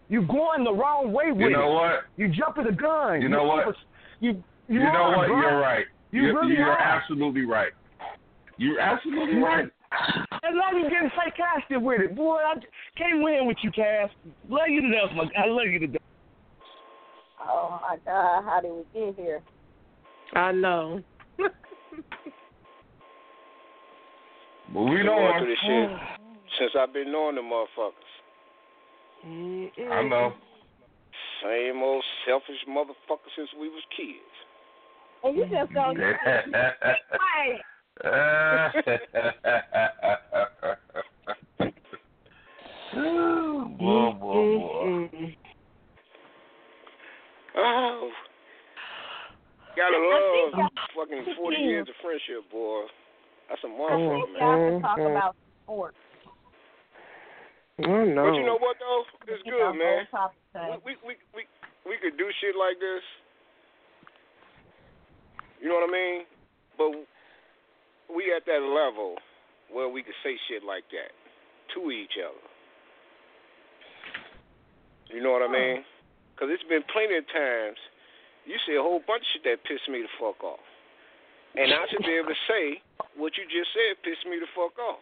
[0.09, 1.75] You're going the wrong way with You know it.
[1.75, 2.01] what?
[2.17, 3.23] You jumping the gun.
[3.23, 3.65] You know what?
[3.69, 3.77] over-
[4.21, 5.29] You you, You know are, what?
[5.29, 5.41] bruh.
[5.43, 5.85] You're right.
[6.11, 6.79] You You're, really you're are.
[6.79, 7.73] absolutely right.
[8.59, 9.67] You're absolutely right.
[10.43, 12.39] And now you're getting sarcastic with it, boy.
[12.45, 12.55] I
[12.99, 14.11] can't win with you, Cass.
[14.49, 15.25] Love you to death, my.
[15.41, 16.03] I love you to death.
[17.41, 19.43] Oh my God, how did we get here?
[20.35, 21.01] I know.
[24.75, 25.39] Moving Been going on.
[25.41, 25.91] through this shit
[26.59, 27.93] since I've been knowing the motherfuckers.
[29.25, 30.33] I know.
[31.43, 34.19] Same old selfish motherfucker since we was kids.
[35.23, 35.97] And you just don't.
[35.97, 37.61] Right.
[42.95, 45.37] boy, boy, boy.
[47.57, 48.11] Oh,
[49.77, 52.74] gotta I love fucking forty years of friendship, boy.
[53.65, 54.41] That's a motherfucker, man.
[54.41, 55.17] Y'all can talk mm-hmm.
[55.17, 55.97] about sports.
[57.81, 58.29] I know.
[58.29, 59.03] But you know what though?
[59.27, 60.07] It's Keep our good, man.
[60.13, 60.81] whole.
[60.85, 61.43] We we we
[61.87, 63.03] we could do shit like this.
[65.61, 66.23] You know what I mean?
[66.77, 66.91] But
[68.15, 69.17] we at that level
[69.73, 71.11] where we could say shit like that
[71.75, 72.47] to each other.
[75.09, 75.85] You know what I mean?
[76.35, 77.79] Because it's been plenty of times
[78.45, 80.61] you say a whole bunch of shit that pissed me the fuck off.
[81.57, 82.83] And I should be able to say
[83.17, 84.99] what you just said pissed me the fuck off.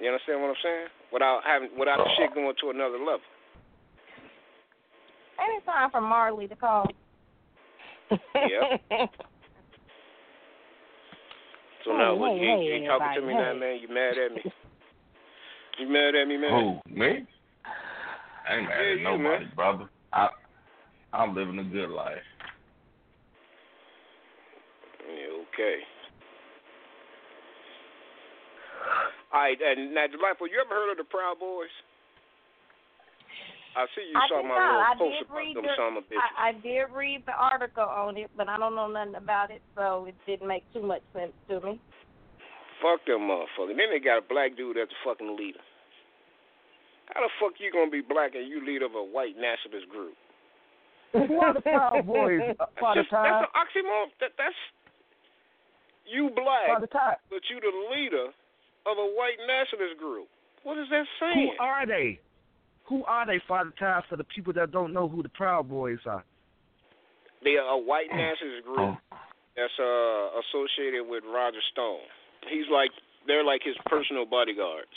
[0.00, 0.86] You understand what I'm saying?
[1.12, 3.26] Without having without the shit going to another level.
[5.38, 6.86] And it's time for Marley to call?
[8.10, 9.10] Yep.
[11.84, 13.78] So Hey, now what hey, you, hey, you ain't talking to me now, man?
[13.80, 14.52] You mad at me?
[15.78, 16.50] You mad at me, man?
[16.84, 16.92] Who?
[16.94, 17.26] Me?
[18.46, 19.52] I ain't mad Yeah, at you, nobody, man.
[19.56, 19.84] brother.
[20.12, 20.28] I
[21.14, 22.18] I'm living a good life.
[25.08, 25.84] Yeah, okay.
[29.32, 31.70] All right, and now, Delightful, you ever heard of the Proud Boys?
[33.78, 34.66] I see you I saw my not.
[34.66, 36.16] little I post about them your- son of a.
[36.18, 39.62] I, I did read the article on it, but I don't know nothing about it,
[39.78, 41.78] so it didn't make too much sense to me.
[42.82, 43.78] Fuck them motherfuckers.
[43.78, 45.62] Then they got a black dude as a fucking leader.
[47.14, 50.18] How the fuck you gonna be black and you leader of a white nationalist group?
[51.14, 52.42] Who are the Proud Boys?
[52.58, 54.10] That's, Father just, that's an oxymoron.
[54.18, 54.58] That, that's
[56.10, 56.80] you black,
[57.30, 58.26] but you the leader
[58.86, 60.28] of a white nationalist group.
[60.62, 61.04] What is that
[61.34, 62.20] Who are they?
[62.88, 65.98] Who are they, Father Time, for the people that don't know who the Proud Boys
[66.06, 66.24] are?
[67.44, 68.96] They are a white nationalist group
[69.56, 72.00] that's uh, associated with Roger Stone.
[72.50, 72.90] He's like
[73.26, 74.88] they're like his personal bodyguards.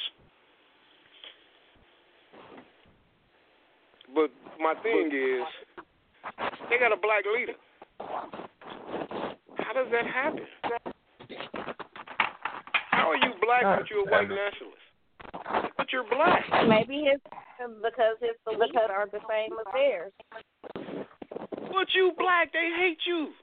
[4.14, 5.45] But my thing is,
[6.69, 7.53] they got a black leader.
[9.57, 10.93] How does that happen?
[12.91, 14.84] How are you black but you're a white nationalist?
[15.77, 16.43] But you're black.
[16.68, 17.19] Maybe his
[17.81, 20.11] because his beliefs are the same as theirs.
[21.73, 23.34] But you black, they hate you.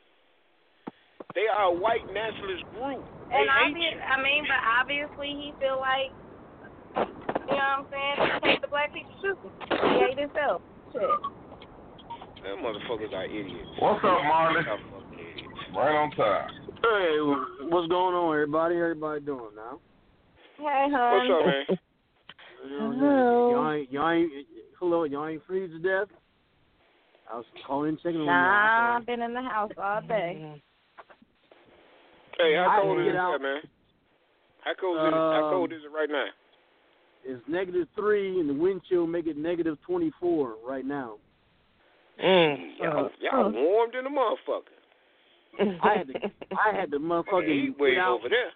[1.35, 3.05] They are a white nationalist group.
[3.31, 3.97] They And hate obvious.
[4.03, 6.11] I mean, but obviously he feel like,
[7.47, 8.17] you know what I'm saying?
[8.43, 9.37] He hate the black people too.
[9.71, 10.63] He hate himself.
[10.93, 11.03] Shit.
[12.43, 13.69] Them motherfuckers are idiots.
[13.79, 14.65] What's up, Marley?
[14.67, 15.77] Y'all fucking.
[15.77, 16.51] Right on time.
[16.83, 17.19] Hey,
[17.69, 18.77] what's going on, everybody?
[18.77, 19.79] Everybody doing now?
[20.57, 21.29] Hey, hon.
[21.29, 21.79] What's up, man?
[22.63, 23.51] Hello.
[23.51, 24.33] Y'all ain't, y'all ain't,
[24.79, 26.09] hello, y'all ain't freeze to death.
[27.31, 28.97] I was calling in checking on y'all.
[28.97, 30.61] I've been in the house all day.
[32.39, 33.41] Hey, how cold is it, out.
[33.41, 33.61] man?
[34.65, 35.13] How cold is it?
[35.13, 36.27] How Um, cold is it right now?
[37.25, 41.17] It's negative three, and the wind chill make it negative twenty four right now.
[42.23, 42.79] Mm.
[42.79, 44.73] Y'all, y'all warmed in the motherfucker.
[45.59, 46.15] I had to,
[46.53, 48.19] I had to Fucking motherfucking get out.
[48.19, 48.53] over there.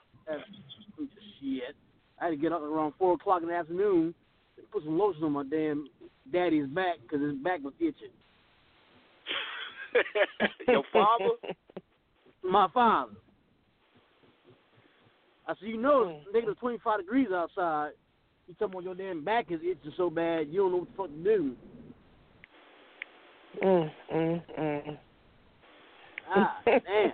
[1.40, 1.76] Shit,
[2.20, 4.14] I had to get up around four o'clock in the afternoon
[4.56, 5.86] and put some lotion on my damn
[6.32, 8.14] daddy's back because his back was itching.
[10.68, 11.54] Your father?
[12.42, 13.12] My father.
[15.46, 17.90] I said, you know, it's negative 25 degrees outside.
[18.48, 20.96] You talking about your damn back is itching so bad, you don't know what the
[20.96, 21.56] fuck to do.
[23.62, 24.98] Mm, mm, mm.
[26.30, 27.12] Ah, damn.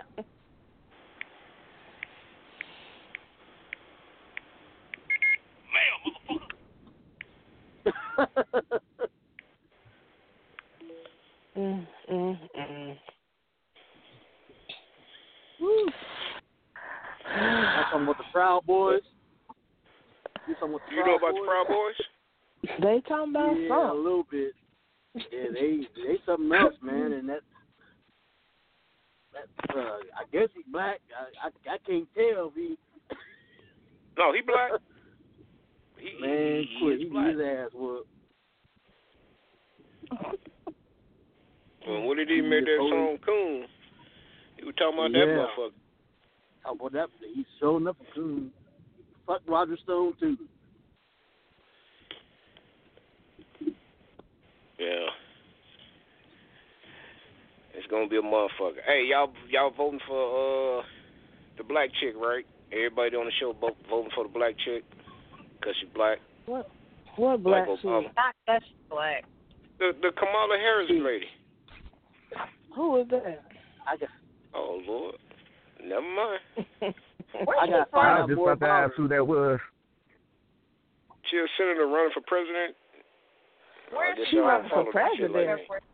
[11.57, 12.97] Mm, mm, mm.
[15.59, 15.85] Woo.
[17.27, 19.01] I'm talking about the Proud Boys.
[20.47, 21.95] You talking about the You know Proud about the Proud Boys?
[22.81, 24.53] They talking about yeah, a little bit.
[25.15, 27.60] Yeah, they they something else, man, and that that
[29.35, 30.99] uh, I guess he's black.
[31.17, 32.77] I, I I can't tell if he
[34.17, 34.71] No, he black.
[35.97, 36.97] He, man he, quit.
[36.99, 37.31] he He black.
[37.31, 38.07] his ass whooped.
[41.87, 43.65] Well, what did he make that song Coon?
[44.57, 45.71] He was talking about that motherfucker.
[46.63, 48.51] Oh, boy, that he's showing up a coon.
[49.25, 50.37] Fuck Roger Stone too.
[54.77, 55.07] Yeah.
[57.91, 58.79] It's gonna be a motherfucker.
[58.87, 60.83] Hey, y'all y'all voting for uh
[61.57, 62.45] the black chick, right?
[62.71, 64.85] Everybody on the show vote, voting for the black chick
[65.59, 66.19] because she black.
[66.45, 66.71] What?
[67.17, 67.91] What black like shit?
[67.91, 68.03] Obama.
[68.15, 69.25] Not that black.
[69.79, 71.25] The the Kamala Harris lady.
[72.77, 73.43] Who is that?
[73.85, 74.09] I got
[74.53, 75.15] Oh Lord.
[75.83, 76.39] Never mind.
[77.43, 79.59] I got I find was out just more about to ask who that was.
[81.29, 82.73] She a senator running for president.
[83.91, 85.59] Where I guess she running for follow like president?
[85.67, 85.90] that.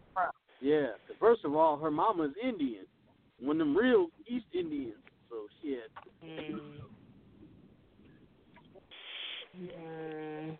[0.61, 0.87] Yeah,
[1.19, 2.85] first of all, her mama's Indian,
[3.39, 4.95] one of them real East Indians.
[5.29, 5.91] So shit.
[6.25, 6.59] Mm.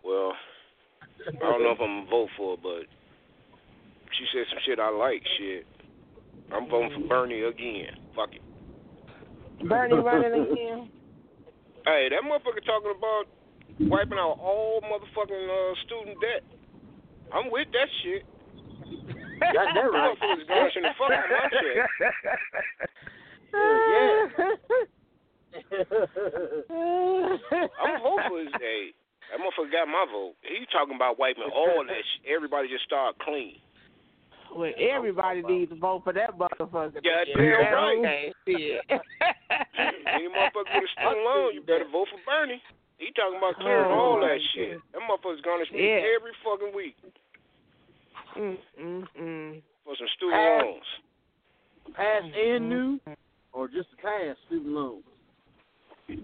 [0.04, 0.34] Well,
[1.28, 2.88] I don't know if I'm gonna vote for her, but
[4.18, 5.22] she said some shit I like.
[5.38, 5.68] Shit,
[6.52, 7.94] I'm voting for Bernie again.
[8.16, 8.42] Fuck it.
[9.68, 10.90] Bernie running again?
[11.86, 13.32] Hey, that motherfucker talking about
[13.80, 16.44] wiping out all motherfucking uh, student debt.
[17.32, 18.26] I'm with that shit.
[19.40, 20.18] Got that right.
[20.18, 21.90] Motherfuckers garnishing the fuck out of my check.
[26.68, 28.92] I'm voting for his hey.
[29.32, 30.36] That motherfucker got my vote.
[30.42, 32.32] He talking about wiping all that shit.
[32.32, 33.60] Everybody just start clean.
[34.56, 36.96] well, everybody needs to vote for that motherfucker.
[37.04, 38.00] Yeah, damn That's right.
[38.00, 38.32] okay.
[38.48, 38.82] Shit.
[40.08, 42.62] Any motherfucker with a student loan, you better vote for Bernie.
[42.98, 44.80] He talking about clearing Oh, all that shit.
[44.96, 46.16] That motherfucker's garnish me Yeah.
[46.16, 46.96] every fucking week
[48.38, 49.62] mm, mm, mm.
[49.84, 50.64] for some student Pass.
[50.64, 51.96] loans.
[51.96, 53.00] Past and new,
[53.54, 55.04] or just the past student loans.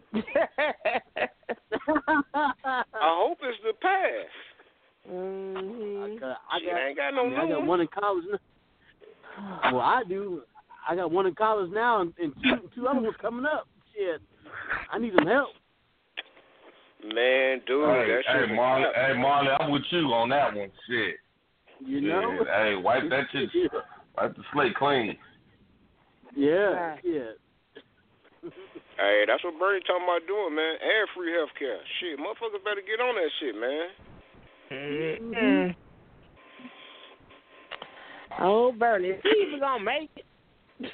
[2.33, 4.33] I hope it's the past.
[5.09, 6.23] Mhm.
[6.23, 8.23] I, I Shit, got, I ain't got no I, mean, I got one in college.
[8.31, 9.71] Now.
[9.71, 10.41] Well, I do.
[10.87, 13.67] I got one in college now, and, and two two other ones coming up.
[13.95, 14.21] Shit,
[14.91, 15.49] I need some help.
[17.03, 20.71] Man, dude, Hey, that hey, Marley, hey, Marley, I'm with you on that one.
[20.87, 21.15] Shit.
[21.85, 22.45] You know?
[22.45, 23.71] Yeah, hey, wipe that shit,
[24.17, 25.17] wipe the slate clean.
[26.35, 27.31] Yeah, yeah.
[28.97, 30.75] Hey, that's what Bernie talking about doing, man.
[30.81, 31.79] And free healthcare.
[31.99, 33.89] Shit, motherfuckers better get on that shit, man.
[34.71, 35.75] Mm.
[38.39, 40.25] Oh, Bernie, is he even gonna make it?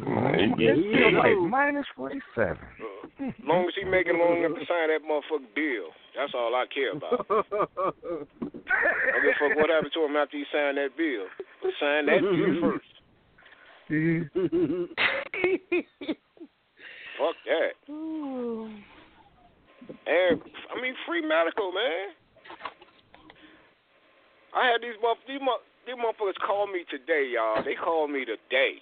[0.00, 2.58] Man, Yeah, It's you like minus 47.
[3.20, 6.64] As long as he making long enough to sign that motherfucking bill, that's all I
[6.72, 7.26] care about.
[7.28, 8.24] I don't
[9.22, 11.26] give a fuck what happened to him after he signed that bill.
[11.78, 12.90] Sign that bill first.
[17.18, 17.72] Fuck that.
[20.06, 22.14] And I mean, free medical, man.
[24.56, 27.62] I had these mother these, mo- these motherfuckers call me today, y'all.
[27.62, 28.80] They called me today.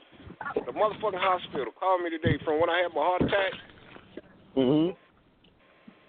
[0.55, 3.52] The motherfucking hospital called me today from when I had my heart attack.
[4.55, 4.90] hmm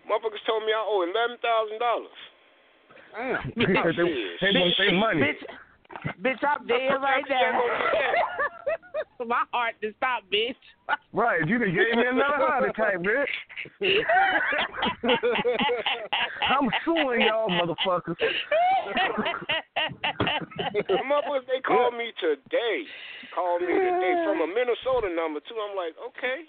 [0.10, 2.19] Motherfuckers told me I owe eleven thousand dollars.
[3.56, 5.22] they, they want their money.
[5.22, 5.43] Bitch,
[6.22, 7.61] bitch, I'm dead right now.
[9.26, 10.56] My heart to stop, bitch.
[11.11, 13.28] Right, you done gave me another heart attack, bitch.
[16.48, 18.16] I'm suing y'all motherfuckers.
[20.88, 22.88] The motherfuckers they called me today.
[23.36, 25.60] Called me today from a Minnesota number too.
[25.60, 26.48] I'm like, okay,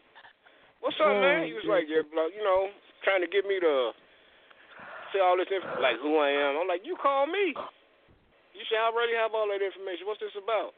[0.80, 1.44] what's up, man?
[1.46, 2.68] He was like, yeah, blah, you know,
[3.02, 3.90] trying to get me to
[5.12, 6.56] say all this info, like who I am.
[6.62, 7.54] I'm like, you call me.
[8.60, 10.04] You should already have all that information.
[10.04, 10.76] What's this about?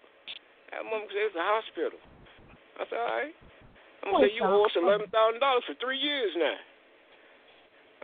[0.71, 1.99] That mother said it's a hospital.
[2.79, 3.35] I said, all right.
[4.07, 6.63] I'm gonna say you owe us eleven thousand dollars for three years now.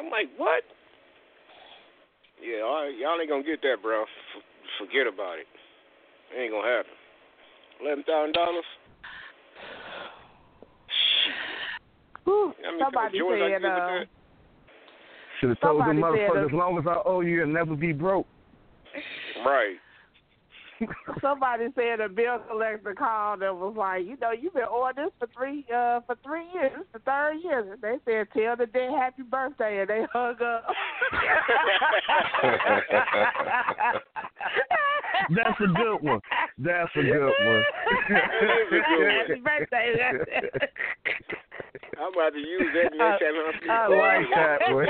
[0.02, 0.66] I'm like, what?
[2.42, 4.02] Yeah, all right, y'all ain't gonna get that, bro.
[4.02, 4.42] F-
[4.82, 5.46] forget about it.
[6.34, 6.98] It ain't gonna happen.
[7.78, 8.66] Eleven thousand dollars.
[12.82, 14.02] Somebody said, uh,
[15.38, 17.94] Should have told them Somebody motherfuckers, as long as I owe you, you'll never be
[17.94, 18.26] broke.
[19.44, 19.76] Right.
[21.20, 25.10] somebody said a bill collector called and was like, you know, you've been on this
[25.18, 26.72] for three uh for three years.
[26.76, 27.72] This the third year.
[27.72, 30.66] And they said, tell the dead happy birthday, and they hung up.
[35.34, 36.20] That's a good one.
[36.58, 37.64] That's a good one.
[38.08, 39.94] happy birthday.
[42.00, 44.86] I'm about to use that next time I'm I like that one.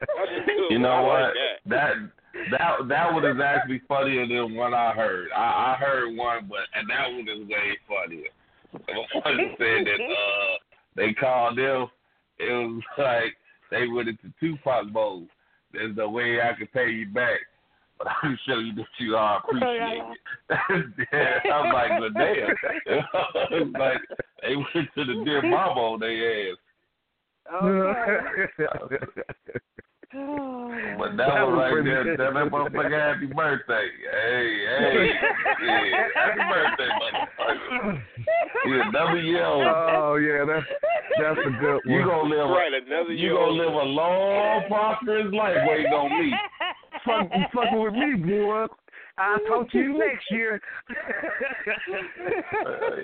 [0.00, 1.20] That's a good You know what?
[1.22, 1.34] like
[1.66, 1.70] that.
[1.70, 1.92] That
[2.50, 5.28] that that one is actually funnier than one I heard.
[5.34, 8.28] I, I heard one, but and that one is way funnier.
[8.72, 10.58] Someone said that uh
[10.96, 11.86] they called them.
[12.38, 13.36] It was like
[13.70, 15.28] they went into Tupac mode.
[15.72, 17.40] There's no way I can pay you back,
[17.98, 20.02] but I can show you that you are appreciated.
[21.12, 24.00] yeah, I'm like, but damn, like
[24.42, 26.58] they went to the dear mama on their ass.
[30.98, 32.04] But that, That was was right there.
[32.04, 32.16] good.
[32.16, 33.88] Tell that motherfucker happy birthday.
[34.00, 35.10] Hey, hey.
[35.66, 38.02] yeah, happy birthday, motherfucker.
[38.66, 39.66] Yeah, another year old.
[39.66, 40.66] oh yeah, that's
[41.20, 41.94] that's a good one.
[41.94, 46.10] You gonna live Right, another year you gonna live a long, prosperous life waiting on
[46.10, 46.34] me.
[47.06, 48.66] Fuck, you fucking with me, boy.
[49.18, 50.60] I'll talk to you next year.
[50.90, 50.94] Uh,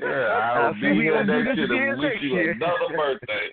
[0.00, 2.50] yeah, I'll I'll be see we here next year to again wish next you year.
[2.52, 3.46] another birthday.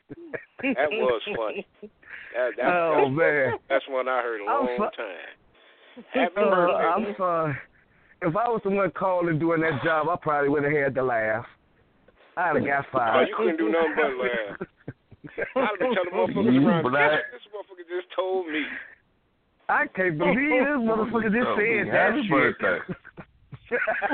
[0.75, 1.67] That was funny.
[1.81, 3.53] That, that, oh that's, man.
[3.69, 5.33] that's one I heard a I'm long fu- time.
[6.13, 6.85] Happy Uh, birthday.
[6.85, 7.55] I'm sorry.
[8.21, 11.03] If I was the one calling doing that job, I probably would have had to
[11.03, 11.45] laugh.
[12.37, 13.15] I'd have got fired.
[13.23, 14.57] Oh, you couldn't do nothing but laugh.
[15.55, 16.83] I'd have been telling motherfuckers around.
[16.91, 18.63] This, this motherfucker just told me.
[19.69, 22.31] I can't believe this motherfucker just Oh, said that happy shit.
[22.31, 22.79] birthday.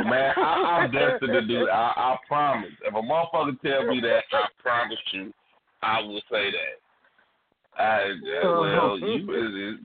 [0.04, 1.72] Man, I, I'm destined to do that.
[1.72, 2.72] I, I promise.
[2.84, 5.34] If a motherfucker tell me that, I promise you,
[5.82, 7.82] I will say that.
[7.82, 8.12] I,
[8.44, 9.80] uh, well, you,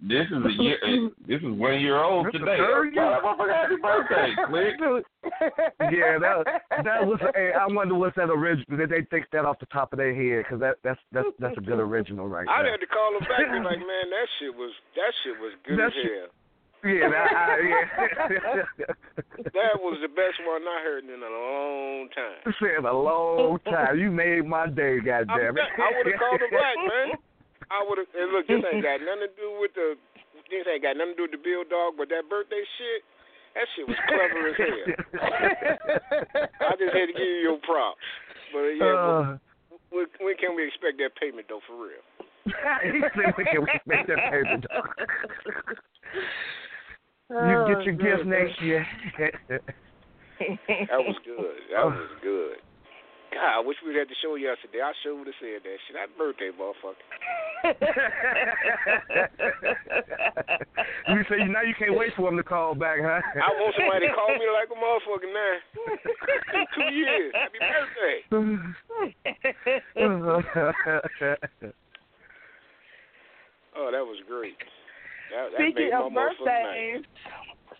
[0.00, 0.78] this is a year.
[0.84, 2.56] Eh, this is one year old This today.
[2.58, 3.04] third year.
[3.10, 5.04] That motherfucker, happy birthday, click.
[5.92, 7.18] yeah, that that was.
[7.34, 8.76] Hey, I wonder what's that original?
[8.78, 10.44] Did they think that off the top of their head?
[10.44, 12.72] Because that that's that's that's a good original right I there.
[12.72, 15.52] had to call them back and be like, man, that shit was that shit was
[15.66, 16.28] good That as shit- hell.
[16.82, 17.58] Yeah, that, I,
[18.32, 18.86] yeah.
[19.52, 22.54] That was the best one I heard in a long time.
[22.58, 23.98] Said a long time.
[23.98, 25.64] You made my day, I'm goddamn it.
[25.76, 27.08] I would have called him back, man.
[27.70, 28.10] I would have.
[28.34, 29.94] Look, this ain't got nothing to do with the.
[30.50, 33.00] This ain't got nothing to do with the Bill Dog, but that birthday shit,
[33.54, 34.90] that shit was clever as hell.
[36.66, 38.02] I just had to give you your props.
[38.50, 39.38] But yeah, Uh,
[39.94, 42.02] when, when can we expect that payment though, for real?
[42.90, 44.86] he said, "We can make that paper." dog."
[47.30, 48.82] you get your gift next year.
[49.38, 51.54] That was good.
[51.70, 52.56] That was good.
[53.30, 54.82] God, I wish we'd had the show yesterday.
[54.82, 55.94] I sure would have said that shit.
[55.94, 56.98] That birthday, motherfucker.
[61.14, 63.20] you say now you can't wait for him to call back, huh?
[63.22, 65.58] I want somebody to call me like a motherfucker now.
[66.58, 67.32] In two years.
[67.34, 68.18] Happy birthday.
[73.76, 74.58] Oh, that was great.
[75.30, 77.04] That, that Speaking made of motherfucking birthdays,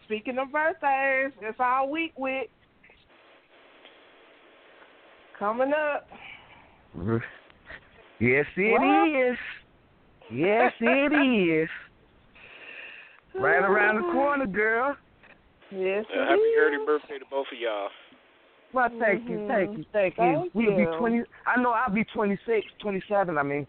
[0.04, 2.50] speaking of birthdays, it's our week week
[5.40, 6.06] coming up.
[8.20, 9.38] yes, it is.
[10.32, 11.12] Yes, it
[11.64, 11.68] is.
[13.34, 14.96] Right around the corner, girl.
[15.72, 16.58] Yes, Uh, happy is.
[16.60, 17.88] early birthday to both of y'all.
[18.72, 20.22] Well, thank you, thank you, thank you.
[20.22, 21.22] Thank We'll be twenty.
[21.44, 23.36] I know I'll be twenty six, twenty seven.
[23.36, 23.66] I mean,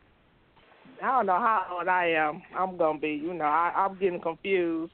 [1.02, 2.44] I don't know how old I am.
[2.56, 3.10] I'm gonna be.
[3.10, 4.94] You know, I, I'm getting confused.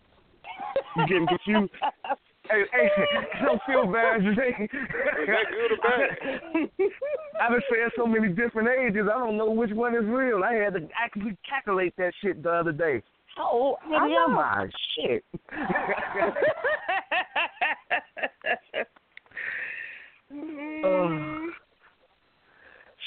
[0.95, 1.74] you getting confused.
[2.49, 2.90] hey, hey,
[3.45, 4.22] don't feel bad.
[4.28, 6.69] Is that good or bad?
[7.41, 9.07] I've been saying so many different ages.
[9.14, 10.44] I don't know which one is real.
[10.44, 13.03] I had to actually calculate that shit the other day.
[13.36, 14.38] How old I am.
[14.38, 14.68] I?
[14.95, 15.24] Shit.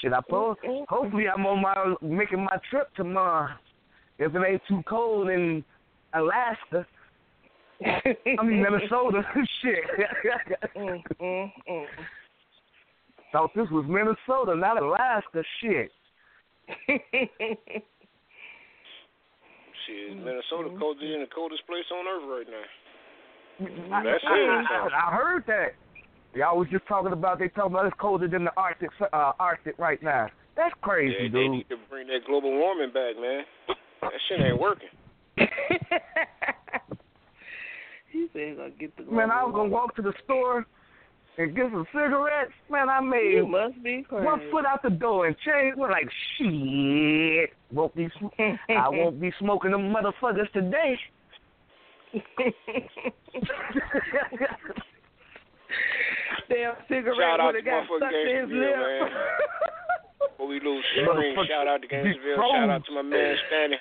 [0.01, 0.57] Shit, I po-
[0.89, 3.49] hopefully I'm on my making my trip tomorrow.
[4.19, 5.65] If it ain't too cold in
[6.15, 6.87] Alaska,
[7.85, 9.23] I mean Minnesota.
[9.62, 9.85] shit.
[10.77, 11.85] Mm, mm, mm.
[13.32, 15.43] Thought this was Minnesota, not Alaska.
[15.61, 15.90] Shit.
[19.86, 23.97] Shit, Minnesota colder than the coldest place on earth right now.
[23.97, 24.93] I, That's I, it.
[24.93, 25.74] I, I heard that.
[26.35, 29.78] Y'all was just talking about they talking about it's colder than the Arctic uh, Arctic
[29.78, 30.28] right now.
[30.57, 31.51] That's crazy, Yeah, they dude.
[31.51, 33.44] need to bring that global warming back, man.
[34.02, 34.89] That shit ain't working.
[38.12, 39.05] he said he gonna get the.
[39.11, 40.66] Man, I was gonna walk to the store
[41.39, 42.53] and get some cigarettes.
[42.70, 44.24] Man, I made You must be crazy.
[44.24, 45.77] one foot out the door and change.
[45.77, 47.51] We're like, shit.
[47.73, 48.09] Won't be.
[48.19, 48.27] Sm-
[48.70, 50.99] I won't be smoking them motherfuckers today.
[56.49, 59.07] Damn cigarette Shout out would to have got motherfucking stuck to his Gangsterville, lip.
[59.07, 59.11] man.
[60.31, 62.37] Before we lose screen, shout out to big Gainesville.
[62.37, 63.77] Shout out to my man Stanley.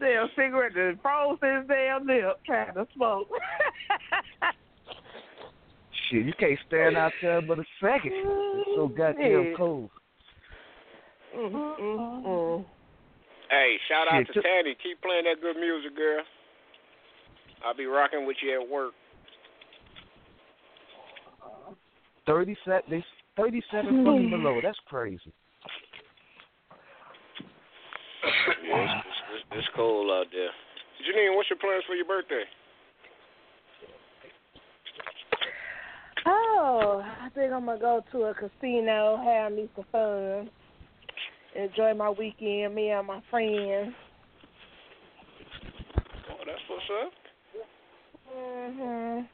[0.00, 3.28] Damn cigarette that froze his damn lip trying to smoke.
[6.10, 8.12] Shit, you can't stand out there but a second.
[8.14, 9.56] It's so goddamn Yeah.
[9.56, 9.90] cold.
[11.36, 12.64] mm, mm, mm.
[13.50, 14.74] Hey, shout out Shit, to t- Tanny.
[14.82, 16.22] Keep playing that good music, girl.
[17.64, 18.92] I'll be rocking with you at work.
[22.26, 23.04] Thirty set, they
[23.36, 24.60] thirty-seven fucking below.
[24.62, 25.32] That's crazy.
[28.66, 29.02] Yeah,
[29.34, 30.50] it's, it's, it's, it's cold out there.
[31.02, 32.44] Janine, what's your plans for your birthday?
[36.26, 40.48] Oh, I think I'm gonna go to a casino, have me some fun,
[41.54, 43.94] enjoy my weekend, me and my friends.
[46.30, 47.12] Oh, that's what's up.
[48.34, 49.28] Mhm.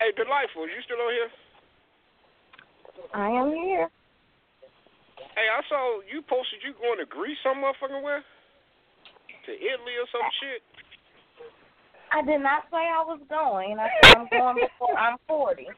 [0.00, 1.30] Hey, Delightful, you still on here?
[3.14, 3.90] I am here.
[5.34, 8.22] Hey, I saw you posted you going to Greece some motherfucking where?
[8.22, 10.62] To Italy or some shit?
[12.14, 13.78] I did not say I was going.
[13.78, 15.66] I said I'm going before I'm 40.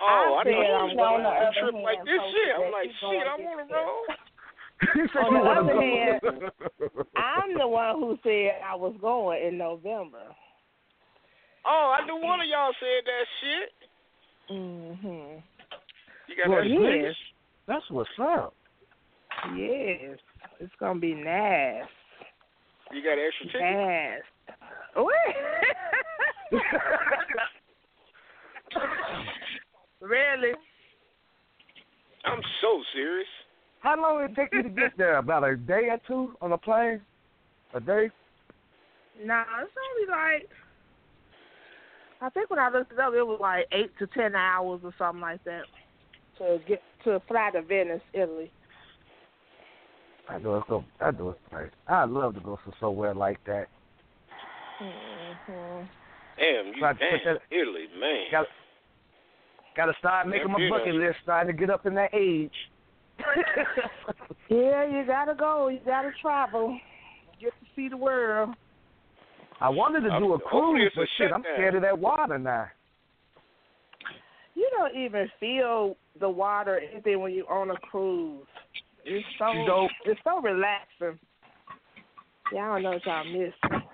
[0.00, 2.22] Oh, I, said know you I'm was going going on a other trip like this
[2.30, 2.54] shit.
[2.54, 3.82] I'm like, shit, I'm want to trip.
[3.82, 4.06] roll.
[5.26, 6.22] On the other hand,
[7.18, 10.22] I'm the one who said I was going in November.
[11.66, 13.68] Oh, I knew one of y'all said that shit.
[14.54, 15.42] Mhm.
[16.30, 17.18] You got Well, that yes.
[17.68, 18.54] That's what's up.
[19.54, 20.18] Yes,
[20.58, 21.84] it's gonna be nice.
[22.90, 23.62] You got extra tickets?
[23.62, 24.22] Nice.
[24.94, 25.12] What?
[30.00, 30.54] really?
[32.24, 33.28] I'm so serious.
[33.80, 35.18] How long did it take you to get there?
[35.18, 37.02] About a day or two on a plane?
[37.74, 38.08] A day?
[39.22, 40.48] Nah, it's only like
[42.22, 44.94] I think when I looked it up, it was like eight to ten hours or
[44.98, 45.64] something like that
[46.38, 48.50] to get to fly to Venice, Italy.
[50.28, 50.84] I know it's go.
[51.00, 51.70] I know it's right.
[51.88, 53.66] I'd love to go to somewhere like that.
[54.82, 55.84] Mm-hmm.
[56.38, 58.24] Damn, you Got to put damn, that- Italy, man.
[58.30, 58.46] Got
[59.76, 61.06] got to start making my bucket yeah.
[61.08, 62.52] list, starting to get up in that age.
[64.50, 65.68] Yeah, you gotta go.
[65.68, 66.78] You gotta travel.
[67.38, 68.54] Get to see the world.
[69.60, 72.38] I wanted to Um, do a cruise, it's but shit, I'm scared of that water
[72.38, 72.68] now.
[74.54, 78.46] You don't even feel the water anything when you're on a cruise.
[79.04, 79.90] It's so You don't?
[80.04, 81.18] it's so relaxing.
[82.52, 83.84] Yeah, I don't know what y'all missed.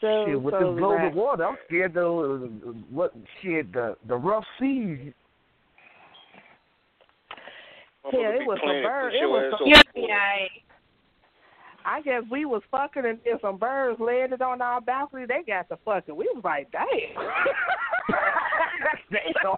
[0.00, 1.16] So shit, with so this global relaxed.
[1.16, 2.46] water, I'm scared of uh,
[2.90, 3.12] what
[3.42, 5.12] shit the the rough seas.
[8.12, 10.46] Yeah, it was some playing bird- push it was ass some- Yeah.
[11.84, 15.24] I guess we was fucking and then some birds landed on our balcony.
[15.26, 16.14] They got to fucking.
[16.16, 16.84] We was like, damn.
[19.10, 19.56] Damn.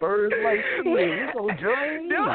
[0.00, 0.86] Birds like shit.
[0.86, 0.92] We
[1.34, 2.26] gonna join you.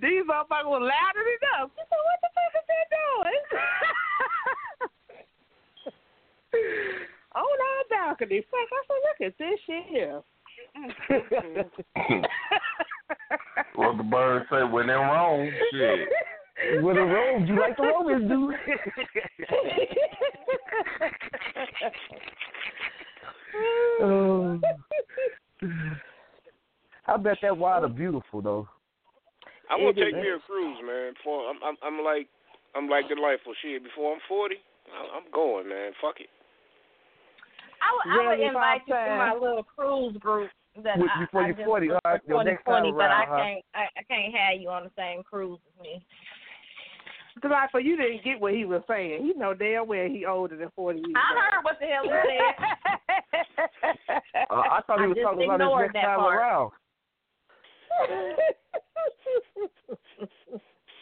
[0.00, 1.70] These motherfuckers were loud enough.
[1.70, 3.42] I said, what the fuck is they doing?
[7.34, 8.38] on our balcony.
[8.50, 10.22] Fuck, I said, look at this shit here.
[13.74, 16.08] What the birds say when in Rome, shit.
[16.82, 18.54] With a robe, you like the Romans dude.
[24.00, 24.60] oh.
[27.06, 28.68] I bet that water beautiful though.
[29.70, 31.12] I want to take me a cruise, man.
[31.14, 32.28] Before I'm, I'm, I'm like,
[32.76, 33.82] I'm like delightful shit.
[33.82, 35.92] Before I'm 40, I- I'm going, man.
[36.00, 36.28] Fuck it.
[37.82, 40.50] I would, I would invite you to my little cruise group
[40.82, 42.84] that With- I, before I you're just 40, booked all right, for your next time
[42.84, 43.36] 2020, but I huh?
[43.36, 46.04] can't I, I can't have you on the same cruise as me.
[47.42, 49.24] Like, for you didn't get what he was saying.
[49.24, 52.10] He know damn well he older than 40 years I heard what the hell he
[52.10, 52.20] said.
[54.50, 56.36] Uh, I thought he was talking about his next time part.
[56.36, 56.70] around.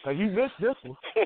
[0.03, 0.97] Cause you missed this one.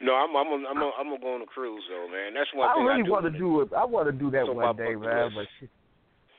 [0.00, 2.32] No, I'm I'm I'm I'm, I'm gonna go on a cruise though, man.
[2.34, 3.10] That's one I thing really I do.
[3.10, 3.72] want to do it.
[3.76, 5.32] I want to do that So one day, man.
[5.34, 5.68] But shit,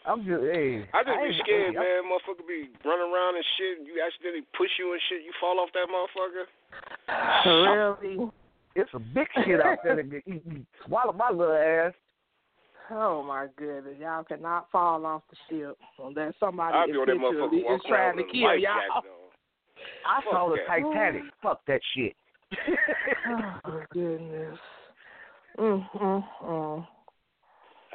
[0.06, 0.88] I'm just hey.
[0.94, 2.04] I just be ain't- scared, I- man.
[2.08, 3.80] Motherfucker be running around and shit.
[3.86, 5.24] You accidentally push you and shit.
[5.24, 6.46] You fall off that motherfucker.
[8.06, 8.30] Really?
[8.76, 11.94] It's a big shit out there that can eat, eat, swallow my little ass.
[12.92, 17.14] Oh my goodness, y'all cannot fall off the ship unless somebody I'll be on that
[17.14, 19.02] intentionally motherfucker is trying to kill life y'all.
[19.02, 19.12] jacket.
[20.08, 20.68] I Fuck saw the that.
[20.68, 21.24] Titanic.
[21.44, 22.16] Fuck that shit.
[23.28, 24.58] oh my goodness.
[25.60, 26.88] Mm, mm, mm.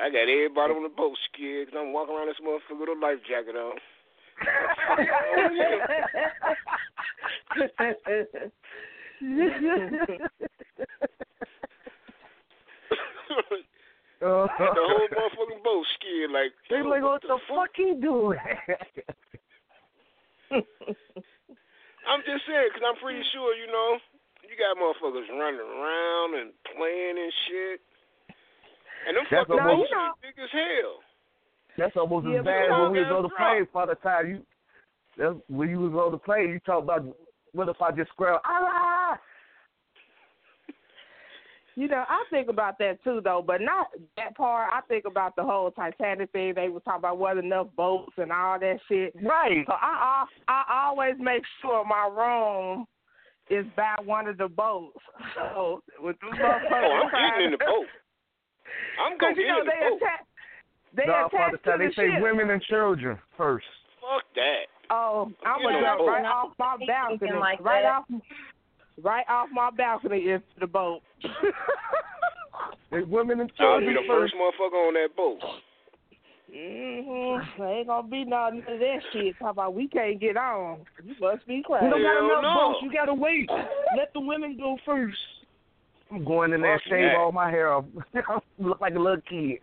[0.01, 2.99] I got everybody on the boat scared because I'm walking around this motherfucker with a
[3.01, 3.79] life jacket on.
[14.25, 16.53] Uh, the whole motherfucking boat scared like.
[16.71, 18.39] they like, what the fuck he doing?
[22.09, 23.99] I'm just saying, because I'm pretty sure, you know,
[24.49, 27.81] you got motherfuckers running around and playing and shit.
[29.07, 30.95] And them That's fucking almost- boats you is big as hell.
[31.77, 33.39] That's almost Yeah, as but bad as when we was guys on the drop.
[33.39, 34.29] plane for the time.
[34.31, 34.39] You,
[35.17, 36.49] that's when you was on the plane.
[36.51, 37.05] You talk about
[37.53, 39.19] what if I just scream ah?
[41.77, 44.71] You know, I think about that too, though, but not that part.
[44.73, 46.53] I think about the whole Titanic thing.
[46.55, 49.13] They were talking about wasn't enough boats and all that shit.
[49.21, 49.65] Right.
[49.67, 52.87] So I, I I always make sure my room
[53.51, 54.97] is by one of the boats.
[55.35, 57.87] So with those motherfuckers Oh, I'm getting in the boat.
[59.01, 59.97] I'm Cause going to you get know in they boat.
[59.99, 60.21] attack.
[60.95, 62.23] They no, Father attached to time, the they say ship.
[62.23, 63.67] women and children first.
[64.01, 64.67] Fuck that.
[64.91, 67.93] Oh, I'm You gonna know, jump right off my balcony, like right that.
[67.93, 68.05] off,
[69.03, 71.01] right off my balcony into the boat.
[72.91, 73.83] They women and children.
[73.83, 74.33] I'll be the first.
[74.33, 75.41] first motherfucker on that boat.
[76.55, 77.63] Mm-hmm.
[77.63, 79.37] Ain't gonna be none of that shit.
[79.41, 80.81] Talk about we can't get on.
[81.03, 81.91] You must be We crazy.
[81.91, 82.55] don't got Hell enough no.
[82.73, 82.79] boats.
[82.83, 83.49] You gotta wait.
[83.97, 85.17] Let the women go first.
[86.13, 87.17] I'm going in there, Fuck shave that.
[87.17, 87.85] all my hair off.
[88.59, 89.59] Look like a little kid.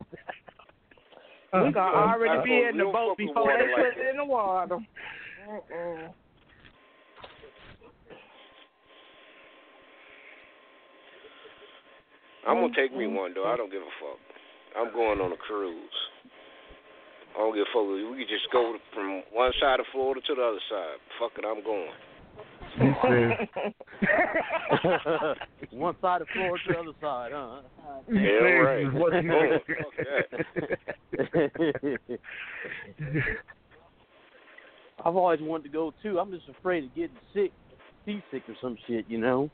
[1.53, 4.17] We gonna I already uh, be in the boat before they like put it in
[4.17, 4.77] the water.
[5.49, 6.13] Mm-mm.
[12.47, 13.45] I'm going to take me one, though.
[13.45, 14.19] I don't give a fuck.
[14.77, 15.75] I'm going on a cruise.
[17.35, 17.85] I don't give a fuck.
[17.85, 20.97] We could just go from one side of Florida to the other side.
[21.19, 21.91] Fuck it, I'm going.
[25.71, 27.61] One side of the floor to the other side, huh?
[28.09, 28.85] Yeah, right.
[28.85, 29.13] This is what
[33.13, 33.23] you-
[35.03, 36.19] I've always wanted to go too.
[36.19, 37.51] I'm just afraid of getting sick,
[38.05, 39.49] seasick or some shit, you know.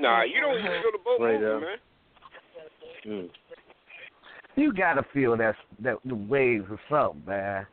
[0.00, 1.76] Nah, you don't even feel the boat Right, moving, uh, man.
[3.06, 3.28] Mm.
[4.56, 7.66] You gotta feel that that the waves or something, man.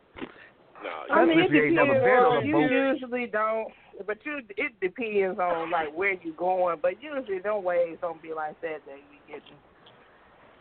[0.83, 2.03] Nah, I mean, it if you depends.
[2.03, 2.71] been on you boat.
[2.71, 3.67] usually don't,
[4.05, 6.77] but you it depends on like where you're going.
[6.81, 8.79] But usually, them waves don't be like that.
[8.85, 9.41] That you get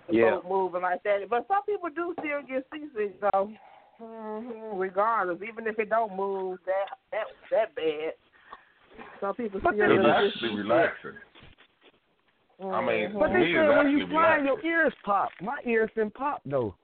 [0.09, 0.31] the Yeah.
[0.31, 1.29] boat moving like that.
[1.29, 3.51] But some people do still get seasick though.
[3.99, 8.15] hmm Regardless, even if it don't move that that that bad,
[9.21, 10.65] some people But still then It's get actually seasick.
[10.65, 11.19] relaxing.
[12.61, 13.19] I mean, Mhm.
[13.21, 15.31] But Me, they it's said when you actually fly, your ears pop.
[15.41, 16.75] My ears didn't pop though.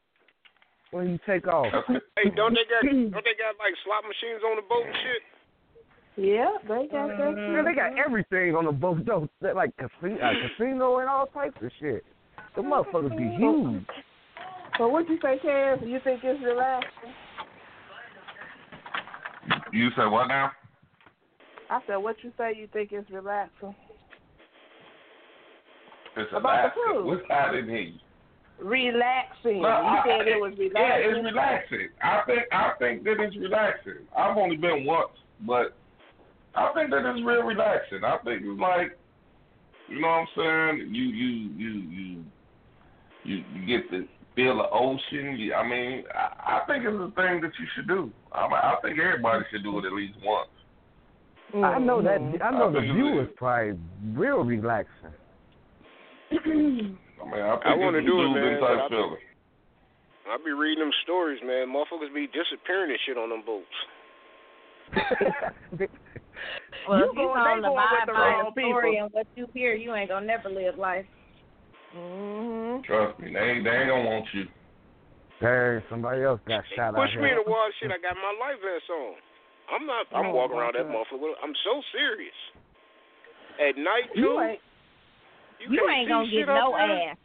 [0.95, 1.67] When you take off.
[2.17, 6.25] Hey, don't they got don't they got like slot machines on the boat and shit?
[6.25, 7.35] yeah, they got that.
[7.35, 9.29] Yeah, they got everything on the boat though.
[9.43, 12.05] They like casino, uh, casino and all types of shit.
[12.55, 13.85] The motherfuckers be huge.
[14.79, 15.83] So what you say, Cam?
[15.83, 17.11] You think it's relaxing?
[19.73, 20.53] You said what now?
[21.71, 22.53] I said, what you say?
[22.57, 23.75] You think it's relaxing?
[26.17, 27.07] It's About the relaxing.
[27.07, 27.99] What's I didn't hear you.
[28.59, 29.63] Relaxing.
[29.63, 30.83] No, you I- said it was relaxing.
[30.83, 31.89] Yeah, it's relaxing.
[32.03, 34.07] I think I think that it's relaxing.
[34.17, 35.11] I've only been once,
[35.47, 35.77] but
[36.55, 38.05] I think that it's real relaxing.
[38.05, 38.97] I think it's like,
[39.89, 40.95] you know what I'm saying?
[40.95, 42.25] You you you you
[43.25, 44.07] you, you get to
[44.37, 45.37] feel the ocean.
[45.37, 48.13] You, I mean, I, I think it's a thing that you should do.
[48.33, 50.49] I I think everybody should do it at least once.
[51.55, 52.21] I know that.
[52.21, 52.43] Mm-hmm.
[52.43, 53.79] I know I the view it is probably
[54.15, 55.13] real relaxing.
[57.25, 59.17] I mean, I I wanna do it, man, type I- feeling.
[60.27, 61.69] I be reading them stories, man.
[61.69, 63.77] Motherfuckers be disappearing and shit on them boats.
[66.89, 69.05] Well, You if you going- on they going with the wrong story people.
[69.05, 71.07] and what you hear, you ain't gonna never live life.
[71.97, 72.83] Mm-hmm.
[72.85, 74.45] Trust me, they ain't, they ain't gonna want you.
[75.41, 77.89] Hey, somebody else got shot out Push me in the water, shit.
[77.91, 79.15] I got my life vest on.
[79.73, 80.05] I'm not.
[80.13, 80.93] I'm Oh, walking my around that God.
[80.93, 81.33] motherfucker.
[81.43, 82.37] I'm so serious.
[83.63, 84.37] At night too.
[85.69, 85.81] You ain't.
[85.81, 87.11] you You can't ain't see gonna get no there.
[87.11, 87.17] ass.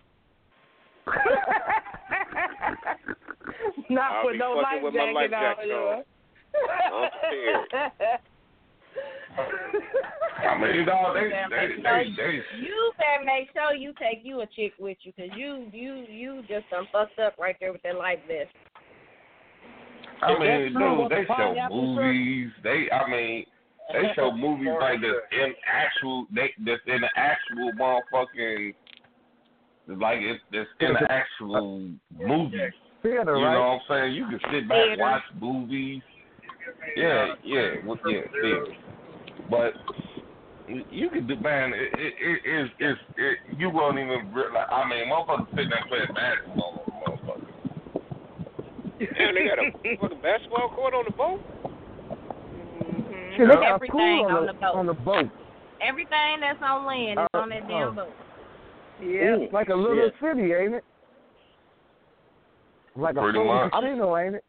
[3.89, 5.39] Not I'll with be no fucking life with my jacket life on.
[5.39, 5.75] jacket yeah.
[5.75, 6.03] on.
[6.93, 8.19] I'm scared.
[10.49, 14.41] I mean, dog, they, You they, they, they, You better make sure you take you
[14.41, 17.81] a chick with you, cause you you you just done fucked up right there with
[17.83, 18.49] that life vest.
[20.21, 22.05] I mean, true dude, they show pineapple shirt?
[22.05, 22.51] movies.
[22.63, 23.45] They, I mean,
[23.91, 28.73] they show movies like this in actual, they, that's in the actual motherfucking,
[29.99, 32.57] like it's, it's in the actual movie.
[33.01, 33.53] Theater, You right?
[33.53, 34.13] know what I'm saying?
[34.13, 35.01] You can sit back, Theater.
[35.01, 36.01] watch movies.
[36.95, 38.65] Yeah, yeah, well, yeah, theater.
[39.49, 39.73] But
[40.91, 41.73] you can do, man.
[41.73, 44.67] It, it, it, it's, it's, it, you won't even realize.
[44.69, 47.47] I mean, motherfuckers sitting there playing basketball, motherfuckers.
[48.99, 51.39] Damn, they got a fucking basketball court on the boat.
[53.39, 54.75] Shit, they got Everything pool on on the the, boat.
[54.75, 55.29] on the boat.
[55.81, 58.11] Everything that's on land is Uh, on that damn boat.
[59.01, 59.37] Yeah.
[59.39, 60.13] It's like a little Shit.
[60.21, 60.83] city, ain't it?
[62.95, 63.71] Like a Pretty full much.
[63.71, 64.43] casino, ain't it?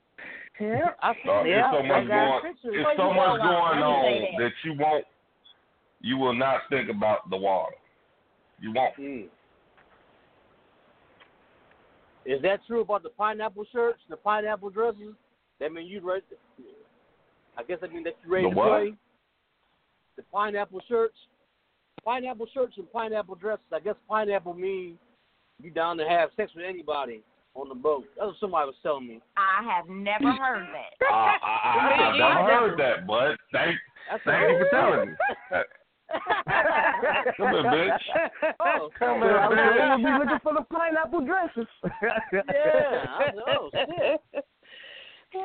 [0.58, 0.90] Yeah.
[1.00, 2.54] I So Yeah, it's so I much got going.
[2.54, 2.62] It's
[2.98, 4.42] so much know going on that.
[4.42, 5.04] that you won't.
[6.00, 7.76] You will not think about the water.
[8.60, 8.96] You won't.
[8.96, 9.28] Mm.
[12.26, 15.14] Is that true about the pineapple shirts, the pineapple dresses?
[15.60, 16.22] That mean you ready?
[17.60, 18.68] I guess that mean that you're ready The to what?
[18.68, 18.94] play.
[20.16, 21.16] The pineapple shirts,
[22.04, 23.64] pineapple shirts and pineapple dresses.
[23.72, 24.98] I guess pineapple mean
[25.62, 27.22] you down to have sex with anybody
[27.54, 28.04] on the boat.
[28.16, 29.20] That's what somebody was telling me.
[29.36, 31.06] I have never heard that.
[31.12, 33.76] I, I, I have never heard that, but thank,
[34.10, 35.14] That's thank you for telling me.
[37.36, 37.98] Come here, bitch.
[38.60, 39.76] Oh, Come Yeah, here, I'm bitch.
[39.78, 41.66] gonna be looking for the pineapple dresses.
[42.32, 43.04] yeah.
[43.08, 44.44] I was, oh shit.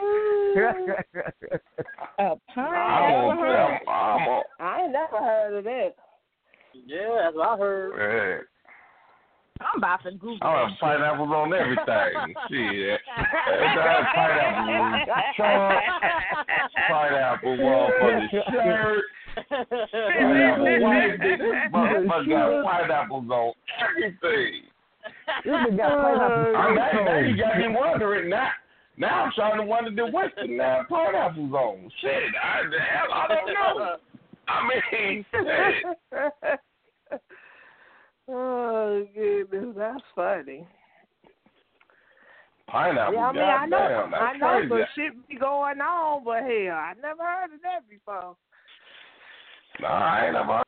[2.18, 3.30] A I'm pineapple.
[3.30, 5.90] on, I'm, I'm on, I ain't never heard of that.
[6.86, 7.92] Yeah, that's what I heard.
[8.40, 8.44] yeah.
[9.62, 12.36] I'm about to Google I have pineapples on everything.
[12.52, 13.00] Shit.
[13.08, 15.84] That's pineapple trunk,
[16.90, 19.04] pineapple motherfucking shirt,
[19.50, 21.20] pineapple white.
[21.20, 21.40] This
[21.72, 24.54] motherfucker got pineapples on everything.
[25.46, 26.56] This nigga got pineapple.
[26.58, 28.50] I'm now, now you got me wondering now.
[28.98, 31.92] Now I'm trying to wonder the Western now pineapples on.
[32.02, 32.12] Shit,
[32.42, 33.96] I, the hell, I don't know.
[34.48, 36.60] I mean, shit.
[38.28, 40.68] Oh goodness, that's funny.
[42.68, 44.70] Pineapple, yeah, I mean, I know, that's I know crazy.
[44.70, 48.36] some shit be going on, but hell, I never heard of that before.
[49.80, 50.64] Nah, I ain't never